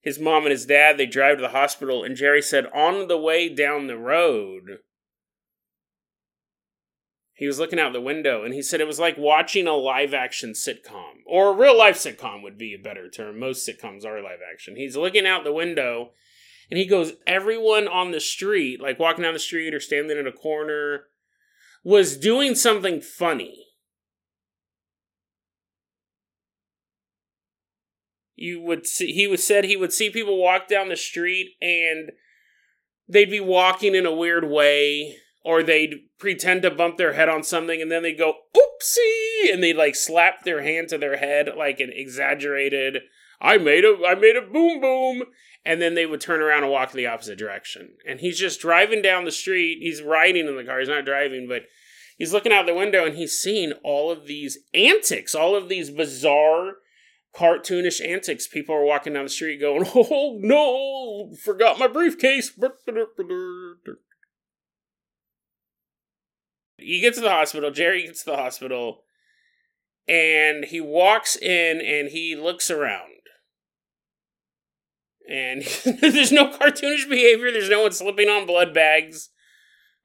his 0.01 0.19
mom 0.19 0.43
and 0.43 0.51
his 0.51 0.65
dad 0.65 0.97
they 0.97 1.05
drive 1.05 1.37
to 1.37 1.41
the 1.41 1.49
hospital, 1.49 2.03
and 2.03 2.15
Jerry 2.15 2.41
said 2.41 2.67
on 2.73 3.07
the 3.07 3.17
way 3.17 3.49
down 3.49 3.87
the 3.87 3.97
road, 3.97 4.79
he 7.41 7.47
was 7.47 7.57
looking 7.57 7.79
out 7.79 7.91
the 7.91 7.99
window 7.99 8.43
and 8.43 8.53
he 8.53 8.61
said 8.61 8.81
it 8.81 8.85
was 8.85 8.99
like 8.99 9.17
watching 9.17 9.65
a 9.65 9.73
live 9.73 10.13
action 10.13 10.51
sitcom 10.51 11.23
or 11.25 11.49
a 11.49 11.55
real 11.57 11.75
life 11.75 11.97
sitcom 11.97 12.43
would 12.43 12.55
be 12.55 12.75
a 12.75 12.77
better 12.77 13.09
term. 13.09 13.39
Most 13.39 13.67
sitcoms 13.67 14.05
are 14.05 14.21
live 14.21 14.41
action. 14.53 14.75
He's 14.75 14.95
looking 14.95 15.25
out 15.25 15.43
the 15.43 15.51
window 15.51 16.11
and 16.69 16.77
he 16.77 16.85
goes 16.85 17.13
everyone 17.25 17.87
on 17.87 18.11
the 18.11 18.19
street 18.19 18.79
like 18.79 18.99
walking 18.99 19.23
down 19.23 19.33
the 19.33 19.39
street 19.39 19.73
or 19.73 19.79
standing 19.79 20.19
in 20.19 20.27
a 20.27 20.31
corner 20.31 21.05
was 21.83 22.15
doing 22.15 22.53
something 22.53 23.01
funny. 23.01 23.65
You 28.35 28.61
would 28.61 28.85
see 28.85 29.13
he 29.13 29.25
was 29.25 29.43
said 29.43 29.63
he 29.63 29.75
would 29.75 29.91
see 29.91 30.11
people 30.11 30.39
walk 30.39 30.67
down 30.67 30.89
the 30.89 30.95
street 30.95 31.55
and 31.59 32.11
they'd 33.09 33.31
be 33.31 33.39
walking 33.39 33.95
in 33.95 34.05
a 34.05 34.13
weird 34.13 34.47
way 34.47 35.15
or 35.43 35.63
they'd 35.63 35.95
pretend 36.17 36.61
to 36.61 36.71
bump 36.71 36.97
their 36.97 37.13
head 37.13 37.29
on 37.29 37.43
something 37.43 37.81
and 37.81 37.91
then 37.91 38.03
they'd 38.03 38.17
go 38.17 38.33
oopsie 38.55 39.51
and 39.51 39.63
they'd 39.63 39.77
like 39.77 39.95
slap 39.95 40.43
their 40.43 40.61
hand 40.61 40.89
to 40.89 40.97
their 40.97 41.17
head 41.17 41.49
like 41.57 41.79
an 41.79 41.91
exaggerated 41.93 42.99
i 43.39 43.57
made 43.57 43.83
a 43.83 43.97
i 44.07 44.15
made 44.15 44.35
a 44.35 44.41
boom 44.41 44.79
boom 44.79 45.23
and 45.65 45.81
then 45.81 45.93
they 45.93 46.05
would 46.05 46.21
turn 46.21 46.41
around 46.41 46.63
and 46.63 46.71
walk 46.71 46.91
in 46.91 46.97
the 46.97 47.07
opposite 47.07 47.37
direction. 47.37 47.91
And 48.07 48.19
he's 48.19 48.39
just 48.39 48.61
driving 48.61 49.01
down 49.01 49.25
the 49.25 49.31
street. 49.31 49.77
He's 49.79 50.01
riding 50.01 50.47
in 50.47 50.57
the 50.57 50.63
car. 50.63 50.79
He's 50.79 50.89
not 50.89 51.05
driving 51.05 51.47
but 51.47 51.63
he's 52.17 52.33
looking 52.33 52.51
out 52.51 52.65
the 52.65 52.73
window 52.73 53.05
and 53.05 53.15
he's 53.15 53.37
seeing 53.37 53.73
all 53.83 54.11
of 54.11 54.27
these 54.27 54.59
antics 54.73 55.35
all 55.35 55.55
of 55.55 55.69
these 55.69 55.89
bizarre 55.89 56.73
cartoonish 57.35 58.05
antics. 58.05 58.47
People 58.47 58.75
are 58.75 58.85
walking 58.85 59.13
down 59.13 59.23
the 59.23 59.29
street 59.29 59.59
going 59.59 59.85
oh 59.95 60.37
no 60.41 61.33
forgot 61.35 61.79
my 61.79 61.87
briefcase 61.87 62.51
he 66.81 66.99
gets 66.99 67.17
to 67.17 67.23
the 67.23 67.29
hospital. 67.29 67.71
Jerry 67.71 68.05
gets 68.05 68.23
to 68.23 68.31
the 68.31 68.37
hospital, 68.37 69.03
and 70.07 70.65
he 70.65 70.81
walks 70.81 71.35
in 71.35 71.81
and 71.81 72.09
he 72.09 72.35
looks 72.35 72.69
around. 72.69 73.11
And 75.29 75.63
there's 76.01 76.31
no 76.31 76.51
cartoonish 76.51 77.09
behavior. 77.09 77.51
There's 77.51 77.69
no 77.69 77.83
one 77.83 77.91
slipping 77.91 78.27
on 78.27 78.45
blood 78.45 78.73
bags 78.73 79.29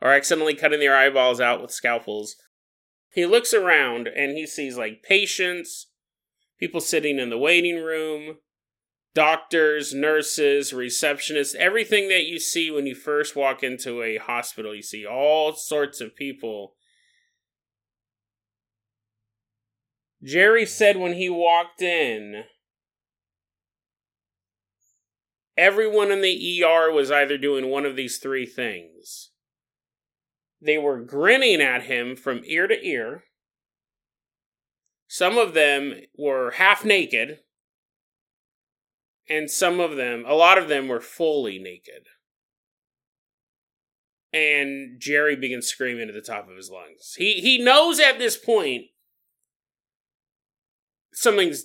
or 0.01 0.12
accidentally 0.12 0.55
cutting 0.55 0.81
their 0.81 0.97
eyeballs 0.97 1.41
out 1.41 1.61
with 1.61 1.71
scalpels. 1.71 2.37
He 3.12 3.25
looks 3.27 3.55
around 3.55 4.09
and 4.09 4.37
he 4.37 4.47
sees 4.47 4.77
like 4.77 5.03
patients, 5.03 5.89
people 6.61 6.81
sitting 6.81 7.19
in 7.19 7.31
the 7.31 7.39
waiting 7.39 7.83
room, 7.83 8.37
doctors, 9.17 9.95
nurses, 9.95 10.73
receptionists, 10.73 11.55
everything 11.55 12.11
that 12.11 12.27
you 12.27 12.39
see 12.39 12.71
when 12.71 12.87
you 12.87 12.95
first 12.95 13.35
walk 13.35 13.63
into 13.63 14.03
a 14.03 14.19
hospital. 14.19 14.75
You 14.75 14.83
see 14.83 15.07
all 15.07 15.55
sorts 15.55 16.03
of 16.03 16.15
people. 16.15 16.75
Jerry 20.23 20.67
said 20.67 20.99
when 20.99 21.15
he 21.15 21.31
walked 21.31 21.81
in, 21.81 22.45
everyone 25.57 26.13
in 26.13 26.21
the 26.21 26.63
ER 26.63 26.93
was 26.93 27.11
either 27.11 27.39
doing 27.39 27.71
one 27.71 27.87
of 27.87 27.97
these 27.97 28.19
three 28.19 28.45
things. 28.45 29.31
They 30.61 30.77
were 30.77 31.01
grinning 31.01 31.63
at 31.63 31.85
him 31.85 32.17
from 32.17 32.43
ear 32.45 32.67
to 32.67 32.87
ear. 32.87 33.25
Some 35.09 35.39
of 35.39 35.55
them 35.55 36.01
were 36.19 36.51
half 36.53 36.85
naked, 36.85 37.39
and 39.29 39.51
some 39.51 39.81
of 39.81 39.97
them, 39.97 40.25
a 40.27 40.35
lot 40.35 40.59
of 40.59 40.69
them 40.69 40.89
were 40.89 41.01
fully 41.01 41.59
naked. 41.59 42.07
And 44.33 45.01
Jerry 45.01 45.37
begins 45.37 45.67
screaming 45.67 46.09
at 46.09 46.15
the 46.15 46.21
top 46.21 46.49
of 46.49 46.57
his 46.57 46.71
lungs. 46.71 47.15
He 47.17 47.35
he 47.35 47.62
knows 47.62 47.99
at 47.99 48.19
this 48.19 48.37
point 48.37 48.87
something's 51.12 51.65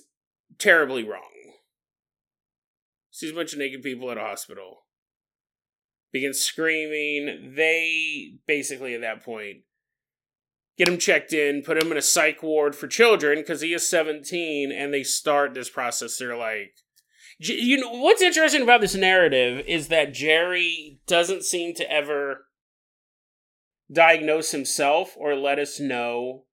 terribly 0.58 1.04
wrong. 1.04 1.20
Sees 3.10 3.30
a 3.30 3.34
bunch 3.34 3.52
of 3.52 3.58
naked 3.58 3.82
people 3.82 4.10
at 4.10 4.16
a 4.16 4.22
hospital. 4.22 4.86
Begins 6.12 6.40
screaming. 6.40 7.54
They 7.56 8.34
basically 8.46 8.94
at 8.94 9.02
that 9.02 9.22
point 9.22 9.58
get 10.78 10.88
him 10.88 10.98
checked 10.98 11.32
in, 11.32 11.62
put 11.62 11.82
him 11.82 11.92
in 11.92 11.98
a 11.98 12.02
psych 12.02 12.42
ward 12.42 12.74
for 12.74 12.86
children 12.86 13.38
because 13.38 13.60
he 13.60 13.74
is 13.74 13.88
17, 13.88 14.72
and 14.72 14.92
they 14.92 15.02
start 15.02 15.54
this 15.54 15.68
process. 15.68 16.16
They're 16.16 16.36
like, 16.36 16.72
you 17.50 17.76
know 17.78 17.90
what's 17.90 18.22
interesting 18.22 18.62
about 18.62 18.80
this 18.80 18.94
narrative 18.94 19.64
is 19.66 19.88
that 19.88 20.14
Jerry 20.14 21.00
doesn't 21.06 21.44
seem 21.44 21.74
to 21.74 21.90
ever 21.90 22.46
diagnose 23.90 24.52
himself 24.52 25.14
or 25.16 25.34
let 25.34 25.58
us 25.58 25.80
know 25.80 26.44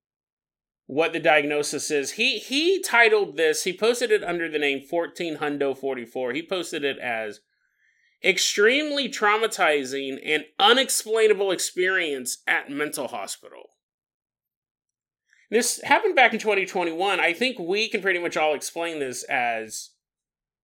what 0.86 1.12
the 1.12 1.20
diagnosis 1.20 1.90
is. 1.90 2.12
He 2.12 2.38
he 2.38 2.82
titled 2.82 3.36
this, 3.36 3.64
he 3.64 3.76
posted 3.76 4.10
it 4.10 4.24
under 4.24 4.48
the 4.48 4.58
name 4.58 4.80
14 4.80 5.36
Hundo 5.36 5.76
44. 5.76 6.32
He 6.32 6.46
posted 6.46 6.84
it 6.84 6.98
as 6.98 7.40
extremely 8.24 9.08
traumatizing 9.08 10.18
and 10.24 10.44
unexplainable 10.58 11.52
experience 11.52 12.38
at 12.46 12.70
mental 12.70 13.08
hospital. 13.08 13.70
This 15.50 15.80
happened 15.82 16.14
back 16.14 16.32
in 16.32 16.38
2021. 16.38 17.18
I 17.18 17.32
think 17.32 17.58
we 17.58 17.88
can 17.88 18.02
pretty 18.02 18.18
much 18.18 18.36
all 18.36 18.54
explain 18.54 18.98
this 18.98 19.22
as 19.24 19.89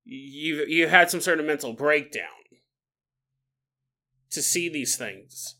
you 0.07 0.65
you 0.67 0.87
had 0.87 1.11
some 1.11 1.21
sort 1.21 1.41
of 1.41 1.47
mental 1.47 1.73
breakdown 1.73 2.25
to 4.31 4.41
see 4.41 4.69
these 4.69 4.97
things. 4.97 5.57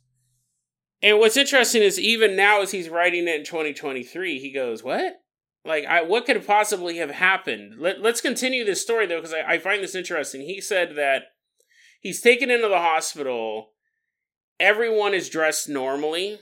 And 1.03 1.19
what's 1.19 1.37
interesting 1.37 1.83
is 1.83 2.01
even 2.01 2.37
now 2.37 2.63
as 2.63 2.71
he's 2.71 2.89
writing 2.89 3.29
it 3.29 3.37
in 3.37 3.45
2023, 3.45 4.39
he 4.39 4.53
goes, 4.53 4.83
"What? 4.83 5.17
Like, 5.65 5.85
I, 5.85 6.03
what 6.03 6.27
could 6.27 6.47
possibly 6.47 6.99
have 6.99 7.11
happened?" 7.11 7.75
Let, 7.79 8.01
let's 8.01 8.21
continue 8.21 8.65
this 8.65 8.81
story 8.81 9.07
though, 9.07 9.21
because 9.21 9.35
I, 9.35 9.55
I 9.55 9.59
find 9.59 9.83
this 9.83 9.95
interesting. 9.95 10.43
He 10.43 10.61
said 10.61 10.95
that 10.97 11.25
he's 12.01 12.21
taken 12.21 12.51
into 12.51 12.69
the 12.69 12.79
hospital. 12.79 13.73
Everyone 14.59 15.13
is 15.13 15.29
dressed 15.29 15.69
normally, 15.69 16.39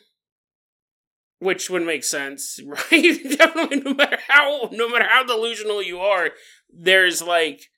which 1.40 1.68
would 1.68 1.84
make 1.84 2.04
sense, 2.04 2.60
right? 2.66 3.18
Definitely, 3.38 3.80
no 3.80 3.94
matter 3.94 4.18
how 4.28 4.68
no 4.72 4.88
matter 4.90 5.06
how 5.08 5.24
delusional 5.24 5.82
you 5.82 5.98
are, 6.00 6.30
there's 6.70 7.22
like 7.22 7.70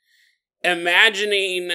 imagining 0.66 1.72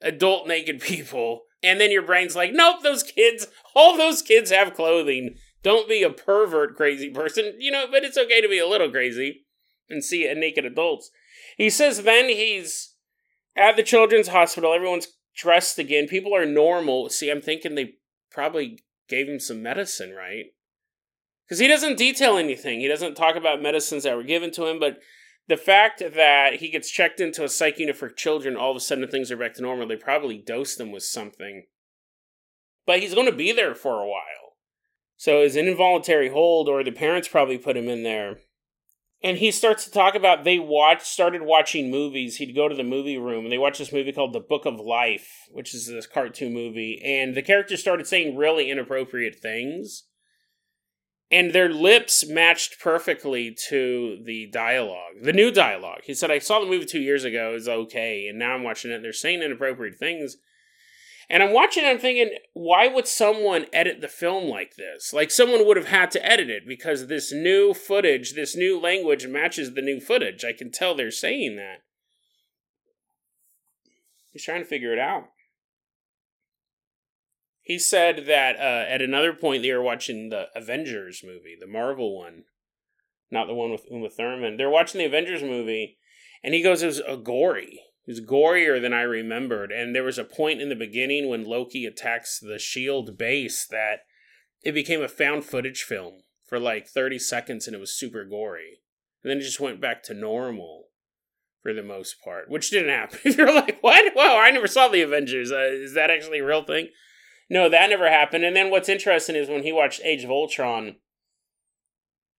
adult 0.00 0.48
naked 0.48 0.80
people, 0.80 1.42
and 1.62 1.80
then 1.80 1.90
your 1.90 2.02
brain's 2.02 2.34
like, 2.34 2.52
nope, 2.52 2.82
those 2.82 3.02
kids, 3.02 3.46
all 3.74 3.96
those 3.96 4.22
kids 4.22 4.50
have 4.50 4.74
clothing. 4.74 5.36
Don't 5.62 5.88
be 5.88 6.02
a 6.02 6.10
pervert, 6.10 6.74
crazy 6.74 7.10
person, 7.10 7.54
you 7.58 7.70
know. 7.70 7.86
But 7.90 8.02
it's 8.02 8.16
okay 8.16 8.40
to 8.40 8.48
be 8.48 8.58
a 8.58 8.66
little 8.66 8.90
crazy 8.90 9.44
and 9.90 10.02
see 10.02 10.26
a 10.26 10.34
naked 10.34 10.64
adults. 10.64 11.10
He 11.56 11.68
says 11.68 12.02
then 12.02 12.28
he's 12.28 12.94
at 13.54 13.76
the 13.76 13.82
children's 13.82 14.28
hospital. 14.28 14.72
Everyone's 14.72 15.08
dressed 15.36 15.78
again. 15.78 16.08
People 16.08 16.34
are 16.34 16.46
normal. 16.46 17.10
See, 17.10 17.30
I'm 17.30 17.42
thinking 17.42 17.74
they 17.74 17.94
probably 18.30 18.78
gave 19.08 19.28
him 19.28 19.38
some 19.38 19.62
medicine, 19.62 20.14
right? 20.14 20.46
Because 21.46 21.58
he 21.58 21.66
doesn't 21.66 21.98
detail 21.98 22.38
anything. 22.38 22.80
He 22.80 22.88
doesn't 22.88 23.16
talk 23.16 23.36
about 23.36 23.60
medicines 23.60 24.04
that 24.04 24.16
were 24.16 24.22
given 24.22 24.52
to 24.52 24.66
him, 24.66 24.78
but 24.78 24.98
the 25.50 25.56
fact 25.56 25.98
that 25.98 26.54
he 26.60 26.70
gets 26.70 26.88
checked 26.88 27.18
into 27.18 27.42
a 27.42 27.48
psych 27.48 27.80
unit 27.80 27.96
for 27.96 28.08
children, 28.08 28.56
all 28.56 28.70
of 28.70 28.76
a 28.76 28.80
sudden 28.80 29.06
things 29.08 29.32
are 29.32 29.36
back 29.36 29.54
to 29.54 29.62
normal. 29.62 29.88
They 29.88 29.96
probably 29.96 30.38
dosed 30.38 30.78
him 30.78 30.92
with 30.92 31.02
something. 31.02 31.64
But 32.86 33.00
he's 33.00 33.14
going 33.14 33.26
to 33.26 33.36
be 33.36 33.50
there 33.50 33.74
for 33.74 34.00
a 34.00 34.06
while. 34.06 34.54
So 35.16 35.42
is 35.42 35.56
an 35.56 35.66
involuntary 35.66 36.28
hold, 36.28 36.68
or 36.68 36.84
the 36.84 36.92
parents 36.92 37.26
probably 37.26 37.58
put 37.58 37.76
him 37.76 37.88
in 37.88 38.04
there. 38.04 38.36
And 39.24 39.38
he 39.38 39.50
starts 39.50 39.84
to 39.84 39.90
talk 39.90 40.14
about 40.14 40.44
they 40.44 40.60
watched 40.60 41.06
started 41.06 41.42
watching 41.42 41.90
movies. 41.90 42.36
He'd 42.36 42.54
go 42.54 42.68
to 42.68 42.74
the 42.76 42.84
movie 42.84 43.18
room 43.18 43.44
and 43.44 43.52
they 43.52 43.58
watched 43.58 43.80
this 43.80 43.92
movie 43.92 44.12
called 44.12 44.32
The 44.32 44.38
Book 44.38 44.66
of 44.66 44.78
Life, 44.78 45.48
which 45.50 45.74
is 45.74 45.88
this 45.88 46.06
cartoon 46.06 46.54
movie, 46.54 47.02
and 47.04 47.34
the 47.34 47.42
characters 47.42 47.80
started 47.80 48.06
saying 48.06 48.36
really 48.36 48.70
inappropriate 48.70 49.40
things 49.42 50.04
and 51.30 51.52
their 51.52 51.68
lips 51.68 52.26
matched 52.26 52.80
perfectly 52.80 53.56
to 53.68 54.18
the 54.24 54.46
dialogue, 54.52 55.14
the 55.22 55.32
new 55.32 55.52
dialogue. 55.52 56.00
He 56.04 56.14
said, 56.14 56.30
I 56.30 56.40
saw 56.40 56.58
the 56.58 56.66
movie 56.66 56.86
two 56.86 57.00
years 57.00 57.24
ago, 57.24 57.54
it's 57.54 57.68
okay, 57.68 58.26
and 58.26 58.38
now 58.38 58.54
I'm 58.54 58.64
watching 58.64 58.90
it, 58.90 58.94
and 58.94 59.04
they're 59.04 59.12
saying 59.12 59.42
inappropriate 59.42 59.98
things. 59.98 60.36
And 61.28 61.44
I'm 61.44 61.52
watching 61.52 61.84
it, 61.84 61.86
I'm 61.86 62.00
thinking, 62.00 62.36
why 62.54 62.88
would 62.88 63.06
someone 63.06 63.66
edit 63.72 64.00
the 64.00 64.08
film 64.08 64.50
like 64.50 64.74
this? 64.74 65.12
Like, 65.12 65.30
someone 65.30 65.64
would 65.64 65.76
have 65.76 65.86
had 65.86 66.10
to 66.12 66.26
edit 66.26 66.50
it 66.50 66.66
because 66.66 67.06
this 67.06 67.32
new 67.32 67.72
footage, 67.72 68.34
this 68.34 68.56
new 68.56 68.80
language 68.80 69.28
matches 69.28 69.74
the 69.74 69.82
new 69.82 70.00
footage. 70.00 70.44
I 70.44 70.52
can 70.52 70.72
tell 70.72 70.96
they're 70.96 71.12
saying 71.12 71.54
that. 71.54 71.82
He's 74.32 74.44
trying 74.44 74.62
to 74.62 74.68
figure 74.68 74.92
it 74.92 74.98
out. 74.98 75.26
He 77.62 77.78
said 77.78 78.24
that 78.26 78.56
uh, 78.56 78.88
at 78.88 79.02
another 79.02 79.32
point 79.32 79.62
they 79.62 79.72
were 79.72 79.82
watching 79.82 80.28
the 80.28 80.46
Avengers 80.54 81.22
movie, 81.24 81.56
the 81.58 81.66
Marvel 81.66 82.18
one, 82.18 82.44
not 83.30 83.46
the 83.46 83.54
one 83.54 83.70
with 83.70 83.86
Uma 83.90 84.10
Thurman. 84.10 84.56
They're 84.56 84.70
watching 84.70 84.98
the 84.98 85.04
Avengers 85.04 85.42
movie, 85.42 85.98
and 86.42 86.54
he 86.54 86.62
goes, 86.62 86.82
"It 86.82 86.86
was 86.86 87.00
a 87.00 87.16
gory. 87.16 87.80
It 88.06 88.10
was 88.10 88.20
gorier 88.20 88.80
than 88.80 88.92
I 88.92 89.02
remembered." 89.02 89.70
And 89.70 89.94
there 89.94 90.02
was 90.02 90.18
a 90.18 90.24
point 90.24 90.60
in 90.60 90.68
the 90.68 90.74
beginning 90.74 91.28
when 91.28 91.44
Loki 91.44 91.86
attacks 91.86 92.38
the 92.38 92.58
Shield 92.58 93.16
base 93.16 93.66
that 93.66 94.00
it 94.62 94.72
became 94.72 95.02
a 95.02 95.08
found 95.08 95.44
footage 95.44 95.82
film 95.82 96.22
for 96.46 96.58
like 96.58 96.88
thirty 96.88 97.18
seconds, 97.18 97.66
and 97.66 97.76
it 97.76 97.80
was 97.80 97.96
super 97.96 98.24
gory. 98.24 98.80
And 99.22 99.30
then 99.30 99.38
it 99.38 99.42
just 99.42 99.60
went 99.60 99.80
back 99.80 100.02
to 100.04 100.14
normal 100.14 100.86
for 101.62 101.74
the 101.74 101.82
most 101.82 102.16
part, 102.24 102.48
which 102.48 102.70
didn't 102.70 102.88
happen. 102.88 103.18
You're 103.36 103.54
like, 103.54 103.82
what? 103.82 104.16
Wow, 104.16 104.38
I 104.38 104.50
never 104.50 104.66
saw 104.66 104.88
the 104.88 105.02
Avengers. 105.02 105.52
Uh, 105.52 105.68
is 105.70 105.94
that 105.94 106.10
actually 106.10 106.38
a 106.38 106.44
real 106.44 106.64
thing? 106.64 106.88
No, 107.50 107.68
that 107.68 107.90
never 107.90 108.08
happened. 108.08 108.44
And 108.44 108.54
then 108.54 108.70
what's 108.70 108.88
interesting 108.88 109.34
is 109.34 109.48
when 109.48 109.64
he 109.64 109.72
watched 109.72 110.00
Age 110.04 110.22
of 110.22 110.30
Ultron, 110.30 110.96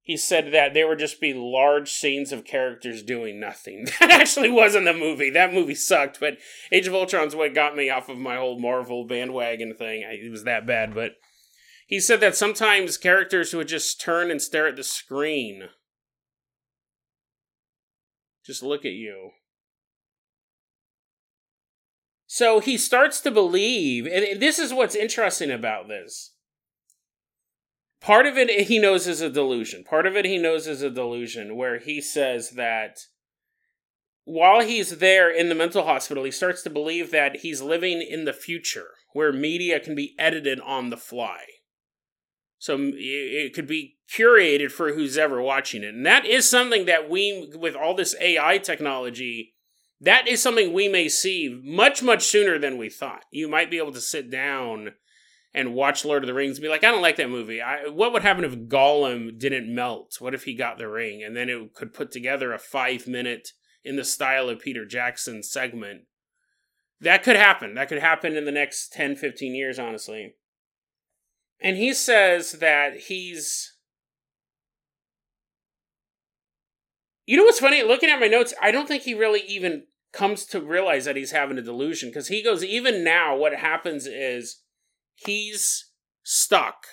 he 0.01 0.15
said 0.15 0.53
that 0.53 0.73
there 0.73 0.87
would 0.87 0.99
just 0.99 1.19
be 1.19 1.33
large 1.33 1.91
scenes 1.91 2.31
of 2.31 2.45
characters 2.45 3.03
doing 3.03 3.39
nothing. 3.39 3.87
That 3.99 4.09
actually 4.09 4.49
wasn't 4.49 4.85
the 4.85 4.93
movie. 4.93 5.29
That 5.29 5.53
movie 5.53 5.75
sucked, 5.75 6.19
but 6.21 6.37
Age 6.71 6.87
of 6.87 6.95
Ultron's 6.95 7.35
what 7.35 7.53
got 7.53 7.75
me 7.75 7.89
off 7.89 8.07
of 8.07 8.17
my 8.17 8.37
whole 8.37 8.59
Marvel 8.59 9.05
bandwagon 9.05 9.75
thing. 9.75 10.03
It 10.03 10.31
was 10.31 10.45
that 10.45 10.65
bad, 10.65 10.95
but 10.95 11.11
he 11.85 11.99
said 11.99 12.21
that 12.21 12.35
sometimes 12.35 12.97
characters 12.97 13.53
would 13.53 13.67
just 13.67 13.99
turn 13.99 14.31
and 14.31 14.41
stare 14.41 14.67
at 14.67 14.77
the 14.77 14.83
screen. 14.83 15.63
Just 18.45 18.63
look 18.63 18.85
at 18.85 18.93
you. 18.93 19.31
So 22.33 22.61
he 22.61 22.77
starts 22.77 23.19
to 23.21 23.29
believe, 23.29 24.07
and 24.07 24.41
this 24.41 24.57
is 24.57 24.73
what's 24.73 24.95
interesting 24.95 25.51
about 25.51 25.89
this. 25.89 26.31
Part 27.99 28.25
of 28.25 28.37
it 28.37 28.67
he 28.67 28.79
knows 28.79 29.05
is 29.05 29.19
a 29.19 29.29
delusion. 29.29 29.83
Part 29.83 30.05
of 30.07 30.15
it 30.15 30.23
he 30.23 30.37
knows 30.37 30.65
is 30.65 30.81
a 30.81 30.89
delusion 30.89 31.57
where 31.57 31.77
he 31.77 31.99
says 31.99 32.51
that 32.51 32.99
while 34.23 34.61
he's 34.61 34.99
there 34.99 35.29
in 35.29 35.49
the 35.49 35.55
mental 35.55 35.83
hospital, 35.83 36.23
he 36.23 36.31
starts 36.31 36.63
to 36.63 36.69
believe 36.69 37.11
that 37.11 37.41
he's 37.41 37.61
living 37.61 38.01
in 38.01 38.23
the 38.23 38.31
future 38.31 38.91
where 39.11 39.33
media 39.33 39.81
can 39.81 39.93
be 39.93 40.15
edited 40.17 40.61
on 40.61 40.89
the 40.89 40.95
fly. 40.95 41.41
So 42.59 42.77
it 42.79 43.53
could 43.53 43.67
be 43.67 43.97
curated 44.09 44.71
for 44.71 44.93
who's 44.93 45.17
ever 45.17 45.41
watching 45.41 45.83
it. 45.83 45.93
And 45.93 46.05
that 46.05 46.25
is 46.25 46.49
something 46.49 46.85
that 46.85 47.09
we, 47.09 47.51
with 47.53 47.75
all 47.75 47.93
this 47.93 48.15
AI 48.21 48.57
technology, 48.57 49.55
that 50.01 50.27
is 50.27 50.41
something 50.41 50.73
we 50.73 50.87
may 50.87 51.07
see 51.07 51.61
much, 51.63 52.01
much 52.01 52.25
sooner 52.25 52.57
than 52.57 52.77
we 52.77 52.89
thought. 52.89 53.25
You 53.31 53.47
might 53.47 53.69
be 53.69 53.77
able 53.77 53.93
to 53.93 54.01
sit 54.01 54.31
down 54.31 54.93
and 55.53 55.75
watch 55.75 56.03
Lord 56.03 56.23
of 56.23 56.27
the 56.27 56.33
Rings 56.33 56.57
and 56.57 56.63
be 56.63 56.69
like, 56.69 56.83
I 56.83 56.89
don't 56.91 57.03
like 57.03 57.17
that 57.17 57.29
movie. 57.29 57.61
I, 57.61 57.87
what 57.87 58.11
would 58.11 58.23
happen 58.23 58.43
if 58.43 58.67
Gollum 58.67 59.37
didn't 59.37 59.73
melt? 59.73 60.15
What 60.19 60.33
if 60.33 60.45
he 60.45 60.55
got 60.55 60.77
the 60.77 60.87
ring? 60.87 61.23
And 61.23 61.35
then 61.35 61.49
it 61.49 61.73
could 61.75 61.93
put 61.93 62.11
together 62.11 62.51
a 62.51 62.59
five 62.59 63.07
minute 63.07 63.49
in 63.83 63.95
the 63.95 64.03
style 64.03 64.49
of 64.49 64.59
Peter 64.59 64.85
Jackson's 64.85 65.51
segment. 65.51 66.03
That 66.99 67.23
could 67.23 67.35
happen. 67.35 67.75
That 67.75 67.89
could 67.89 67.99
happen 67.99 68.35
in 68.35 68.45
the 68.45 68.51
next 68.51 68.93
10, 68.93 69.15
15 69.15 69.53
years, 69.53 69.77
honestly. 69.77 70.35
And 71.59 71.77
he 71.77 71.93
says 71.93 72.53
that 72.53 73.01
he's. 73.01 73.75
You 77.25 77.37
know 77.37 77.43
what's 77.43 77.59
funny? 77.59 77.83
Looking 77.83 78.09
at 78.09 78.19
my 78.19 78.27
notes, 78.27 78.53
I 78.61 78.71
don't 78.71 78.87
think 78.87 79.03
he 79.03 79.13
really 79.13 79.41
even 79.41 79.83
comes 80.13 80.45
to 80.45 80.61
realize 80.61 81.05
that 81.05 81.15
he's 81.15 81.31
having 81.31 81.57
a 81.57 81.61
delusion 81.61 82.09
because 82.09 82.27
he 82.27 82.43
goes, 82.43 82.63
even 82.63 83.03
now, 83.03 83.35
what 83.35 83.55
happens 83.55 84.05
is 84.05 84.61
he's 85.15 85.91
stuck. 86.23 86.85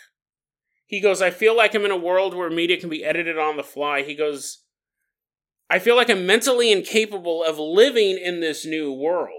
He 0.86 1.00
goes, 1.00 1.20
I 1.20 1.30
feel 1.30 1.56
like 1.56 1.74
I'm 1.74 1.84
in 1.84 1.90
a 1.90 1.96
world 1.96 2.34
where 2.34 2.48
media 2.48 2.78
can 2.78 2.88
be 2.88 3.04
edited 3.04 3.38
on 3.38 3.56
the 3.56 3.62
fly. 3.62 4.02
He 4.02 4.14
goes, 4.14 4.62
I 5.68 5.78
feel 5.78 5.96
like 5.96 6.08
I'm 6.08 6.26
mentally 6.26 6.72
incapable 6.72 7.44
of 7.44 7.58
living 7.58 8.18
in 8.18 8.40
this 8.40 8.64
new 8.64 8.92
world. 8.92 9.32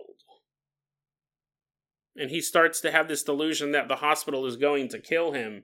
And 2.16 2.30
he 2.30 2.42
starts 2.42 2.82
to 2.82 2.92
have 2.92 3.08
this 3.08 3.24
delusion 3.24 3.72
that 3.72 3.88
the 3.88 3.96
hospital 3.98 4.46
is 4.46 4.58
going 4.58 4.90
to 4.90 5.00
kill 5.00 5.32
him. 5.32 5.64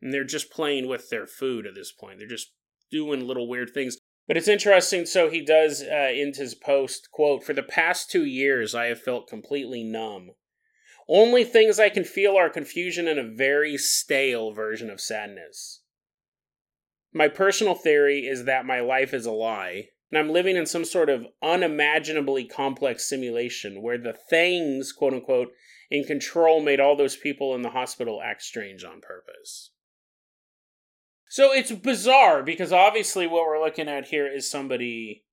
And 0.00 0.12
they're 0.12 0.24
just 0.24 0.52
playing 0.52 0.86
with 0.86 1.08
their 1.08 1.26
food 1.26 1.66
at 1.66 1.74
this 1.74 1.90
point. 1.90 2.18
They're 2.18 2.28
just 2.28 2.52
doing 2.90 3.26
little 3.26 3.48
weird 3.48 3.70
things. 3.72 3.96
But 4.26 4.36
it's 4.36 4.48
interesting. 4.48 5.06
So 5.06 5.30
he 5.30 5.40
does 5.40 5.82
uh, 5.82 6.12
his 6.12 6.54
post 6.54 7.10
quote: 7.12 7.44
"For 7.44 7.52
the 7.52 7.62
past 7.62 8.10
two 8.10 8.24
years, 8.24 8.74
I 8.74 8.86
have 8.86 9.00
felt 9.00 9.28
completely 9.28 9.84
numb. 9.84 10.32
Only 11.08 11.44
things 11.44 11.78
I 11.78 11.90
can 11.90 12.02
feel 12.02 12.36
are 12.36 12.50
confusion 12.50 13.06
and 13.06 13.20
a 13.20 13.34
very 13.36 13.76
stale 13.76 14.52
version 14.52 14.90
of 14.90 15.00
sadness. 15.00 15.82
My 17.12 17.28
personal 17.28 17.74
theory 17.74 18.26
is 18.26 18.44
that 18.44 18.66
my 18.66 18.80
life 18.80 19.14
is 19.14 19.26
a 19.26 19.30
lie, 19.30 19.90
and 20.10 20.18
I'm 20.18 20.30
living 20.30 20.56
in 20.56 20.66
some 20.66 20.84
sort 20.84 21.08
of 21.08 21.26
unimaginably 21.40 22.44
complex 22.44 23.08
simulation 23.08 23.80
where 23.80 23.96
the 23.96 24.12
things, 24.12 24.92
quote 24.92 25.14
unquote, 25.14 25.52
in 25.88 26.02
control 26.02 26.60
made 26.60 26.80
all 26.80 26.96
those 26.96 27.16
people 27.16 27.54
in 27.54 27.62
the 27.62 27.70
hospital 27.70 28.20
act 28.20 28.42
strange 28.42 28.82
on 28.82 29.00
purpose." 29.00 29.70
So 31.28 31.52
it's 31.52 31.72
bizarre 31.72 32.42
because 32.42 32.72
obviously 32.72 33.26
what 33.26 33.46
we're 33.46 33.62
looking 33.62 33.88
at 33.88 34.06
here 34.06 34.26
is 34.32 34.50
somebody. 34.50 35.24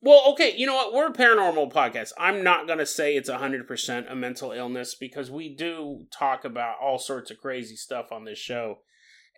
Well, 0.00 0.22
okay, 0.32 0.54
you 0.54 0.66
know 0.66 0.74
what? 0.74 0.92
We're 0.92 1.08
a 1.08 1.12
paranormal 1.12 1.72
podcast. 1.72 2.10
I'm 2.18 2.42
not 2.42 2.66
going 2.66 2.80
to 2.80 2.86
say 2.86 3.16
it's 3.16 3.30
100% 3.30 4.10
a 4.10 4.14
mental 4.14 4.52
illness 4.52 4.94
because 4.94 5.30
we 5.30 5.54
do 5.54 6.06
talk 6.10 6.44
about 6.44 6.76
all 6.82 6.98
sorts 6.98 7.30
of 7.30 7.38
crazy 7.38 7.76
stuff 7.76 8.12
on 8.12 8.24
this 8.24 8.38
show. 8.38 8.78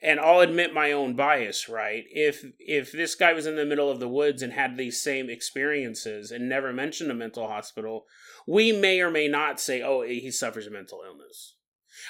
And 0.02 0.18
I'll 0.20 0.40
admit 0.40 0.74
my 0.74 0.92
own 0.92 1.16
bias, 1.16 1.68
right? 1.68 2.04
If 2.10 2.44
if 2.58 2.92
this 2.92 3.14
guy 3.14 3.32
was 3.32 3.46
in 3.46 3.56
the 3.56 3.64
middle 3.64 3.90
of 3.90 3.98
the 3.98 4.08
woods 4.08 4.42
and 4.42 4.52
had 4.52 4.76
these 4.76 5.00
same 5.00 5.30
experiences 5.30 6.30
and 6.30 6.48
never 6.48 6.70
mentioned 6.70 7.10
a 7.10 7.14
mental 7.14 7.48
hospital, 7.48 8.04
we 8.46 8.72
may 8.72 9.00
or 9.00 9.10
may 9.10 9.26
not 9.26 9.58
say, 9.58 9.80
"Oh, 9.80 10.02
he 10.02 10.30
suffers 10.30 10.66
a 10.66 10.70
mental 10.70 11.02
illness." 11.06 11.55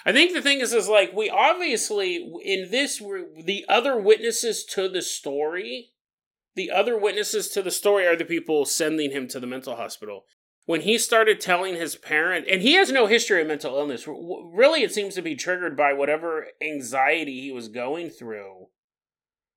I 0.05 0.13
think 0.13 0.33
the 0.33 0.43
thing 0.43 0.61
is, 0.61 0.73
is 0.73 0.89
like 0.89 1.13
we 1.13 1.31
obviously 1.31 2.17
in 2.45 2.71
this 2.71 2.99
the 2.99 3.65
other 3.69 3.99
witnesses 3.99 4.65
to 4.67 4.89
the 4.89 5.03
story, 5.03 5.93
the 6.55 6.71
other 6.71 6.99
witnesses 6.99 7.49
to 7.51 7.63
the 7.63 7.71
story 7.71 8.07
are 8.07 8.17
the 8.17 8.25
people 8.25 8.65
sending 8.65 9.11
him 9.11 9.29
to 9.29 9.41
the 9.41 9.47
mental 9.47 9.77
hospital. 9.77 10.25
When 10.65 10.81
he 10.81 10.99
started 10.99 11.41
telling 11.41 11.77
his 11.77 11.95
parent, 11.95 12.47
and 12.51 12.61
he 12.61 12.73
has 12.73 12.91
no 12.91 13.07
history 13.07 13.41
of 13.41 13.47
mental 13.47 13.77
illness, 13.77 14.07
really 14.09 14.83
it 14.83 14.93
seems 14.93 15.15
to 15.15 15.23
be 15.23 15.37
triggered 15.37 15.77
by 15.77 15.93
whatever 15.93 16.49
anxiety 16.61 17.41
he 17.41 17.53
was 17.53 17.69
going 17.69 18.11
through. 18.11 18.67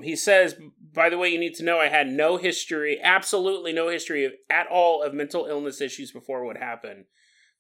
He 0.01 0.15
says, 0.15 0.55
by 0.93 1.09
the 1.09 1.17
way, 1.17 1.29
you 1.29 1.39
need 1.39 1.55
to 1.55 1.63
know 1.63 1.79
I 1.79 1.87
had 1.87 2.07
no 2.07 2.37
history, 2.37 2.99
absolutely 3.01 3.73
no 3.73 3.89
history 3.89 4.23
of, 4.23 4.33
at 4.49 4.67
all 4.67 5.01
of 5.01 5.15
mental 5.15 5.47
illness 5.47 5.81
issues 5.81 6.11
before 6.11 6.45
what 6.45 6.57
happened 6.57 7.05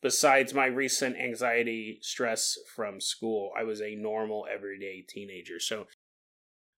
besides 0.01 0.53
my 0.53 0.65
recent 0.65 1.17
anxiety 1.17 1.99
stress 2.01 2.57
from 2.75 3.01
school 3.01 3.51
i 3.57 3.63
was 3.63 3.81
a 3.81 3.95
normal 3.95 4.45
everyday 4.51 5.03
teenager. 5.07 5.59
So 5.59 5.85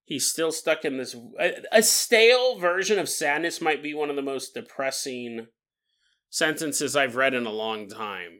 he's 0.03 0.29
still 0.29 0.51
stuck 0.51 0.83
in 0.83 0.97
this 0.97 1.15
a, 1.39 1.63
a, 1.71 1.83
stale 1.83 2.59
version 2.59 2.99
of 2.99 3.09
sadness 3.09 3.61
might 3.61 3.83
be 3.83 3.93
one 3.93 4.09
of 4.09 4.15
the 4.15 4.21
most 4.21 4.53
depressing 4.53 5.47
sentences 6.29 6.95
i've 6.95 7.15
read 7.15 7.33
in 7.33 7.45
a 7.45 7.51
long 7.51 7.87
time. 7.87 8.39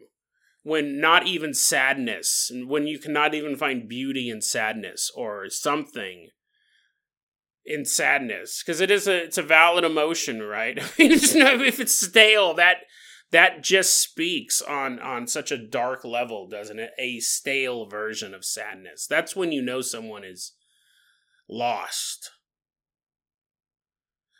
When 0.64 1.00
not 1.00 1.26
even 1.26 1.54
sadness 1.54 2.52
when 2.54 2.88
you 2.88 3.00
cannot 3.00 3.34
even 3.34 3.56
find 3.56 3.90
beauty 3.90 4.30
in 4.30 4.42
sadness 4.42 5.12
or 5.16 5.50
something 5.50 6.30
in 7.66 7.86
sadness 7.86 8.62
because 8.64 8.82
it 8.82 8.92
is 8.92 9.08
a 9.08 9.24
it's 9.24 9.38
a 9.38 9.44
valid 9.44 9.84
emotion 9.84 10.42
right? 10.42 10.78
If 11.00 11.80
it's 11.80 11.96
stale 11.96 12.54
that 12.56 12.78
that 13.32 13.64
just 13.64 14.00
speaks 14.00 14.62
on 14.62 15.00
on 15.00 15.28
such 15.28 15.52
a 15.52 15.58
dark 15.58 16.04
level 16.04 16.48
doesn't 16.48 16.80
it? 16.80 16.92
A 17.00 17.20
stale 17.20 17.86
version 17.86 18.34
of 18.34 18.46
sadness. 18.46 19.08
That's 19.08 19.36
when 19.36 19.52
you 19.52 19.62
know 19.62 19.82
someone 19.82 20.24
is 20.24 20.54
lost. 21.50 22.32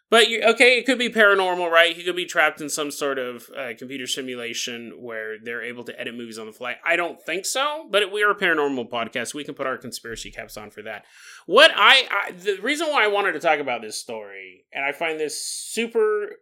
But 0.10 0.28
you 0.28 0.44
okay 0.44 0.78
it 0.78 0.86
could 0.86 1.00
be 1.00 1.10
paranormal 1.10 1.72
right? 1.72 1.96
He 1.96 2.04
could 2.04 2.18
be 2.18 2.26
trapped 2.26 2.60
in 2.60 2.68
some 2.68 2.92
sort 2.92 3.18
of 3.18 3.50
uh, 3.58 3.70
computer 3.78 4.08
simulation 4.08 4.98
where 5.00 5.38
they're 5.42 5.64
able 5.64 5.86
to 5.86 5.98
edit 5.98 6.16
movies 6.16 6.38
on 6.38 6.48
the 6.48 6.52
fly. 6.52 6.76
I 6.86 6.98
don't 6.98 7.22
think 7.22 7.46
so 7.46 7.88
but 7.90 8.12
we 8.12 8.24
are 8.24 8.32
a 8.32 8.36
paranormal 8.36 8.90
podcast. 8.90 9.34
We 9.34 9.46
can 9.46 9.56
put 9.56 9.68
our 9.68 9.78
conspiracy 9.78 10.32
caps 10.32 10.58
on 10.58 10.70
for 10.70 10.82
that. 10.82 11.06
What 11.46 11.72
I, 11.74 12.08
I 12.12 12.32
the 12.34 12.58
reason 12.62 12.88
why 12.90 13.06
i 13.06 13.08
wanted 13.08 13.34
to 13.34 13.40
talk 13.40 13.60
about 13.60 13.82
this 13.82 13.98
story 13.98 14.66
and 14.74 14.84
i 14.84 14.92
find 14.92 15.18
this 15.18 15.42
super 15.42 16.40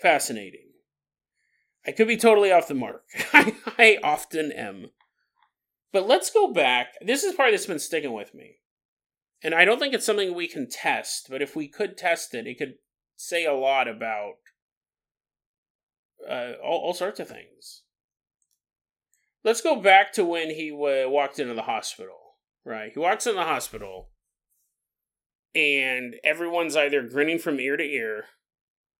fascinating 0.00 0.67
I 1.86 1.92
could 1.92 2.08
be 2.08 2.16
totally 2.16 2.52
off 2.52 2.68
the 2.68 2.74
mark. 2.74 3.04
I, 3.32 3.98
often 4.02 4.52
am. 4.52 4.90
But 5.92 6.06
let's 6.06 6.30
go 6.30 6.52
back. 6.52 6.94
This 7.00 7.24
is 7.24 7.34
part 7.34 7.52
that's 7.52 7.66
been 7.66 7.78
sticking 7.78 8.12
with 8.12 8.34
me. 8.34 8.56
And 9.42 9.54
I 9.54 9.64
don't 9.64 9.78
think 9.78 9.94
it's 9.94 10.04
something 10.04 10.34
we 10.34 10.48
can 10.48 10.68
test, 10.68 11.28
but 11.30 11.40
if 11.40 11.54
we 11.54 11.68
could 11.68 11.96
test 11.96 12.34
it, 12.34 12.46
it 12.46 12.58
could 12.58 12.74
say 13.16 13.44
a 13.44 13.54
lot 13.54 13.88
about 13.88 14.34
uh, 16.28 16.52
all, 16.62 16.80
all 16.86 16.94
sorts 16.94 17.20
of 17.20 17.28
things. 17.28 17.82
Let's 19.44 19.60
go 19.60 19.80
back 19.80 20.12
to 20.14 20.24
when 20.24 20.50
he 20.50 20.70
w- 20.70 21.08
walked 21.08 21.38
into 21.38 21.54
the 21.54 21.62
hospital, 21.62 22.18
right? 22.64 22.90
He 22.92 22.98
walks 22.98 23.26
in 23.26 23.36
the 23.36 23.44
hospital, 23.44 24.10
and 25.54 26.16
everyone's 26.24 26.76
either 26.76 27.02
grinning 27.02 27.38
from 27.38 27.60
ear 27.60 27.76
to 27.76 27.84
ear 27.84 28.24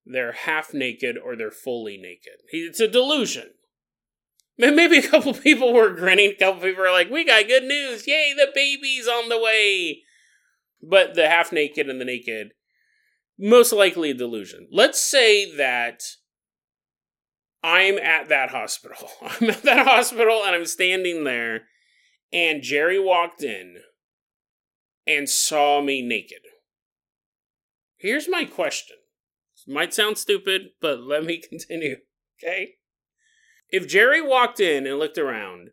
they're 0.07 0.33
half 0.33 0.73
naked 0.73 1.17
or 1.17 1.37
they're 1.37 1.51
fully 1.51 1.97
naked. 1.97 2.41
It's 2.51 2.81
a 2.81 2.89
delusion. 2.89 3.51
Maybe 4.59 4.99
a 4.99 5.09
couple 5.09 5.35
people 5.35 5.73
were 5.73 5.91
grinning. 5.91 6.31
A 6.31 6.35
couple 6.35 6.63
people 6.63 6.83
were 6.83 6.91
like, 6.91 7.11
"We 7.11 7.25
got 7.25 7.47
good 7.47 7.65
news! 7.65 8.07
Yay, 8.07 8.35
the 8.37 8.49
baby's 8.55 9.07
on 9.07 9.29
the 9.29 9.39
way!" 9.39 10.03
But 10.83 11.15
the 11.15 11.29
half 11.29 11.53
naked 11.53 11.89
and 11.89 12.01
the 12.01 12.05
naked, 12.05 12.53
most 13.39 13.73
likely 13.73 14.11
a 14.11 14.15
delusion. 14.15 14.69
Let's 14.73 15.01
say 15.01 15.55
that 15.57 16.03
I'm 17.63 17.99
at 17.99 18.29
that 18.29 18.51
hospital. 18.51 19.11
I'm 19.23 19.51
at 19.51 19.63
that 19.63 19.87
hospital 19.87 20.43
and 20.45 20.55
I'm 20.55 20.67
standing 20.67 21.25
there, 21.25 21.63
and 22.33 22.63
Jerry 22.63 22.99
walked 22.99 23.43
in 23.43 23.77
and 25.07 25.29
saw 25.29 25.81
me 25.81 26.03
naked. 26.03 26.43
Here's 27.97 28.29
my 28.29 28.45
question 28.45 28.97
might 29.69 29.95
sound 29.95 30.19
stupid, 30.19 30.71
but 30.81 31.01
let 31.01 31.25
me 31.25 31.39
continue, 31.49 31.97
okay? 32.43 32.75
If 33.71 33.87
Jerry 33.87 34.23
walked 34.23 34.61
in 34.61 34.87
and 34.87 34.99
looked 34.99 35.19
around 35.19 35.71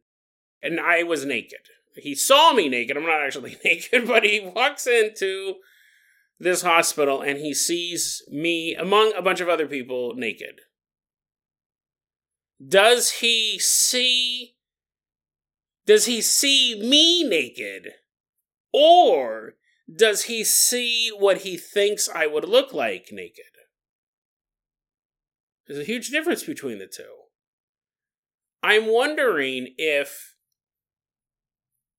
and 0.62 0.80
I 0.80 1.04
was 1.04 1.26
naked, 1.26 1.60
he 1.96 2.14
saw 2.14 2.54
me 2.54 2.68
naked, 2.68 2.98
I'm 2.98 3.04
not 3.04 3.24
actually 3.24 3.58
naked, 3.66 4.08
but 4.08 4.24
he 4.24 4.39
walks 4.39 4.86
into 4.86 5.56
this 6.39 6.62
hospital 6.62 7.22
and 7.22 7.39
he 7.39 7.54
sees 7.54 8.22
me 8.30 8.76
among 8.76 9.14
a 9.16 9.22
bunch 9.22 9.39
of 9.39 9.50
other 9.50 9.68
people 9.68 10.14
naked. 10.16 10.62
Does 12.66 13.12
he 13.12 13.60
see 13.60 14.56
does 15.86 16.06
he 16.06 16.20
see 16.20 16.80
me 16.82 17.24
naked 17.24 17.93
or 18.74 19.56
does 19.93 20.24
he 20.24 20.43
see 20.43 21.12
what 21.16 21.39
he 21.39 21.58
thinks 21.58 22.10
I 22.10 22.26
would 22.26 22.46
look 22.46 22.74
like 22.74 23.10
naked? 23.12 23.46
There's 25.68 25.80
a 25.80 25.84
huge 25.84 26.09
difference 26.09 26.43
between 26.43 26.80
the 26.80 26.88
two. 26.88 27.03
I'm 28.61 28.88
wondering 28.88 29.74
if 29.78 30.36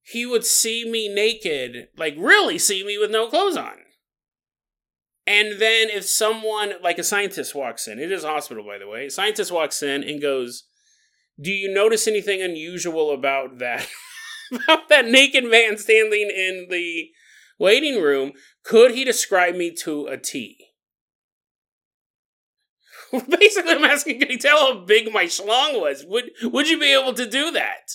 he 0.02 0.24
would 0.24 0.44
see 0.44 0.88
me 0.88 1.12
naked, 1.12 1.88
like 1.96 2.14
really 2.16 2.58
see 2.58 2.84
me 2.84 2.96
with 2.98 3.10
no 3.10 3.28
clothes 3.28 3.56
on. 3.56 3.78
And 5.26 5.60
then 5.60 5.88
if 5.90 6.04
someone, 6.04 6.74
like 6.82 6.98
a 6.98 7.04
scientist 7.04 7.54
walks 7.54 7.88
in, 7.88 7.98
it 7.98 8.12
is 8.12 8.22
a 8.22 8.28
hospital, 8.28 8.64
by 8.64 8.78
the 8.78 8.86
way, 8.86 9.06
a 9.06 9.10
scientist 9.10 9.50
walks 9.50 9.82
in 9.82 10.04
and 10.04 10.22
goes, 10.22 10.64
Do 11.40 11.50
you 11.50 11.72
notice 11.72 12.06
anything 12.06 12.40
unusual 12.40 13.12
about 13.12 13.58
that? 13.58 13.88
about 14.52 14.88
that 14.88 15.06
naked 15.06 15.44
man 15.44 15.76
standing 15.76 16.30
in 16.30 16.68
the 16.70 17.08
waiting 17.58 18.00
room? 18.00 18.32
Could 18.62 18.92
he 18.92 19.04
describe 19.04 19.56
me 19.56 19.72
to 19.82 20.06
a 20.06 20.16
T? 20.16 20.65
Basically, 23.28 23.72
I'm 23.72 23.84
asking, 23.84 24.20
can 24.20 24.30
you 24.30 24.38
tell 24.38 24.58
how 24.58 24.80
big 24.80 25.12
my 25.12 25.24
schlong 25.24 25.80
was? 25.80 26.04
Would 26.06 26.30
Would 26.42 26.68
you 26.68 26.78
be 26.78 26.92
able 26.92 27.14
to 27.14 27.28
do 27.28 27.50
that? 27.52 27.92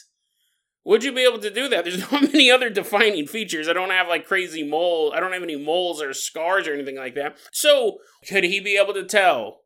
Would 0.84 1.04
you 1.04 1.14
be 1.14 1.24
able 1.24 1.40
to 1.40 1.52
do 1.52 1.70
that? 1.70 1.86
There's 1.86 2.00
not 2.12 2.22
many 2.24 2.50
other 2.50 2.70
defining 2.70 3.28
features. 3.28 3.68
I 3.68 3.74
don't 3.74 3.92
have 3.92 4.08
like 4.08 4.26
crazy 4.26 4.64
mole. 4.64 5.14
I 5.16 5.20
don't 5.20 5.34
have 5.34 5.44
any 5.44 5.58
moles 5.58 6.02
or 6.02 6.14
scars 6.14 6.68
or 6.68 6.74
anything 6.74 6.98
like 6.98 7.16
that. 7.16 7.38
So, 7.52 7.98
could 8.28 8.44
he 8.44 8.60
be 8.60 8.78
able 8.78 8.94
to 8.94 9.04
tell 9.04 9.62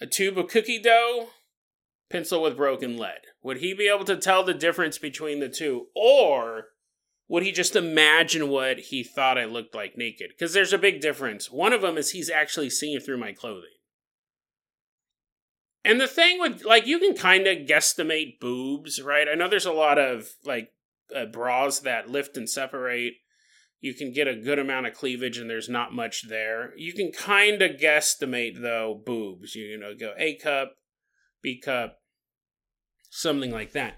a 0.00 0.06
tube 0.06 0.38
of 0.38 0.48
cookie 0.48 0.80
dough, 0.80 1.28
pencil 2.10 2.42
with 2.42 2.56
broken 2.56 2.96
lead? 2.96 3.20
Would 3.42 3.58
he 3.58 3.74
be 3.74 3.88
able 3.88 4.04
to 4.04 4.16
tell 4.16 4.42
the 4.42 4.54
difference 4.54 4.98
between 4.98 5.40
the 5.40 5.48
two? 5.48 5.86
Or 5.94 6.66
would 7.28 7.42
he 7.42 7.52
just 7.52 7.76
imagine 7.76 8.48
what 8.48 8.78
he 8.78 9.02
thought 9.02 9.38
I 9.38 9.44
looked 9.44 9.74
like 9.74 9.96
naked? 9.96 10.30
Because 10.30 10.52
there's 10.52 10.72
a 10.72 10.78
big 10.78 11.00
difference. 11.00 11.50
One 11.50 11.72
of 11.72 11.82
them 11.82 11.96
is 11.96 12.10
he's 12.10 12.30
actually 12.30 12.70
seeing 12.70 13.00
through 13.00 13.18
my 13.18 13.32
clothing. 13.32 13.70
And 15.84 16.00
the 16.00 16.06
thing 16.06 16.38
with 16.38 16.64
like 16.64 16.86
you 16.86 16.98
can 16.98 17.14
kind 17.14 17.46
of 17.46 17.66
guesstimate 17.66 18.38
boobs, 18.40 19.02
right? 19.02 19.26
I 19.30 19.34
know 19.34 19.48
there's 19.48 19.66
a 19.66 19.72
lot 19.72 19.98
of 19.98 20.28
like 20.44 20.70
uh, 21.14 21.26
bras 21.26 21.80
that 21.80 22.08
lift 22.08 22.36
and 22.36 22.48
separate. 22.48 23.14
You 23.80 23.94
can 23.94 24.12
get 24.12 24.28
a 24.28 24.36
good 24.36 24.60
amount 24.60 24.86
of 24.86 24.94
cleavage 24.94 25.38
and 25.38 25.50
there's 25.50 25.68
not 25.68 25.92
much 25.92 26.28
there. 26.28 26.72
You 26.76 26.92
can 26.92 27.10
kind 27.10 27.60
of 27.62 27.80
guesstimate 27.80 28.60
though 28.60 29.00
boobs. 29.04 29.56
You, 29.56 29.64
you 29.64 29.78
know, 29.78 29.94
go 29.98 30.12
A 30.16 30.36
cup, 30.36 30.74
B 31.42 31.60
cup, 31.60 31.98
something 33.10 33.50
like 33.50 33.72
that. 33.72 33.96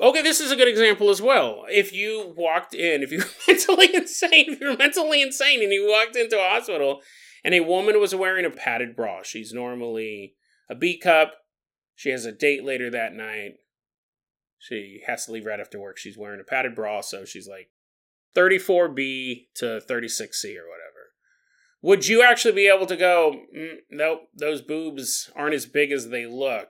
Okay, 0.00 0.22
this 0.22 0.40
is 0.40 0.50
a 0.50 0.56
good 0.56 0.68
example 0.68 1.08
as 1.08 1.22
well. 1.22 1.64
If 1.68 1.92
you 1.92 2.34
walked 2.36 2.74
in, 2.74 3.02
if 3.02 3.10
you're 3.10 3.24
mentally 3.48 3.94
insane, 3.94 4.52
if 4.52 4.60
you're 4.60 4.76
mentally 4.76 5.22
insane 5.22 5.62
and 5.62 5.72
you 5.72 5.88
walked 5.88 6.16
into 6.16 6.38
a 6.38 6.48
hospital 6.48 7.00
and 7.42 7.54
a 7.54 7.60
woman 7.60 8.00
was 8.00 8.14
wearing 8.14 8.44
a 8.44 8.50
padded 8.50 8.96
bra, 8.96 9.22
she's 9.22 9.52
normally 9.52 10.34
a 10.68 10.74
B 10.74 10.98
cup. 10.98 11.34
She 11.94 12.10
has 12.10 12.24
a 12.24 12.32
date 12.32 12.64
later 12.64 12.90
that 12.90 13.14
night. 13.14 13.54
She 14.58 15.02
has 15.06 15.26
to 15.26 15.32
leave 15.32 15.44
right 15.44 15.60
after 15.60 15.78
work. 15.78 15.98
She's 15.98 16.16
wearing 16.16 16.40
a 16.40 16.44
padded 16.44 16.74
bra, 16.74 17.02
so 17.02 17.24
she's 17.24 17.46
like 17.46 17.70
34B 18.34 19.48
to 19.56 19.80
36C 19.88 20.56
or 20.56 20.68
whatever. 20.68 20.94
Would 21.82 22.08
you 22.08 22.22
actually 22.22 22.54
be 22.54 22.66
able 22.66 22.86
to 22.86 22.96
go, 22.96 23.42
mm, 23.54 23.76
nope, 23.90 24.22
those 24.34 24.62
boobs 24.62 25.30
aren't 25.36 25.54
as 25.54 25.66
big 25.66 25.92
as 25.92 26.08
they 26.08 26.24
look? 26.24 26.68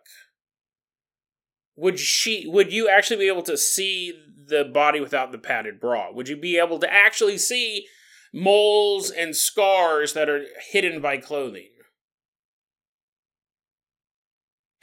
Would 1.77 1.99
she 2.01 2.49
would 2.49 2.73
you 2.73 2.89
actually 2.89 3.19
be 3.19 3.29
able 3.29 3.43
to 3.43 3.57
see 3.57 4.13
the 4.47 4.65
body 4.65 5.01
without 5.01 5.33
the 5.33 5.39
padded 5.39 5.81
bra? 5.81 6.13
Would 6.13 6.29
you 6.29 6.37
be 6.37 6.59
able 6.59 6.79
to 6.81 6.93
actually 6.93 7.39
see 7.39 7.87
moles 8.33 9.11
and 9.11 9.37
scars 9.37 10.13
that 10.15 10.29
are 10.29 10.45
hidden 10.71 11.01
by 11.01 11.19
clothing? 11.19 11.69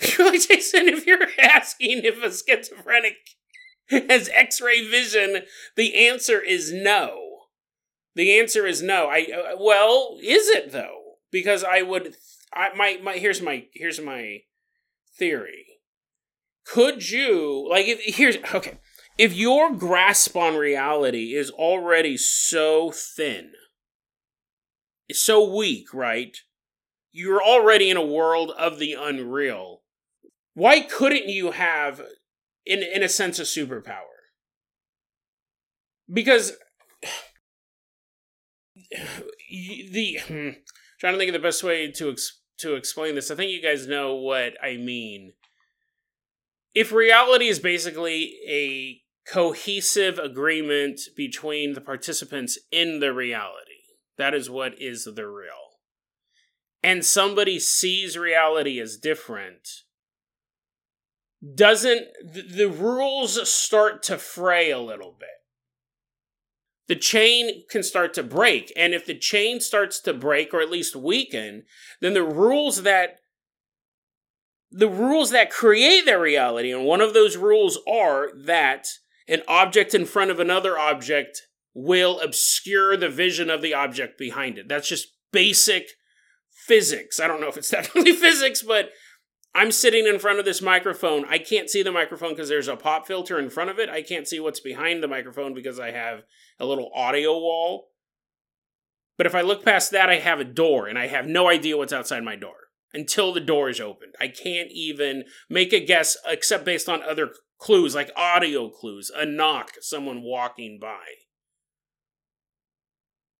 like 0.19 0.47
Jason, 0.47 0.87
if 0.87 1.05
you're 1.05 1.27
asking 1.39 2.01
if 2.03 2.23
a 2.23 2.31
schizophrenic 2.31 3.17
has 3.89 4.29
X-ray 4.33 4.87
vision, 4.87 5.43
the 5.75 6.07
answer 6.07 6.41
is 6.41 6.71
no. 6.73 7.19
The 8.15 8.39
answer 8.39 8.65
is 8.65 8.81
no. 8.81 9.07
I 9.07 9.27
uh, 9.33 9.55
well, 9.59 10.17
is 10.21 10.47
it 10.49 10.71
though? 10.71 11.17
Because 11.31 11.63
I 11.63 11.81
would. 11.81 12.15
I 12.53 12.69
my 12.75 12.99
my 13.01 13.13
here's 13.13 13.41
my 13.41 13.65
here's 13.73 14.01
my 14.01 14.39
theory. 15.17 15.65
Could 16.65 17.09
you 17.09 17.67
like 17.69 17.87
if 17.87 18.15
here's 18.15 18.37
okay 18.53 18.79
if 19.17 19.33
your 19.33 19.75
grasp 19.75 20.35
on 20.35 20.55
reality 20.55 21.35
is 21.35 21.51
already 21.51 22.17
so 22.17 22.91
thin, 22.91 23.51
so 25.11 25.47
weak, 25.47 25.93
right? 25.93 26.35
You're 27.11 27.43
already 27.43 27.89
in 27.89 27.97
a 27.97 28.05
world 28.05 28.51
of 28.57 28.79
the 28.79 28.93
unreal 28.93 29.80
why 30.53 30.81
couldn't 30.81 31.29
you 31.29 31.51
have, 31.51 32.01
in 32.65 32.83
in 32.83 33.03
a 33.03 33.09
sense, 33.09 33.39
a 33.39 33.43
superpower? 33.43 34.01
Because 36.11 36.53
the 39.49 40.19
trying 40.99 41.13
to 41.13 41.17
think 41.17 41.29
of 41.29 41.33
the 41.33 41.39
best 41.39 41.63
way 41.63 41.91
to 41.91 42.11
ex- 42.11 42.41
to 42.59 42.75
explain 42.75 43.15
this. 43.15 43.31
I 43.31 43.35
think 43.35 43.51
you 43.51 43.61
guys 43.61 43.87
know 43.87 44.15
what 44.15 44.53
I 44.63 44.77
mean. 44.77 45.33
If 46.73 46.91
reality 46.91 47.47
is 47.47 47.59
basically 47.59 48.37
a 48.47 49.01
cohesive 49.29 50.17
agreement 50.17 51.01
between 51.15 51.73
the 51.73 51.81
participants 51.81 52.57
in 52.71 52.99
the 52.99 53.13
reality, 53.13 53.81
that 54.17 54.33
is 54.33 54.49
what 54.49 54.79
is 54.79 55.03
the 55.03 55.27
real. 55.27 55.79
And 56.83 57.05
somebody 57.05 57.59
sees 57.59 58.17
reality 58.17 58.79
as 58.79 58.97
different, 58.97 59.67
doesn't 61.55 62.07
the, 62.23 62.41
the 62.41 62.69
rules 62.69 63.49
start 63.51 64.03
to 64.03 64.17
fray 64.17 64.71
a 64.71 64.79
little 64.79 65.15
bit. 65.19 65.29
The 66.87 66.95
chain 66.95 67.63
can 67.69 67.83
start 67.83 68.13
to 68.15 68.23
break 68.23 68.71
and 68.75 68.93
if 68.93 69.05
the 69.05 69.17
chain 69.17 69.59
starts 69.59 69.99
to 70.01 70.13
break 70.13 70.53
or 70.53 70.61
at 70.61 70.69
least 70.69 70.95
weaken 70.95 71.63
then 71.99 72.13
the 72.13 72.23
rules 72.23 72.83
that 72.83 73.17
the 74.71 74.89
rules 74.89 75.31
that 75.31 75.49
create 75.49 76.05
their 76.05 76.21
reality 76.21 76.71
and 76.71 76.85
one 76.85 77.01
of 77.01 77.13
those 77.13 77.37
rules 77.37 77.79
are 77.87 78.29
that 78.45 78.87
an 79.27 79.41
object 79.47 79.95
in 79.95 80.05
front 80.05 80.31
of 80.31 80.39
another 80.39 80.77
object 80.77 81.47
will 81.73 82.19
obscure 82.19 82.97
the 82.97 83.09
vision 83.09 83.49
of 83.49 83.61
the 83.61 83.73
object 83.73 84.17
behind 84.17 84.57
it. 84.57 84.67
That's 84.67 84.89
just 84.89 85.13
basic 85.31 85.91
physics. 86.51 87.19
I 87.19 87.27
don't 87.27 87.39
know 87.39 87.47
if 87.47 87.57
it's 87.57 87.69
definitely 87.69 88.13
physics 88.15 88.61
but 88.61 88.91
I'm 89.53 89.71
sitting 89.71 90.07
in 90.07 90.19
front 90.19 90.39
of 90.39 90.45
this 90.45 90.61
microphone. 90.61 91.25
I 91.27 91.37
can't 91.37 91.69
see 91.69 91.83
the 91.83 91.91
microphone 91.91 92.29
because 92.29 92.47
there's 92.47 92.69
a 92.69 92.77
pop 92.77 93.05
filter 93.05 93.37
in 93.37 93.49
front 93.49 93.69
of 93.69 93.79
it. 93.79 93.89
I 93.89 94.01
can't 94.01 94.27
see 94.27 94.39
what's 94.39 94.61
behind 94.61 95.03
the 95.03 95.09
microphone 95.09 95.53
because 95.53 95.79
I 95.79 95.91
have 95.91 96.23
a 96.57 96.65
little 96.65 96.89
audio 96.95 97.33
wall. 97.33 97.89
But 99.17 99.27
if 99.27 99.35
I 99.35 99.41
look 99.41 99.65
past 99.65 99.91
that, 99.91 100.09
I 100.09 100.19
have 100.19 100.39
a 100.39 100.45
door, 100.45 100.87
and 100.87 100.97
I 100.97 101.07
have 101.07 101.27
no 101.27 101.49
idea 101.49 101.77
what's 101.77 101.93
outside 101.93 102.23
my 102.23 102.35
door 102.35 102.55
until 102.93 103.33
the 103.33 103.39
door 103.39 103.69
is 103.69 103.79
opened. 103.79 104.15
I 104.19 104.29
can't 104.29 104.71
even 104.71 105.25
make 105.49 105.73
a 105.73 105.85
guess 105.85 106.17
except 106.25 106.65
based 106.65 106.89
on 106.89 107.03
other 107.03 107.29
clues, 107.59 107.93
like 107.93 108.11
audio 108.15 108.69
clues, 108.69 109.11
a 109.15 109.25
knock, 109.25 109.73
someone 109.81 110.23
walking 110.23 110.79
by. 110.81 111.03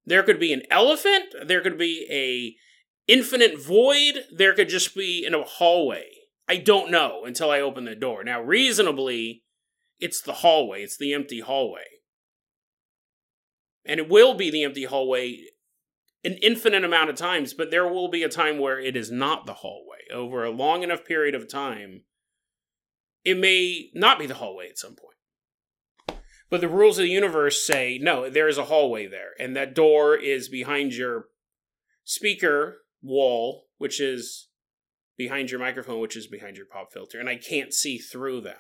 There 0.06 0.24
could 0.24 0.40
be 0.40 0.54
an 0.54 0.64
elephant, 0.70 1.34
there 1.46 1.62
could 1.62 1.78
be 1.78 2.08
a 2.12 2.56
infinite 3.12 3.62
void, 3.62 4.24
there 4.32 4.54
could 4.54 4.70
just 4.70 4.96
be 4.96 5.26
in 5.26 5.34
a 5.34 5.44
hallway. 5.44 6.06
I 6.48 6.58
don't 6.58 6.90
know 6.90 7.24
until 7.26 7.52
I 7.52 7.60
open 7.60 7.84
the 7.84 7.94
door. 7.94 8.24
Now, 8.24 8.42
reasonably, 8.42 9.44
it's 10.00 10.22
the 10.22 10.34
hallway, 10.34 10.82
it's 10.84 10.98
the 10.98 11.14
empty 11.14 11.42
hallway. 11.42 11.84
And 13.86 14.00
it 14.00 14.10
will 14.10 14.34
be 14.34 14.50
the 14.50 14.64
empty 14.64 14.86
hallway 14.86 15.46
an 16.24 16.38
infinite 16.42 16.84
amount 16.84 17.10
of 17.10 17.16
times, 17.16 17.54
but 17.54 17.72
there 17.72 17.88
will 17.88 18.08
be 18.08 18.24
a 18.24 18.30
time 18.30 18.60
where 18.60 18.80
it 18.80 18.96
is 18.96 19.12
not 19.12 19.46
the 19.46 19.56
hallway. 19.56 19.98
Over 20.14 20.46
a 20.46 20.52
long 20.52 20.84
enough 20.84 21.04
period 21.04 21.36
of 21.36 21.50
time, 21.50 22.04
it 23.26 23.38
may 23.38 23.90
not 23.94 24.20
be 24.20 24.28
the 24.28 24.36
hallway 24.36 24.70
at 24.70 24.78
some 24.78 24.96
point. 24.96 26.22
But 26.50 26.62
the 26.62 26.70
rules 26.70 27.00
of 27.00 27.04
the 27.04 27.10
universe 27.10 27.66
say 27.66 27.98
no, 28.00 28.30
there 28.30 28.48
is 28.48 28.58
a 28.58 28.66
hallway 28.66 29.08
there, 29.08 29.32
and 29.40 29.56
that 29.56 29.74
door 29.74 30.16
is 30.16 30.48
behind 30.48 30.94
your 30.94 31.26
speaker 32.04 32.81
wall, 33.02 33.68
which 33.78 34.00
is 34.00 34.50
behind 35.18 35.52
your 35.52 35.60
microphone, 35.60 36.00
which 36.00 36.16
is 36.16 36.28
behind 36.28 36.58
your 36.58 36.66
pop 36.66 36.92
filter, 36.92 37.20
and 37.20 37.30
I 37.30 37.36
can't 37.36 37.74
see 37.74 37.98
through 37.98 38.42
them. 38.42 38.58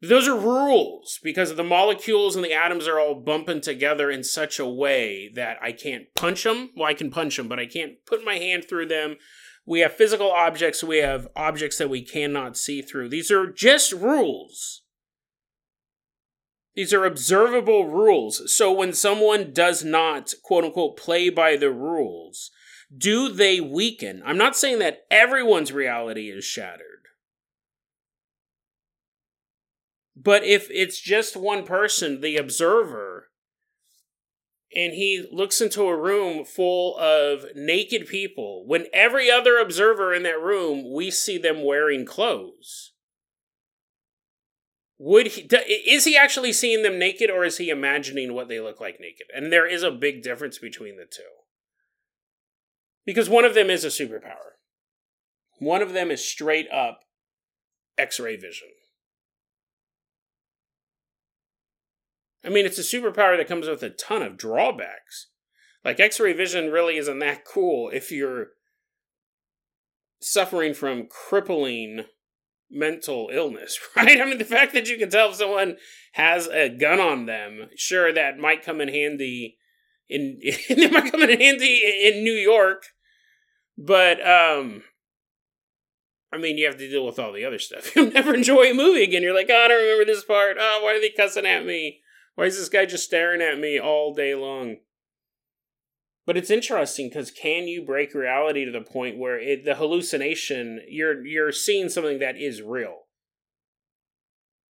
Those 0.00 0.28
are 0.28 0.38
rules 0.38 1.18
because 1.24 1.54
the 1.54 1.64
molecules 1.64 2.36
and 2.36 2.44
the 2.44 2.52
atoms 2.52 2.86
are 2.86 3.00
all 3.00 3.16
bumping 3.16 3.60
together 3.60 4.10
in 4.10 4.22
such 4.22 4.60
a 4.60 4.68
way 4.68 5.28
that 5.34 5.58
I 5.60 5.72
can't 5.72 6.04
punch 6.14 6.44
them. 6.44 6.70
Well, 6.76 6.88
I 6.88 6.94
can 6.94 7.10
punch 7.10 7.36
them, 7.36 7.48
but 7.48 7.58
I 7.58 7.66
can't 7.66 7.94
put 8.06 8.24
my 8.24 8.34
hand 8.34 8.66
through 8.68 8.86
them. 8.86 9.16
We 9.66 9.80
have 9.80 9.94
physical 9.94 10.30
objects, 10.30 10.84
we 10.84 10.98
have 10.98 11.28
objects 11.34 11.78
that 11.78 11.90
we 11.90 12.02
cannot 12.02 12.56
see 12.56 12.80
through. 12.80 13.08
These 13.08 13.30
are 13.30 13.50
just 13.52 13.92
rules. 13.92 14.82
These 16.78 16.94
are 16.94 17.04
observable 17.04 17.88
rules. 17.88 18.54
So 18.54 18.70
when 18.70 18.92
someone 18.92 19.52
does 19.52 19.82
not, 19.82 20.32
quote 20.44 20.62
unquote, 20.62 20.96
play 20.96 21.28
by 21.28 21.56
the 21.56 21.72
rules, 21.72 22.52
do 22.96 23.30
they 23.30 23.60
weaken? 23.60 24.22
I'm 24.24 24.38
not 24.38 24.56
saying 24.56 24.78
that 24.78 25.00
everyone's 25.10 25.72
reality 25.72 26.30
is 26.30 26.44
shattered. 26.44 27.08
But 30.14 30.44
if 30.44 30.68
it's 30.70 31.00
just 31.00 31.36
one 31.36 31.64
person, 31.64 32.20
the 32.20 32.36
observer, 32.36 33.30
and 34.72 34.92
he 34.92 35.26
looks 35.32 35.60
into 35.60 35.82
a 35.82 36.00
room 36.00 36.44
full 36.44 36.96
of 36.96 37.44
naked 37.56 38.06
people, 38.06 38.64
when 38.68 38.86
every 38.92 39.28
other 39.28 39.58
observer 39.58 40.14
in 40.14 40.22
that 40.22 40.40
room, 40.40 40.94
we 40.94 41.10
see 41.10 41.38
them 41.38 41.64
wearing 41.64 42.06
clothes 42.06 42.92
would 44.98 45.28
he 45.28 45.42
is 45.86 46.04
he 46.04 46.16
actually 46.16 46.52
seeing 46.52 46.82
them 46.82 46.98
naked 46.98 47.30
or 47.30 47.44
is 47.44 47.58
he 47.58 47.70
imagining 47.70 48.34
what 48.34 48.48
they 48.48 48.60
look 48.60 48.80
like 48.80 48.98
naked 49.00 49.26
and 49.34 49.52
there 49.52 49.66
is 49.66 49.82
a 49.82 49.90
big 49.90 50.22
difference 50.22 50.58
between 50.58 50.96
the 50.96 51.06
two 51.06 51.22
Because 53.06 53.30
one 53.30 53.46
of 53.46 53.54
them 53.54 53.70
is 53.70 53.84
a 53.84 53.88
superpower. 53.88 54.58
One 55.60 55.80
of 55.80 55.94
them 55.94 56.10
is 56.10 56.28
straight 56.28 56.70
up 56.70 57.00
X 57.96 58.20
ray 58.20 58.36
vision. 58.36 58.68
I 62.44 62.50
mean, 62.50 62.66
it's 62.66 62.78
a 62.78 62.82
superpower 62.82 63.36
that 63.36 63.48
comes 63.48 63.66
with 63.66 63.82
a 63.82 63.90
ton 63.90 64.22
of 64.22 64.36
drawbacks. 64.36 65.28
Like, 65.84 65.98
X 65.98 66.20
ray 66.20 66.32
vision 66.34 66.70
really 66.70 66.96
isn't 66.98 67.18
that 67.20 67.44
cool 67.44 67.90
if 67.90 68.12
you're 68.12 68.48
suffering 70.20 70.74
from 70.74 71.08
crippling 71.08 72.04
mental 72.70 73.30
illness, 73.32 73.78
right? 73.96 74.20
I 74.20 74.24
mean, 74.24 74.38
the 74.38 74.44
fact 74.44 74.72
that 74.74 74.88
you 74.88 74.98
can 74.98 75.10
tell 75.10 75.30
if 75.30 75.36
someone 75.36 75.76
has 76.12 76.46
a 76.46 76.68
gun 76.68 77.00
on 77.00 77.26
them, 77.26 77.68
sure, 77.76 78.12
that 78.12 78.38
might 78.38 78.64
come 78.64 78.80
in 78.80 78.88
handy 78.88 79.56
in 80.08 80.38
it 80.42 80.92
might 80.92 81.10
come 81.10 81.22
in 81.22 81.40
handy 81.40 81.82
in 82.04 82.24
New 82.24 82.32
York, 82.32 82.84
but 83.76 84.20
um, 84.26 84.82
I 86.32 86.38
mean, 86.38 86.58
you 86.58 86.66
have 86.66 86.78
to 86.78 86.88
deal 86.88 87.06
with 87.06 87.18
all 87.18 87.32
the 87.32 87.44
other 87.44 87.58
stuff. 87.58 87.94
You'll 87.96 88.10
never 88.10 88.34
enjoy 88.34 88.70
a 88.70 88.74
movie 88.74 89.02
again. 89.02 89.22
You're 89.22 89.34
like, 89.34 89.48
oh, 89.50 89.64
I 89.64 89.68
don't 89.68 89.82
remember 89.82 90.04
this 90.04 90.24
part. 90.24 90.56
Oh, 90.58 90.80
why 90.82 90.94
are 90.94 91.00
they 91.00 91.10
cussing 91.10 91.46
at 91.46 91.64
me? 91.64 92.00
Why 92.34 92.44
is 92.44 92.58
this 92.58 92.68
guy 92.68 92.86
just 92.86 93.04
staring 93.04 93.42
at 93.42 93.58
me 93.58 93.80
all 93.80 94.14
day 94.14 94.34
long? 94.34 94.76
But 96.28 96.36
it's 96.36 96.50
interesting 96.50 97.08
because 97.08 97.30
can 97.30 97.68
you 97.68 97.80
break 97.80 98.12
reality 98.12 98.66
to 98.66 98.70
the 98.70 98.82
point 98.82 99.16
where 99.16 99.40
it, 99.40 99.64
the 99.64 99.76
hallucination 99.76 100.82
you're 100.86 101.24
you're 101.24 101.52
seeing 101.52 101.88
something 101.88 102.18
that 102.18 102.36
is 102.36 102.60
real, 102.60 103.04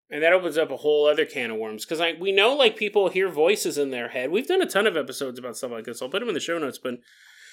and 0.10 0.22
that 0.22 0.34
opens 0.34 0.58
up 0.58 0.70
a 0.70 0.76
whole 0.76 1.08
other 1.08 1.24
can 1.24 1.51
of 1.51 1.58
worms. 1.58 1.86
Because 1.86 2.03
we 2.20 2.34
know 2.34 2.53
like 2.53 2.76
people 2.76 3.08
hear 3.08 3.30
voices 3.30 3.78
in 3.78 3.91
their 3.91 4.10
head. 4.10 4.32
We've 4.32 4.45
done 4.45 4.62
a 4.62 4.66
ton 4.66 4.86
of 4.86 4.97
episodes 4.97 5.39
about 5.39 5.56
stuff 5.56 5.72
like 5.72 5.86
this. 5.86 6.01
I'll 6.01 6.10
put 6.10 6.20
them 6.20 6.28
in 6.28 6.34
the 6.34 6.41
show 6.41 6.58
notes. 6.58 6.78
But 6.78 6.95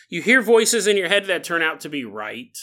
you 0.08 0.20
hear 0.20 0.42
voices 0.42 0.88
in 0.88 0.96
your 0.96 1.08
head 1.08 1.26
that 1.26 1.44
turn 1.44 1.62
out 1.62 1.78
to 1.82 1.88
be 1.88 2.04
right. 2.04 2.58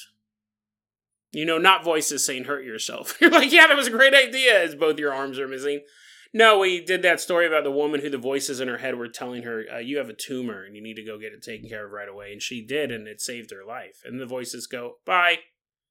You 1.31 1.45
know, 1.45 1.57
not 1.57 1.85
voices 1.85 2.25
saying 2.25 2.43
hurt 2.43 2.65
yourself. 2.65 3.17
You're 3.21 3.31
like, 3.31 3.53
yeah, 3.53 3.67
that 3.67 3.77
was 3.77 3.87
a 3.87 3.91
great 3.91 4.13
idea. 4.13 4.61
As 4.61 4.75
both 4.75 4.99
your 4.99 5.13
arms 5.13 5.39
are 5.39 5.47
missing. 5.47 5.83
No, 6.31 6.59
we 6.59 6.83
did 6.83 7.01
that 7.01 7.19
story 7.19 7.47
about 7.47 7.63
the 7.63 7.71
woman 7.71 8.01
who 8.01 8.09
the 8.09 8.17
voices 8.17 8.59
in 8.59 8.67
her 8.67 8.77
head 8.77 8.95
were 8.95 9.07
telling 9.07 9.43
her, 9.43 9.65
uh, 9.71 9.79
"You 9.79 9.97
have 9.97 10.09
a 10.09 10.13
tumor 10.13 10.63
and 10.63 10.75
you 10.75 10.81
need 10.81 10.95
to 10.95 11.03
go 11.03 11.17
get 11.17 11.33
it 11.33 11.41
taken 11.41 11.67
care 11.67 11.85
of 11.85 11.91
right 11.91 12.07
away," 12.07 12.31
and 12.31 12.41
she 12.41 12.61
did, 12.63 12.91
and 12.91 13.07
it 13.07 13.19
saved 13.19 13.51
her 13.51 13.63
life. 13.65 14.01
And 14.05 14.19
the 14.19 14.25
voices 14.25 14.67
go, 14.67 14.99
"Bye." 15.05 15.39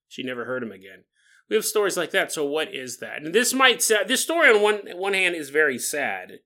She 0.07 0.23
never 0.23 0.45
heard 0.45 0.63
him 0.63 0.73
again. 0.73 1.05
We 1.49 1.57
have 1.57 1.65
stories 1.65 1.97
like 1.97 2.11
that. 2.13 2.31
So 2.31 2.45
what 2.45 2.75
is 2.75 2.99
that? 2.99 3.23
And 3.23 3.35
this 3.35 3.53
might 3.53 3.81
this 4.07 4.23
story 4.23 4.49
on 4.49 4.63
one 4.63 4.97
one 4.97 5.15
hand 5.15 5.35
is 5.35 5.51
very 5.51 5.79
sad, 5.79 6.41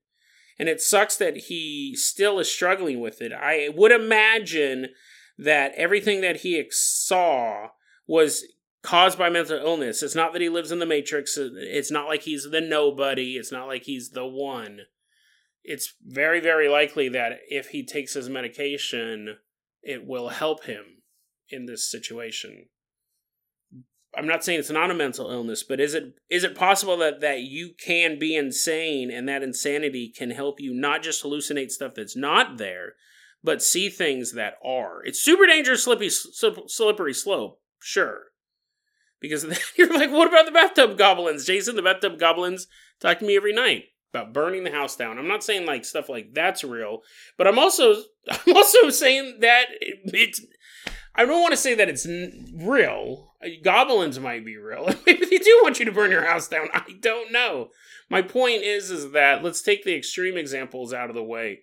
and 0.59 0.69
it 0.69 0.81
sucks 0.81 1.17
that 1.17 1.37
he 1.49 1.95
still 1.95 2.39
is 2.39 2.51
struggling 2.51 3.01
with 3.01 3.21
it. 3.21 3.33
I 3.33 3.69
would 3.69 3.93
imagine 3.93 4.95
that 5.37 5.75
everything 5.75 6.21
that 6.23 6.39
he 6.39 6.65
saw 6.71 7.71
was 8.07 8.45
caused 8.83 9.17
by 9.17 9.31
mental 9.31 9.59
illness. 9.59 10.03
It's 10.03 10.15
not 10.15 10.33
that 10.33 10.43
he 10.43 10.49
lives 10.49 10.73
in 10.73 10.81
the 10.81 10.87
matrix. 10.87 11.39
It's 11.39 11.91
not 11.91 12.09
like 12.09 12.23
he's 12.23 12.51
the 12.51 12.61
nobody. 12.61 13.37
It's 13.37 13.53
not 13.53 13.69
like 13.69 13.85
he's 13.85 14.11
the 14.11 14.27
one. 14.27 14.81
It's 15.65 15.95
very, 16.05 16.41
very 16.41 16.69
likely 16.69 17.09
that 17.11 17.39
if 17.49 17.69
he 17.69 17.87
takes 17.87 18.15
his 18.15 18.29
medication, 18.29 19.37
it 19.83 20.05
will 20.05 20.31
help 20.31 20.65
him 20.65 21.03
in 21.49 21.67
this 21.67 21.89
situation. 21.89 22.67
I'm 24.15 24.27
not 24.27 24.45
saying 24.45 24.59
it's 24.59 24.71
not 24.71 24.91
a 24.91 24.95
mental 24.95 25.31
illness, 25.31 25.63
but 25.63 25.81
is 25.81 25.95
it 25.95 26.15
is 26.29 26.45
it 26.45 26.55
possible 26.55 26.99
that 26.99 27.23
that 27.23 27.41
you 27.41 27.71
can 27.83 28.19
be 28.19 28.37
insane 28.37 29.11
and 29.11 29.27
that 29.29 29.43
insanity 29.43 30.13
can 30.15 30.33
help 30.33 30.61
you 30.61 30.75
not 30.75 31.03
just 31.03 31.23
hallucinate 31.23 31.71
stuff 31.71 31.95
that's 31.95 32.17
not 32.17 32.59
there, 32.59 32.95
but 33.43 33.63
see 33.63 33.89
things 33.89 34.33
that 34.33 34.55
are? 34.63 35.03
It's 35.05 35.21
super 35.21 35.47
dangerous, 35.47 35.85
slippery, 35.85 36.11
slippery 36.11 37.15
slope, 37.15 37.61
sure 37.81 38.32
because 39.23 39.47
you're 39.77 39.95
like, 39.95 40.11
what 40.11 40.29
about 40.29 40.45
the 40.45 40.53
bathtub 40.53 40.99
goblins? 40.99 41.47
Jason, 41.47 41.77
the 41.77 41.83
bathtub 41.83 42.19
goblins 42.19 42.67
talk 43.01 43.21
to 43.21 43.25
me 43.25 43.37
every 43.37 43.55
night 43.55 43.85
about 44.13 44.35
burning 44.35 44.65
the 44.65 44.71
house 44.71 44.97
down. 44.97 45.19
I'm 45.19 45.29
not 45.29 45.43
saying 45.43 45.65
like 45.65 45.87
stuff 45.87 46.11
like 46.11 46.35
that's 46.35 46.63
real, 46.65 47.01
but 47.39 47.47
I'm 47.47 47.59
also 47.59 47.95
I'm 48.31 48.57
also 48.57 48.91
saying 48.91 49.39
that 49.41 49.67
it's 49.81 50.45
I 51.15 51.25
don't 51.25 51.41
want 51.41 51.53
to 51.53 51.59
say 51.59 51.75
that 51.75 51.89
it's 51.89 52.07
real. 52.07 53.33
Goblins 53.63 54.19
might 54.19 54.45
be 54.45 54.57
real. 54.57 54.87
Maybe 55.07 55.27
they 55.27 55.39
do 55.39 55.61
want 55.63 55.79
you 55.79 55.85
to 55.85 55.93
burn 55.93 56.11
your 56.11 56.27
house 56.27 56.49
down. 56.49 56.69
I 56.73 56.85
don't 57.01 57.33
know. 57.33 57.69
My 58.11 58.23
point 58.23 58.63
is 58.63 58.91
is 58.91 59.13
that 59.13 59.43
let's 59.43 59.63
take 59.63 59.85
the 59.85 59.97
extreme 59.97 60.37
examples 60.37 60.93
out 60.93 61.09
of 61.09 61.15
the 61.15 61.23
way. 61.23 61.61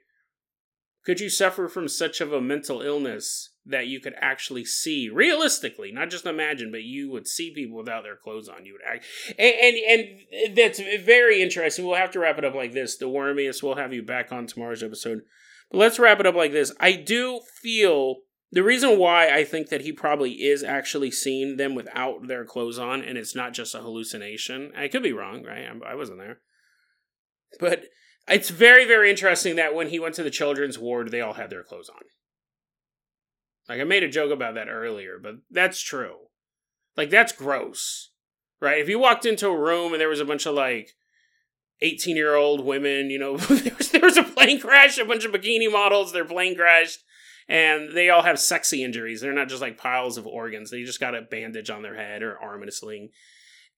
Could 1.05 1.19
you 1.19 1.29
suffer 1.29 1.67
from 1.67 1.87
such 1.87 2.21
of 2.21 2.33
a 2.33 2.41
mental 2.41 2.81
illness 2.81 3.51
that 3.69 3.87
you 3.87 3.99
could 3.99 4.15
actually 4.17 4.65
see 4.65 5.09
realistically, 5.09 5.91
not 5.91 6.09
just 6.09 6.25
imagine, 6.25 6.71
but 6.71 6.83
you 6.83 7.09
would 7.11 7.27
see 7.27 7.53
people 7.53 7.77
without 7.77 8.03
their 8.03 8.15
clothes 8.15 8.49
on. 8.49 8.65
You 8.65 8.73
would 8.73 8.81
act, 8.87 9.05
and 9.37 9.55
and, 9.55 10.19
and 10.31 10.55
that's 10.55 10.79
very 10.79 11.41
interesting. 11.41 11.85
We'll 11.85 11.95
have 11.95 12.11
to 12.11 12.19
wrap 12.19 12.37
it 12.37 12.45
up 12.45 12.55
like 12.55 12.73
this. 12.73 13.01
Dewormius. 13.01 13.63
We'll 13.63 13.75
have 13.75 13.93
you 13.93 14.03
back 14.03 14.31
on 14.31 14.47
tomorrow's 14.47 14.83
episode, 14.83 15.21
but 15.71 15.77
let's 15.77 15.99
wrap 15.99 16.19
it 16.19 16.25
up 16.25 16.35
like 16.35 16.51
this. 16.51 16.73
I 16.79 16.93
do 16.93 17.41
feel 17.61 18.17
the 18.51 18.63
reason 18.63 18.97
why 18.97 19.29
I 19.29 19.43
think 19.43 19.69
that 19.69 19.81
he 19.81 19.91
probably 19.91 20.31
is 20.31 20.63
actually 20.63 21.11
seeing 21.11 21.57
them 21.57 21.75
without 21.75 22.27
their 22.27 22.45
clothes 22.45 22.79
on, 22.79 23.03
and 23.03 23.17
it's 23.17 23.35
not 23.35 23.53
just 23.53 23.75
a 23.75 23.79
hallucination. 23.79 24.71
I 24.75 24.87
could 24.87 25.03
be 25.03 25.13
wrong, 25.13 25.43
right? 25.43 25.67
I 25.87 25.95
wasn't 25.95 26.19
there, 26.19 26.39
but 27.59 27.85
it's 28.27 28.49
very 28.49 28.85
very 28.85 29.09
interesting 29.09 29.55
that 29.55 29.75
when 29.75 29.89
he 29.89 29.99
went 29.99 30.15
to 30.15 30.23
the 30.23 30.29
children's 30.29 30.79
ward, 30.79 31.11
they 31.11 31.21
all 31.21 31.33
had 31.33 31.49
their 31.49 31.63
clothes 31.63 31.89
on. 31.89 32.01
Like 33.69 33.79
I 33.79 33.83
made 33.83 34.03
a 34.03 34.09
joke 34.09 34.31
about 34.31 34.55
that 34.55 34.67
earlier, 34.67 35.19
but 35.21 35.35
that's 35.51 35.79
true. 35.79 36.15
Like 36.97 37.11
that's 37.11 37.31
gross. 37.31 38.09
Right? 38.59 38.81
If 38.81 38.89
you 38.89 38.99
walked 38.99 39.25
into 39.25 39.47
a 39.47 39.57
room 39.57 39.93
and 39.93 40.01
there 40.01 40.09
was 40.09 40.19
a 40.19 40.25
bunch 40.25 40.45
of 40.45 40.55
like 40.55 40.95
18 41.81 42.17
year 42.17 42.35
old 42.35 42.65
women, 42.65 43.09
you 43.09 43.19
know, 43.19 43.37
there, 43.37 43.75
was, 43.77 43.91
there 43.91 44.01
was 44.01 44.17
a 44.17 44.23
plane 44.23 44.59
crash, 44.59 44.97
a 44.97 45.05
bunch 45.05 45.23
of 45.23 45.31
bikini 45.31 45.71
models, 45.71 46.11
their 46.11 46.25
plane 46.25 46.55
crashed, 46.55 47.03
and 47.47 47.95
they 47.95 48.09
all 48.09 48.23
have 48.23 48.39
sexy 48.39 48.83
injuries. 48.83 49.21
They're 49.21 49.31
not 49.31 49.47
just 49.47 49.61
like 49.61 49.77
piles 49.77 50.17
of 50.17 50.27
organs. 50.27 50.71
They 50.71 50.83
just 50.83 50.99
got 50.99 51.15
a 51.15 51.21
bandage 51.21 51.69
on 51.69 51.83
their 51.83 51.95
head 51.95 52.23
or 52.23 52.37
arm 52.39 52.63
in 52.63 52.69
a 52.69 52.71
sling. 52.71 53.09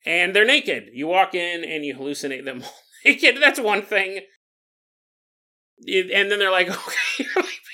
And 0.03 0.35
they're 0.35 0.45
naked. 0.45 0.89
You 0.93 1.05
walk 1.05 1.35
in 1.35 1.63
and 1.63 1.85
you 1.85 1.93
hallucinate 1.93 2.45
them 2.45 2.63
naked. 3.05 3.37
That's 3.39 3.59
one 3.59 3.83
thing 3.83 4.21
and 5.87 6.31
then 6.31 6.39
they're 6.39 6.51
like, 6.51 6.69
okay, 6.69 7.25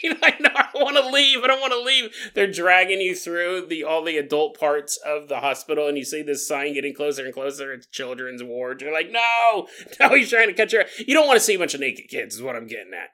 I 0.04 0.36
know 0.40 0.50
I 0.54 0.67
want 0.94 1.06
to 1.06 1.12
leave. 1.12 1.44
I 1.44 1.48
don't 1.48 1.62
want 1.62 1.74
to 1.74 1.82
leave. 1.82 2.32
They're 2.34 2.52
dragging 2.52 3.02
you 3.02 3.16
through 3.16 3.68
the 3.68 3.84
all 3.84 4.04
the 4.04 4.18
adult 4.18 4.60
parts 4.60 4.98
of 5.06 5.28
the 5.28 5.40
hospital, 5.40 5.88
and 5.88 5.98
you 5.98 6.06
see 6.06 6.22
this 6.22 6.48
sign 6.48 6.74
getting 6.74 6.94
closer 6.94 7.26
and 7.26 7.34
closer. 7.34 7.74
It's 7.74 7.88
children's 7.88 8.44
ward. 8.44 8.82
You're 8.82 8.94
like, 8.94 9.12
no, 9.12 9.68
no, 10.00 10.16
he's 10.16 10.30
trying 10.30 10.48
to 10.48 10.54
cut 10.54 10.72
your. 10.72 10.86
You 10.98 11.14
don't 11.14 11.28
want 11.28 11.38
to 11.38 11.46
see 11.46 11.56
a 11.56 11.60
bunch 11.60 11.74
of 11.74 11.82
naked 11.82 12.10
kids. 12.10 12.36
Is 12.36 12.42
what 12.42 12.56
I'm 12.56 12.68
getting 12.68 12.94
at. 12.94 13.10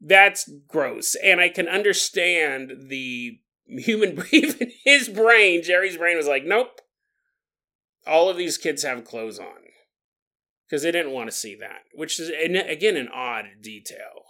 That's 0.00 0.50
gross, 0.66 1.14
and 1.16 1.40
I 1.40 1.48
can 1.48 1.68
understand 1.68 2.72
the 2.88 3.38
human 3.66 4.14
brain. 4.30 4.72
His 4.84 5.08
brain, 5.08 5.62
Jerry's 5.62 5.96
brain, 5.96 6.16
was 6.16 6.28
like, 6.28 6.44
nope. 6.44 6.80
All 8.06 8.30
of 8.30 8.38
these 8.38 8.56
kids 8.56 8.82
have 8.82 9.04
clothes 9.04 9.38
on 9.38 9.46
because 10.66 10.82
they 10.82 10.90
didn't 10.90 11.12
want 11.12 11.28
to 11.28 11.36
see 11.36 11.54
that, 11.56 11.82
which 11.92 12.18
is 12.18 12.30
again 12.30 12.96
an 12.96 13.08
odd 13.12 13.44
detail 13.60 14.24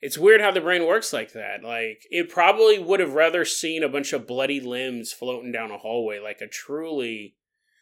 it's 0.00 0.18
weird 0.18 0.40
how 0.40 0.50
the 0.50 0.60
brain 0.60 0.86
works 0.86 1.12
like 1.12 1.32
that. 1.32 1.64
Like 1.64 2.06
it 2.10 2.28
probably 2.28 2.78
would 2.78 3.00
have 3.00 3.14
rather 3.14 3.44
seen 3.44 3.82
a 3.82 3.88
bunch 3.88 4.12
of 4.12 4.26
bloody 4.26 4.60
limbs 4.60 5.12
floating 5.12 5.52
down 5.52 5.70
a 5.70 5.78
hallway, 5.78 6.18
like 6.18 6.40
a 6.40 6.48
truly 6.48 7.36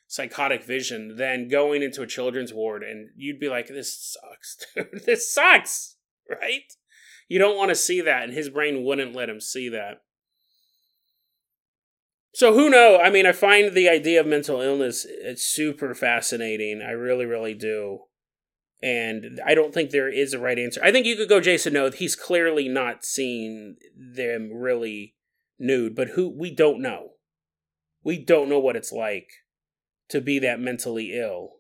psychotic 0.07 0.65
vision, 0.65 1.17
than 1.17 1.49
going 1.49 1.83
into 1.83 2.03
a 2.03 2.07
children's 2.07 2.55
ward 2.55 2.83
and 2.83 3.11
you'd 3.17 3.41
be 3.41 3.49
like, 3.49 3.69
"This 3.69 4.17
sucks, 4.21 4.57
dude. 4.75 5.05
This 5.05 5.33
sucks." 5.33 5.97
Right? 6.29 6.73
You 7.29 7.39
don't 7.39 7.57
want 7.57 7.69
to 7.71 7.77
see 7.77 8.01
that, 8.01 8.25
and 8.25 8.33
his 8.33 8.49
brain 8.49 8.85
wouldn't 8.85 9.15
let 9.15 9.29
him 9.29 9.41
see 9.41 9.69
that. 9.69 10.03
So 12.35 12.53
who 12.53 12.69
know? 12.69 13.01
I 13.03 13.11
mean, 13.11 13.27
I 13.27 13.33
find 13.33 13.75
the 13.75 13.89
idea 13.89 14.21
of 14.21 14.27
mental 14.27 14.61
illness 14.61 15.07
it's 15.09 15.43
super 15.43 15.95
fascinating. 15.95 16.83
I 16.83 16.91
really, 16.91 17.25
really 17.25 17.55
do 17.55 18.01
and 18.83 19.41
I 19.45 19.55
don't 19.55 19.73
think 19.73 19.91
there 19.91 20.13
is 20.13 20.33
a 20.33 20.39
right 20.39 20.59
answer. 20.59 20.81
I 20.83 20.93
think 20.93 21.07
you 21.07 21.17
could 21.17 21.29
go 21.29 21.41
Jason 21.41 21.73
No. 21.73 21.91
He's 21.91 22.17
clearly 22.17 22.69
not 22.69 23.05
seeing 23.05 23.77
them 23.97 24.51
really 24.53 25.15
nude, 25.59 25.95
but 25.95 26.09
who 26.09 26.29
we 26.29 26.55
don't 26.55 26.81
know. 26.81 27.11
We 28.05 28.19
don't 28.19 28.49
know 28.49 28.59
what 28.59 28.77
it's 28.77 28.93
like 28.93 29.29
to 30.11 30.21
be 30.21 30.39
that 30.41 30.61
mentally 30.61 31.19
ill. 31.19 31.55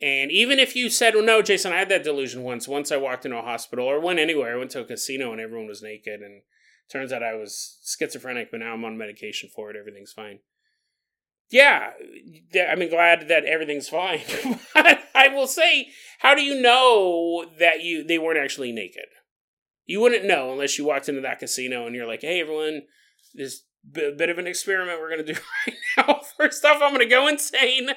And 0.00 0.30
even 0.30 0.60
if 0.60 0.76
you 0.76 0.90
said, 0.90 1.14
well, 1.14 1.24
no, 1.24 1.42
Jason, 1.42 1.72
I 1.72 1.78
had 1.78 1.88
that 1.88 2.04
delusion 2.04 2.44
once. 2.44 2.68
Once 2.68 2.92
I 2.92 2.96
walked 2.96 3.24
into 3.24 3.38
a 3.38 3.42
hospital 3.42 3.86
or 3.86 3.98
went 3.98 4.20
anywhere, 4.20 4.54
I 4.54 4.58
went 4.58 4.70
to 4.72 4.80
a 4.80 4.84
casino 4.84 5.32
and 5.32 5.40
everyone 5.40 5.66
was 5.66 5.82
naked. 5.82 6.20
And 6.20 6.42
turns 6.92 7.12
out 7.12 7.24
I 7.24 7.34
was 7.34 7.78
schizophrenic, 7.84 8.52
but 8.52 8.60
now 8.60 8.74
I'm 8.74 8.84
on 8.84 8.96
medication 8.96 9.48
for 9.52 9.70
it. 9.70 9.76
Everything's 9.76 10.12
fine 10.12 10.38
yeah, 11.50 11.90
I'm 12.70 12.88
glad 12.88 13.28
that 13.28 13.44
everything's 13.44 13.88
fine. 13.88 14.20
but 14.74 15.00
I 15.14 15.28
will 15.28 15.46
say, 15.46 15.88
how 16.20 16.34
do 16.34 16.42
you 16.42 16.60
know 16.60 17.46
that 17.58 17.82
you 17.82 18.04
they 18.04 18.18
weren't 18.18 18.38
actually 18.38 18.72
naked? 18.72 19.06
You 19.86 20.00
wouldn't 20.00 20.26
know 20.26 20.52
unless 20.52 20.76
you 20.76 20.84
walked 20.84 21.08
into 21.08 21.22
that 21.22 21.38
casino 21.38 21.86
and 21.86 21.94
you're 21.94 22.06
like, 22.06 22.20
hey, 22.20 22.40
everyone, 22.40 22.82
this 23.34 23.62
b- 23.90 24.14
bit 24.16 24.28
of 24.28 24.38
an 24.38 24.46
experiment 24.46 25.00
we're 25.00 25.16
to 25.16 25.32
do 25.32 25.40
right 25.66 25.76
now. 25.96 26.20
First 26.36 26.64
off, 26.64 26.82
I'm 26.82 26.98
to 26.98 27.06
go 27.06 27.26
insane. 27.26 27.90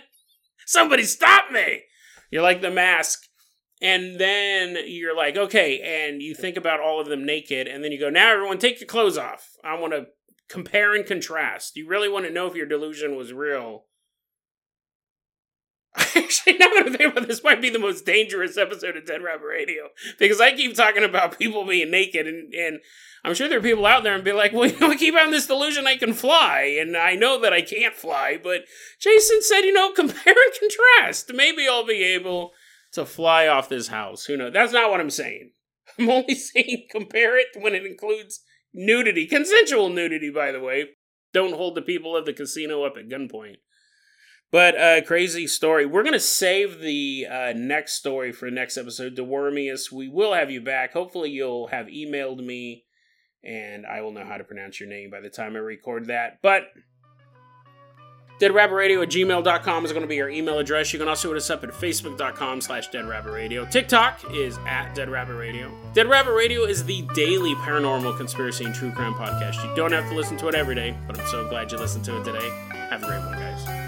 Somebody 0.66 1.04
stop 1.04 1.52
me. 1.52 1.82
You're 2.30 2.44
like 2.44 2.62
the 2.62 2.72
mask. 2.72 3.20
And 3.82 4.20
then 4.20 4.78
you're 4.86 5.18
like, 5.18 5.36
okay, 5.36 5.82
and 5.82 6.22
you 6.22 6.36
think 6.36 6.56
about 6.56 6.80
all 6.80 7.02
of 7.02 7.08
them 7.08 7.26
naked, 7.26 7.68
and 7.68 7.84
then 7.84 7.92
you 7.92 8.00
go, 8.00 8.12
now 8.12 8.32
everyone 8.32 8.60
take 8.60 8.80
your 8.80 8.88
clothes 8.88 9.18
off. 9.18 9.50
I 9.64 9.74
want 9.74 9.94
to 9.94 10.06
compare 10.52 10.94
and 10.94 11.06
contrast. 11.06 11.76
You 11.76 11.88
really 11.88 12.10
want 12.10 12.26
to 12.26 12.32
know 12.32 12.48
if 12.48 12.56
your 12.56 12.66
delusion 12.66 13.16
was 13.16 13.32
real. 13.32 13.86
Actually, 15.96 16.58
now 16.58 16.68
that 16.68 16.86
I 16.88 16.96
think 16.96 17.12
about 17.12 17.28
this, 17.28 17.44
might 17.44 17.62
be 17.62 17.70
the 17.70 17.80
most 17.80 18.06
dangerous 18.06 18.58
episode 18.58 18.96
of 18.96 19.06
Dead 19.06 19.22
Rabbit 19.22 19.46
Radio 19.46 19.90
because 20.20 20.40
I 20.40 20.54
keep 20.54 20.76
talking 20.76 21.04
about 21.04 21.38
people 21.38 21.66
being 21.66 21.92
naked, 21.92 22.28
and, 22.28 22.54
and 22.54 22.80
I'm 23.26 23.34
sure 23.34 23.50
there 23.50 23.60
are 23.60 23.64
people 23.64 23.86
out 23.86 24.04
there 24.04 24.16
and 24.16 24.24
be 24.24 24.32
like, 24.32 24.54
"Well, 24.54 24.70
you 24.70 24.80
know, 24.80 24.92
I 24.92 24.96
keep 24.96 25.16
having 25.16 25.32
this 25.32 25.48
delusion 25.48 25.88
I 25.88 25.98
can 25.98 26.14
fly, 26.14 26.78
and 26.80 26.96
I 26.96 27.16
know 27.16 27.42
that 27.42 27.52
I 27.52 27.62
can't 27.62 27.96
fly." 27.96 28.40
But 28.42 28.62
Jason 29.00 29.42
said, 29.42 29.62
you 29.62 29.74
know, 29.74 29.92
compare 29.96 30.34
and 30.34 30.54
contrast. 30.60 31.32
Maybe 31.34 31.68
I'll 31.68 31.86
be 31.86 32.04
able 32.04 32.52
to 32.94 33.06
fly 33.06 33.48
off 33.48 33.70
this 33.70 33.90
house. 33.90 34.26
Who 34.26 34.38
knows? 34.38 34.54
That's 34.54 34.74
not 34.74 34.92
what 34.92 35.02
I'm 35.02 35.10
saying. 35.10 35.52
I'm 36.00 36.10
only 36.10 36.36
saying 36.36 36.88
compare 36.90 37.38
it 37.38 37.48
when 37.58 37.76
it 37.76 37.86
includes 37.86 38.42
nudity, 38.74 39.26
consensual 39.26 39.90
nudity, 39.90 40.30
by 40.30 40.52
the 40.52 40.60
way. 40.60 40.86
Don't 41.34 41.56
hold 41.56 41.76
the 41.76 41.82
people 41.82 42.16
of 42.16 42.26
the 42.26 42.34
casino 42.34 42.84
up 42.84 42.94
at 42.98 43.10
gunpoint. 43.10 43.58
But 44.52 44.78
uh, 44.78 45.02
crazy 45.04 45.48
story. 45.48 45.86
We're 45.86 46.04
gonna 46.04 46.20
save 46.20 46.82
the 46.82 47.26
uh, 47.32 47.54
next 47.56 47.94
story 47.94 48.34
for 48.34 48.52
next 48.52 48.78
episode. 48.78 49.16
Dewormius, 49.16 49.92
we 49.92 50.10
will 50.10 50.34
have 50.34 50.52
you 50.52 50.60
back. 50.60 50.92
Hopefully, 50.92 51.30
you'll 51.30 51.68
have 51.68 51.86
emailed 51.86 52.44
me, 52.44 52.84
and 53.46 53.86
I 53.86 54.02
will 54.02 54.12
know 54.12 54.26
how 54.26 54.36
to 54.36 54.44
pronounce 54.44 54.78
your 54.80 54.90
name 54.90 55.10
by 55.10 55.22
the 55.22 55.30
time 55.30 55.56
I 55.56 55.60
record 55.60 56.08
that. 56.08 56.40
But 56.42 56.64
deadrabbitradio 58.42 59.04
at 59.04 59.10
gmail.com 59.10 59.86
is 59.86 59.92
going 59.92 60.02
to 60.02 60.08
be 60.08 60.22
our 60.22 60.30
email 60.30 60.58
address. 60.58 60.92
You 60.92 61.00
can 61.00 61.08
also 61.08 61.30
hit 61.30 61.38
us 61.38 61.50
up 61.50 61.64
at 61.64 61.70
facebook.com 61.70 62.62
slash 62.62 62.90
deadrabbitradio. 62.90 63.70
TikTok 63.70 64.34
is 64.34 64.58
at 64.68 64.96
Dead 64.96 65.10
Rabbit 65.10 65.36
Radio. 65.36 65.72
Dead 65.94 66.08
Rabbit 66.08 66.34
Radio 66.34 66.64
is 66.64 66.84
the 66.84 67.04
daily 67.14 67.54
paranormal 67.56 68.18
conspiracy 68.18 68.66
and 68.66 68.74
true 68.74 68.92
crime 68.92 69.14
podcast. 69.14 69.64
You 69.64 69.76
don't 69.76 69.92
have 69.92 70.10
to 70.10 70.16
listen 70.16 70.38
to 70.38 70.48
it 70.48 70.56
every 70.56 70.76
day, 70.76 70.98
but 71.08 71.20
I'm 71.20 71.28
so 71.28 71.48
glad 71.50 71.72
you 71.72 71.78
listened 71.78 72.04
to 72.06 72.20
it 72.20 72.24
today. 72.24 72.50
Have 72.90 73.04
a 73.04 73.06
great 73.06 73.20
one, 73.20 73.34
guys. 73.34 73.81